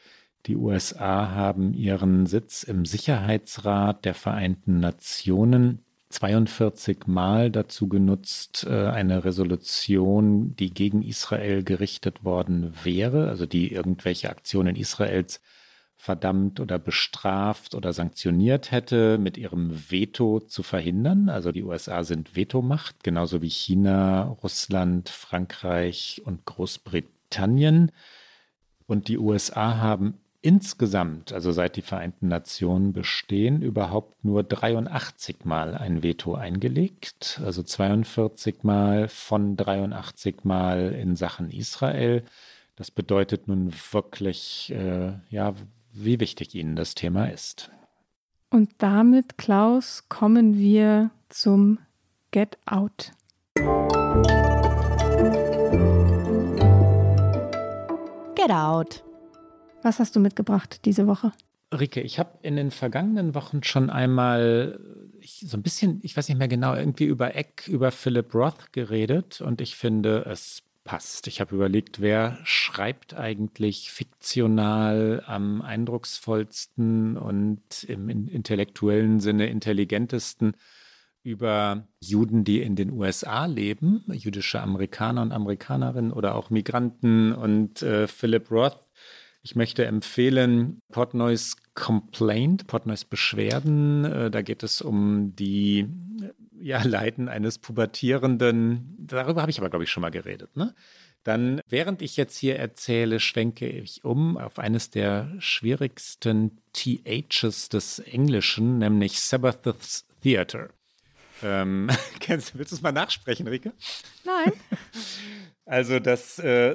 Die 0.46 0.56
USA 0.56 1.30
haben 1.30 1.72
ihren 1.72 2.26
Sitz 2.26 2.64
im 2.64 2.84
Sicherheitsrat 2.84 4.04
der 4.04 4.14
Vereinten 4.14 4.80
Nationen 4.80 5.84
42 6.08 7.06
Mal 7.06 7.50
dazu 7.50 7.88
genutzt, 7.88 8.66
äh, 8.68 8.88
eine 8.88 9.24
Resolution, 9.24 10.54
die 10.56 10.70
gegen 10.70 11.02
Israel 11.02 11.62
gerichtet 11.62 12.24
worden 12.24 12.74
wäre, 12.82 13.28
also 13.28 13.46
die 13.46 13.72
irgendwelche 13.72 14.30
Aktionen 14.30 14.76
Israels 14.76 15.40
verdammt 15.96 16.58
oder 16.58 16.80
bestraft 16.80 17.76
oder 17.76 17.92
sanktioniert 17.92 18.72
hätte, 18.72 19.18
mit 19.18 19.38
ihrem 19.38 19.90
Veto 19.90 20.40
zu 20.40 20.64
verhindern. 20.64 21.28
Also 21.28 21.52
die 21.52 21.62
USA 21.62 22.02
sind 22.02 22.34
Vetomacht, 22.34 23.04
genauso 23.04 23.40
wie 23.40 23.48
China, 23.48 24.24
Russland, 24.24 25.08
Frankreich 25.08 26.20
und 26.24 26.44
Großbritannien. 26.44 27.92
Und 28.86 29.06
die 29.06 29.16
USA 29.16 29.76
haben 29.78 30.18
insgesamt, 30.42 31.32
also 31.32 31.52
seit 31.52 31.76
die 31.76 31.82
Vereinten 31.82 32.28
Nationen 32.28 32.92
bestehen, 32.92 33.62
überhaupt 33.62 34.24
nur 34.24 34.42
83 34.42 35.44
Mal 35.44 35.76
ein 35.76 36.02
Veto 36.02 36.34
eingelegt, 36.34 37.40
also 37.44 37.62
42 37.62 38.64
Mal 38.64 39.08
von 39.08 39.56
83 39.56 40.44
Mal 40.44 40.92
in 40.92 41.14
Sachen 41.14 41.50
Israel. 41.50 42.24
Das 42.74 42.90
bedeutet 42.90 43.46
nun 43.46 43.72
wirklich, 43.92 44.72
äh, 44.72 45.12
ja, 45.30 45.54
wie 45.92 46.18
wichtig 46.18 46.54
Ihnen 46.54 46.74
das 46.74 46.96
Thema 46.96 47.26
ist. 47.26 47.70
Und 48.50 48.70
damit, 48.78 49.38
Klaus, 49.38 50.08
kommen 50.08 50.58
wir 50.58 51.10
zum 51.28 51.78
Get 52.32 52.58
Out. 52.66 53.12
Get 58.34 58.50
Out 58.50 59.04
was 59.82 59.98
hast 59.98 60.16
du 60.16 60.20
mitgebracht 60.20 60.84
diese 60.84 61.06
Woche? 61.06 61.32
Rike, 61.72 62.00
ich 62.00 62.18
habe 62.18 62.38
in 62.42 62.56
den 62.56 62.70
vergangenen 62.70 63.34
Wochen 63.34 63.62
schon 63.62 63.88
einmal 63.90 64.78
ich, 65.20 65.44
so 65.46 65.56
ein 65.56 65.62
bisschen, 65.62 66.00
ich 66.02 66.16
weiß 66.16 66.28
nicht 66.28 66.38
mehr 66.38 66.48
genau, 66.48 66.74
irgendwie 66.74 67.04
über 67.04 67.34
Eck, 67.34 67.68
über 67.68 67.90
Philip 67.90 68.34
Roth 68.34 68.72
geredet 68.72 69.40
und 69.40 69.60
ich 69.60 69.76
finde, 69.76 70.26
es 70.26 70.62
passt. 70.84 71.28
Ich 71.28 71.40
habe 71.40 71.54
überlegt, 71.54 72.00
wer 72.00 72.38
schreibt 72.44 73.14
eigentlich 73.14 73.90
fiktional 73.90 75.22
am 75.26 75.62
eindrucksvollsten 75.62 77.16
und 77.16 77.84
im 77.84 78.08
intellektuellen 78.08 79.20
Sinne 79.20 79.46
intelligentesten 79.46 80.54
über 81.22 81.86
Juden, 82.00 82.42
die 82.42 82.60
in 82.62 82.74
den 82.74 82.90
USA 82.90 83.46
leben, 83.46 84.04
jüdische 84.08 84.60
Amerikaner 84.60 85.22
und 85.22 85.30
Amerikanerinnen 85.30 86.12
oder 86.12 86.34
auch 86.34 86.50
Migranten 86.50 87.32
und 87.32 87.80
äh, 87.82 88.08
Philip 88.08 88.50
Roth 88.50 88.84
ich 89.42 89.56
möchte 89.56 89.84
empfehlen 89.84 90.80
Portnoys 90.92 91.56
Complaint, 91.74 92.66
Portnoys 92.66 93.04
Beschwerden. 93.04 94.04
Äh, 94.04 94.30
da 94.30 94.42
geht 94.42 94.62
es 94.62 94.80
um 94.80 95.34
die 95.34 95.80
äh, 95.80 96.30
ja, 96.60 96.82
Leiden 96.82 97.28
eines 97.28 97.58
pubertierenden, 97.58 98.96
darüber 98.98 99.42
habe 99.42 99.50
ich 99.50 99.58
aber, 99.58 99.68
glaube 99.68 99.84
ich, 99.84 99.90
schon 99.90 100.02
mal 100.02 100.10
geredet, 100.10 100.56
ne? 100.56 100.74
Dann, 101.24 101.60
während 101.68 102.02
ich 102.02 102.16
jetzt 102.16 102.36
hier 102.36 102.58
erzähle, 102.58 103.20
schwenke 103.20 103.68
ich 103.68 104.04
um 104.04 104.36
auf 104.36 104.58
eines 104.58 104.90
der 104.90 105.32
schwierigsten 105.38 106.58
THs 106.72 107.68
des 107.68 108.00
Englischen, 108.00 108.78
nämlich 108.78 109.20
Sabbath's 109.20 110.04
Theater. 110.20 110.70
Ähm, 111.42 111.88
kennst, 112.20 112.58
willst 112.58 112.72
du 112.72 112.76
es 112.76 112.82
mal 112.82 112.92
nachsprechen, 112.92 113.46
Rike? 113.48 113.72
Nein. 114.24 114.52
Also 115.64 116.00
das 116.00 116.40
äh, 116.40 116.74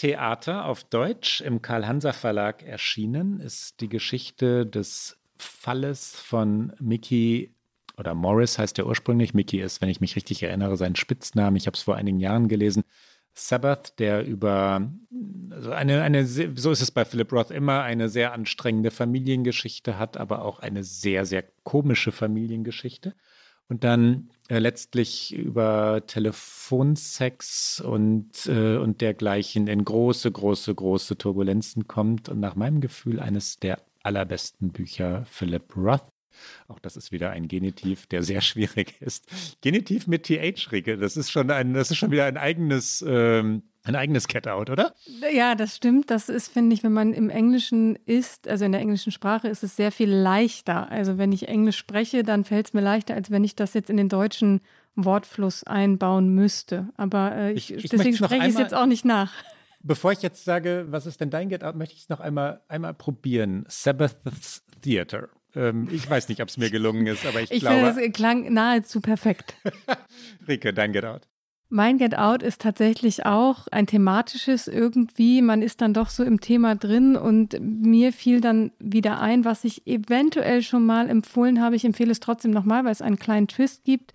Sabbatstheater 0.00 0.64
auf 0.64 0.84
Deutsch 0.84 1.42
im 1.42 1.60
Karl-Hanser-Verlag 1.60 2.62
erschienen 2.62 3.38
ist 3.38 3.80
die 3.82 3.88
Geschichte 3.88 4.64
des 4.64 5.18
Falles 5.36 6.18
von 6.18 6.72
Mickey 6.80 7.54
oder 7.98 8.14
Morris 8.14 8.58
heißt 8.58 8.78
er 8.78 8.86
ursprünglich. 8.86 9.34
Mickey 9.34 9.60
ist, 9.60 9.82
wenn 9.82 9.90
ich 9.90 10.00
mich 10.00 10.16
richtig 10.16 10.42
erinnere, 10.42 10.78
sein 10.78 10.96
Spitzname. 10.96 11.58
Ich 11.58 11.66
habe 11.66 11.76
es 11.76 11.82
vor 11.82 11.96
einigen 11.96 12.18
Jahren 12.18 12.48
gelesen. 12.48 12.82
Sabbath, 13.34 13.98
der 13.98 14.24
über 14.24 14.90
also 15.50 15.70
eine, 15.70 16.00
eine, 16.00 16.24
so 16.26 16.70
ist 16.70 16.80
es 16.80 16.90
bei 16.90 17.04
Philip 17.04 17.30
Roth 17.30 17.50
immer, 17.50 17.82
eine 17.82 18.08
sehr 18.08 18.32
anstrengende 18.32 18.90
Familiengeschichte 18.90 19.98
hat, 19.98 20.16
aber 20.16 20.42
auch 20.46 20.60
eine 20.60 20.82
sehr, 20.82 21.26
sehr 21.26 21.44
komische 21.62 22.10
Familiengeschichte. 22.10 23.14
Und 23.70 23.84
dann 23.84 24.30
äh, 24.48 24.58
letztlich 24.58 25.32
über 25.32 26.02
Telefonsex 26.04 27.80
und, 27.80 28.46
äh, 28.46 28.76
und 28.76 29.00
dergleichen 29.00 29.68
in 29.68 29.84
große, 29.84 30.30
große, 30.30 30.74
große 30.74 31.16
Turbulenzen 31.16 31.86
kommt. 31.86 32.28
Und 32.28 32.40
nach 32.40 32.56
meinem 32.56 32.80
Gefühl 32.80 33.20
eines 33.20 33.60
der 33.60 33.80
allerbesten 34.02 34.72
Bücher 34.72 35.24
Philip 35.26 35.76
Roth. 35.76 36.02
Auch 36.66 36.80
das 36.80 36.96
ist 36.96 37.12
wieder 37.12 37.30
ein 37.30 37.46
Genitiv, 37.46 38.08
der 38.08 38.24
sehr 38.24 38.40
schwierig 38.40 39.00
ist. 39.00 39.28
Genitiv 39.60 40.08
mit 40.08 40.24
TH, 40.24 40.72
Rike, 40.72 40.98
das 40.98 41.16
ist 41.16 41.30
schon 41.30 41.52
ein, 41.52 41.72
das 41.72 41.92
ist 41.92 41.98
schon 41.98 42.10
wieder 42.10 42.24
ein 42.24 42.38
eigenes, 42.38 43.04
ähm, 43.06 43.62
ein 43.82 43.96
eigenes 43.96 44.28
Cat-Out, 44.28 44.68
oder? 44.70 44.94
Ja, 45.32 45.54
das 45.54 45.76
stimmt. 45.76 46.10
Das 46.10 46.28
ist, 46.28 46.52
finde 46.52 46.74
ich, 46.74 46.82
wenn 46.82 46.92
man 46.92 47.14
im 47.14 47.30
Englischen 47.30 47.96
ist, 48.06 48.46
also 48.46 48.64
in 48.64 48.72
der 48.72 48.80
englischen 48.80 49.10
Sprache, 49.10 49.48
ist 49.48 49.62
es 49.62 49.76
sehr 49.76 49.90
viel 49.90 50.10
leichter. 50.10 50.90
Also 50.90 51.16
wenn 51.16 51.32
ich 51.32 51.48
Englisch 51.48 51.78
spreche, 51.78 52.22
dann 52.22 52.44
fällt 52.44 52.66
es 52.66 52.72
mir 52.74 52.82
leichter, 52.82 53.14
als 53.14 53.30
wenn 53.30 53.42
ich 53.42 53.56
das 53.56 53.72
jetzt 53.74 53.88
in 53.88 53.96
den 53.96 54.08
deutschen 54.08 54.60
Wortfluss 54.96 55.64
einbauen 55.64 56.34
müsste. 56.34 56.88
Aber 56.96 57.34
äh, 57.34 57.52
ich, 57.52 57.72
ich, 57.72 57.84
ich 57.84 57.90
deswegen 57.90 58.16
spreche 58.16 58.46
ich 58.46 58.54
es 58.54 58.58
jetzt 58.58 58.74
auch 58.74 58.86
nicht 58.86 59.04
nach. 59.04 59.32
Bevor 59.82 60.12
ich 60.12 60.20
jetzt 60.20 60.44
sage, 60.44 60.86
was 60.90 61.06
ist 61.06 61.20
denn 61.22 61.30
dein 61.30 61.48
Get-Out, 61.48 61.74
möchte 61.74 61.94
ich 61.94 62.02
es 62.02 62.08
noch 62.10 62.20
einmal, 62.20 62.60
einmal 62.68 62.92
probieren. 62.92 63.64
Sabbath's 63.66 64.62
Theater. 64.82 65.28
Ähm, 65.54 65.88
ich 65.90 66.08
weiß 66.08 66.28
nicht, 66.28 66.42
ob 66.42 66.48
es 66.48 66.58
mir 66.58 66.70
gelungen 66.70 67.06
ist, 67.06 67.24
aber 67.24 67.40
ich, 67.40 67.50
ich 67.50 67.60
glaube. 67.60 67.94
Finde, 67.94 68.06
es 68.06 68.12
klang 68.12 68.52
nahezu 68.52 69.00
perfekt. 69.00 69.54
Rike, 70.48 70.74
dein 70.74 70.92
Get 70.92 71.04
Out. 71.04 71.29
Mein 71.72 71.98
Get 71.98 72.18
Out 72.18 72.42
ist 72.42 72.60
tatsächlich 72.60 73.26
auch 73.26 73.68
ein 73.68 73.86
thematisches 73.86 74.66
irgendwie. 74.66 75.40
Man 75.40 75.62
ist 75.62 75.80
dann 75.80 75.94
doch 75.94 76.10
so 76.10 76.24
im 76.24 76.40
Thema 76.40 76.74
drin 76.74 77.16
und 77.16 77.56
mir 77.60 78.12
fiel 78.12 78.40
dann 78.40 78.72
wieder 78.80 79.20
ein, 79.20 79.44
was 79.44 79.62
ich 79.62 79.86
eventuell 79.86 80.62
schon 80.62 80.84
mal 80.84 81.08
empfohlen 81.08 81.62
habe. 81.62 81.76
Ich 81.76 81.84
empfehle 81.84 82.10
es 82.10 82.18
trotzdem 82.18 82.50
nochmal, 82.50 82.84
weil 82.84 82.90
es 82.90 83.02
einen 83.02 83.20
kleinen 83.20 83.46
Twist 83.46 83.84
gibt. 83.84 84.12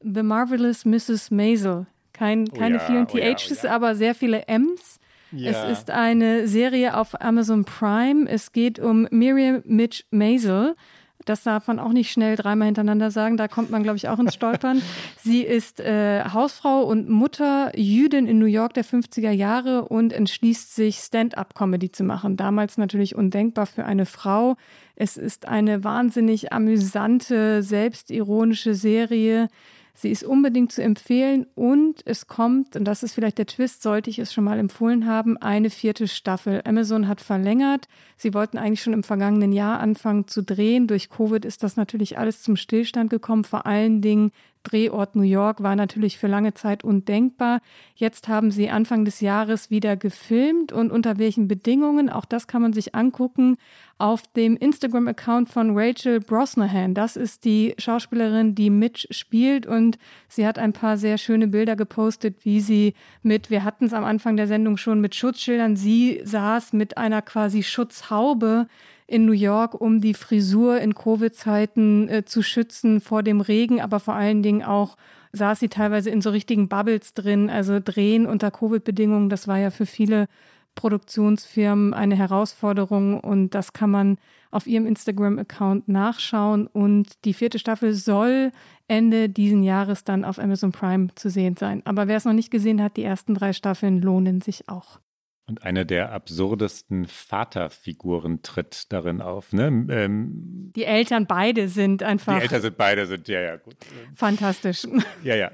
The 0.00 0.22
Marvelous 0.22 0.86
Mrs. 0.86 1.30
Maisel. 1.30 1.86
Kein, 2.14 2.48
oh 2.50 2.56
keine 2.56 2.76
ja, 2.76 2.80
vielen 2.80 3.06
THs, 3.06 3.14
oh 3.14 3.18
ja, 3.18 3.34
oh 3.34 3.66
ja. 3.66 3.70
aber 3.72 3.94
sehr 3.96 4.14
viele 4.14 4.48
M's. 4.48 4.98
Es 5.36 5.78
ist 5.78 5.90
eine 5.90 6.46
Serie 6.46 6.96
auf 6.96 7.20
Amazon 7.20 7.64
Prime. 7.64 8.28
Es 8.28 8.52
geht 8.52 8.78
um 8.78 9.08
Miriam 9.10 9.62
Mitch 9.66 10.04
Maisel. 10.10 10.76
Das 11.24 11.42
darf 11.42 11.66
man 11.66 11.78
auch 11.78 11.92
nicht 11.92 12.10
schnell 12.10 12.36
dreimal 12.36 12.66
hintereinander 12.66 13.10
sagen. 13.10 13.36
Da 13.36 13.48
kommt 13.48 13.70
man, 13.70 13.82
glaube 13.82 13.96
ich, 13.96 14.08
auch 14.08 14.18
ins 14.18 14.34
Stolpern. 14.34 14.82
Sie 15.22 15.42
ist 15.42 15.80
äh, 15.80 16.24
Hausfrau 16.24 16.82
und 16.82 17.08
Mutter, 17.08 17.72
Jüdin 17.78 18.26
in 18.26 18.38
New 18.38 18.46
York 18.46 18.74
der 18.74 18.84
50er 18.84 19.30
Jahre 19.30 19.86
und 19.86 20.12
entschließt 20.12 20.74
sich, 20.74 20.98
Stand-up-Comedy 20.98 21.92
zu 21.92 22.04
machen. 22.04 22.36
Damals 22.36 22.78
natürlich 22.78 23.14
undenkbar 23.14 23.66
für 23.66 23.84
eine 23.84 24.06
Frau. 24.06 24.56
Es 24.96 25.16
ist 25.16 25.46
eine 25.48 25.82
wahnsinnig 25.82 26.52
amüsante, 26.52 27.62
selbstironische 27.62 28.74
Serie 28.74 29.48
Sie 29.96 30.10
ist 30.10 30.24
unbedingt 30.24 30.72
zu 30.72 30.82
empfehlen 30.82 31.46
und 31.54 32.02
es 32.04 32.26
kommt, 32.26 32.74
und 32.74 32.84
das 32.84 33.04
ist 33.04 33.14
vielleicht 33.14 33.38
der 33.38 33.46
Twist, 33.46 33.80
sollte 33.80 34.10
ich 34.10 34.18
es 34.18 34.32
schon 34.32 34.42
mal 34.42 34.58
empfohlen 34.58 35.06
haben, 35.06 35.36
eine 35.36 35.70
vierte 35.70 36.08
Staffel. 36.08 36.62
Amazon 36.64 37.06
hat 37.06 37.20
verlängert. 37.20 37.86
Sie 38.16 38.34
wollten 38.34 38.58
eigentlich 38.58 38.82
schon 38.82 38.92
im 38.92 39.04
vergangenen 39.04 39.52
Jahr 39.52 39.78
anfangen 39.78 40.26
zu 40.26 40.42
drehen. 40.42 40.88
Durch 40.88 41.10
Covid 41.10 41.44
ist 41.44 41.62
das 41.62 41.76
natürlich 41.76 42.18
alles 42.18 42.42
zum 42.42 42.56
Stillstand 42.56 43.08
gekommen. 43.08 43.44
Vor 43.44 43.66
allen 43.66 44.00
Dingen 44.00 44.32
Drehort 44.64 45.14
New 45.14 45.22
York 45.22 45.62
war 45.62 45.76
natürlich 45.76 46.18
für 46.18 46.26
lange 46.26 46.54
Zeit 46.54 46.82
undenkbar. 46.82 47.60
Jetzt 47.94 48.26
haben 48.28 48.50
sie 48.50 48.70
Anfang 48.70 49.04
des 49.04 49.20
Jahres 49.20 49.70
wieder 49.70 49.96
gefilmt 49.96 50.72
und 50.72 50.90
unter 50.90 51.18
welchen 51.18 51.46
Bedingungen, 51.46 52.10
auch 52.10 52.24
das 52.24 52.48
kann 52.48 52.62
man 52.62 52.72
sich 52.72 52.94
angucken 52.94 53.56
auf 53.98 54.22
dem 54.34 54.56
Instagram-Account 54.56 55.48
von 55.48 55.78
Rachel 55.78 56.18
Brosnahan. 56.18 56.94
Das 56.94 57.16
ist 57.16 57.44
die 57.44 57.74
Schauspielerin, 57.78 58.54
die 58.54 58.70
Mitch 58.70 59.06
spielt 59.10 59.66
und 59.66 59.98
sie 60.28 60.46
hat 60.46 60.58
ein 60.58 60.72
paar 60.72 60.96
sehr 60.96 61.18
schöne 61.18 61.46
Bilder 61.46 61.76
gepostet, 61.76 62.44
wie 62.44 62.60
sie 62.60 62.94
mit, 63.22 63.50
wir 63.50 63.62
hatten 63.62 63.84
es 63.84 63.92
am 63.92 64.04
Anfang 64.04 64.36
der 64.36 64.48
Sendung 64.48 64.76
schon, 64.76 65.00
mit 65.00 65.14
Schutzschildern, 65.14 65.76
sie 65.76 66.20
saß 66.24 66.72
mit 66.72 66.96
einer 66.98 67.22
quasi 67.22 67.62
Schutzhaube 67.62 68.66
in 69.06 69.26
New 69.26 69.32
York, 69.32 69.80
um 69.80 70.00
die 70.00 70.14
Frisur 70.14 70.80
in 70.80 70.94
Covid-Zeiten 70.94 72.08
äh, 72.08 72.24
zu 72.24 72.42
schützen 72.42 73.00
vor 73.00 73.22
dem 73.22 73.40
Regen, 73.40 73.80
aber 73.80 74.00
vor 74.00 74.14
allen 74.14 74.42
Dingen 74.42 74.62
auch 74.62 74.96
saß 75.32 75.60
sie 75.60 75.68
teilweise 75.68 76.10
in 76.10 76.22
so 76.22 76.30
richtigen 76.30 76.68
Bubbles 76.68 77.12
drin, 77.12 77.50
also 77.50 77.80
drehen 77.80 78.26
unter 78.26 78.50
Covid-Bedingungen. 78.50 79.28
Das 79.28 79.48
war 79.48 79.58
ja 79.58 79.70
für 79.70 79.86
viele 79.86 80.26
Produktionsfirmen 80.74 81.94
eine 81.94 82.16
Herausforderung 82.16 83.20
und 83.20 83.54
das 83.54 83.72
kann 83.72 83.90
man 83.90 84.18
auf 84.50 84.66
ihrem 84.66 84.86
Instagram-Account 84.86 85.88
nachschauen. 85.88 86.66
Und 86.66 87.24
die 87.24 87.34
vierte 87.34 87.58
Staffel 87.58 87.92
soll 87.92 88.52
Ende 88.86 89.28
diesen 89.28 89.62
Jahres 89.62 90.04
dann 90.04 90.24
auf 90.24 90.38
Amazon 90.38 90.72
Prime 90.72 91.08
zu 91.14 91.30
sehen 91.30 91.56
sein. 91.56 91.82
Aber 91.84 92.08
wer 92.08 92.16
es 92.16 92.24
noch 92.24 92.32
nicht 92.32 92.50
gesehen 92.50 92.82
hat, 92.82 92.96
die 92.96 93.04
ersten 93.04 93.34
drei 93.34 93.52
Staffeln 93.52 94.00
lohnen 94.00 94.40
sich 94.40 94.68
auch. 94.68 95.00
Und 95.46 95.62
eine 95.62 95.84
der 95.84 96.12
absurdesten 96.12 97.06
Vaterfiguren 97.06 98.40
tritt 98.42 98.90
darin 98.92 99.20
auf. 99.20 99.52
Ne? 99.52 99.86
Ähm, 99.90 100.72
die 100.74 100.84
Eltern 100.84 101.26
beide 101.26 101.68
sind 101.68 102.02
einfach. 102.02 102.36
Die 102.36 102.42
Eltern 102.42 102.62
sind 102.62 102.78
beide, 102.78 103.06
sind 103.06 103.28
ja, 103.28 103.40
ja, 103.40 103.56
gut. 103.56 103.76
Fantastisch. 104.14 104.86
Ja, 105.22 105.34
ja. 105.34 105.50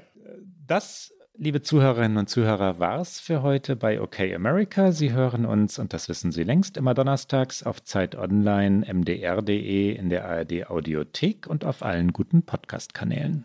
Das, 0.65 1.13
liebe 1.37 1.61
Zuhörerinnen 1.61 2.17
und 2.17 2.29
Zuhörer, 2.29 2.79
war 2.79 3.01
es 3.01 3.19
für 3.19 3.41
heute 3.41 3.75
bei 3.75 3.99
OK 3.99 4.21
America. 4.33 4.93
Sie 4.93 5.11
hören 5.11 5.45
uns, 5.45 5.77
und 5.77 5.91
das 5.91 6.07
wissen 6.07 6.31
Sie 6.31 6.43
längst, 6.43 6.77
immer 6.77 6.93
donnerstags 6.93 7.63
auf 7.63 7.83
Zeit 7.83 8.15
Online, 8.15 8.85
mdr.de, 8.93 9.93
in 9.93 10.09
der 10.09 10.23
ARD 10.25 10.69
Audiothek 10.69 11.47
und 11.47 11.65
auf 11.65 11.83
allen 11.83 12.13
guten 12.13 12.43
Podcast-Kanälen. 12.43 13.43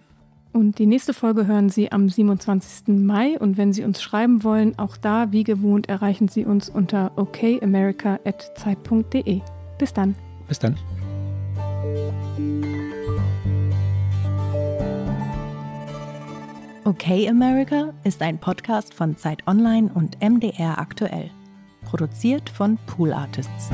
Und 0.57 0.79
die 0.79 0.87
nächste 0.87 1.13
Folge 1.13 1.47
hören 1.47 1.69
Sie 1.69 1.93
am 1.93 2.09
27. 2.09 2.89
Mai. 2.89 3.39
Und 3.39 3.59
wenn 3.59 3.75
Sie 3.75 3.85
uns 3.85 4.01
schreiben 4.01 4.43
wollen, 4.43 4.79
auch 4.79 4.97
da, 4.97 5.31
wie 5.31 5.45
gewohnt, 5.45 5.91
erreichen 5.91 6.29
Sie 6.29 6.47
uns 6.47 6.71
unter 6.71 7.13
okamerica.zeit.de. 7.17 9.43
Bis 9.79 9.93
dann. 9.93 10.15
Bis 10.49 10.59
dann. 10.59 10.75
Okay 16.85 17.29
America 17.29 17.93
ist 18.05 18.23
ein 18.23 18.39
Podcast 18.39 18.95
von 18.95 19.19
Zeit 19.19 19.47
Online 19.47 19.91
und 19.93 20.23
MDR 20.23 20.79
aktuell. 20.79 21.31
Produziert 21.85 22.49
von 22.49 22.79
Pool 22.87 23.13
Artists. 23.13 23.69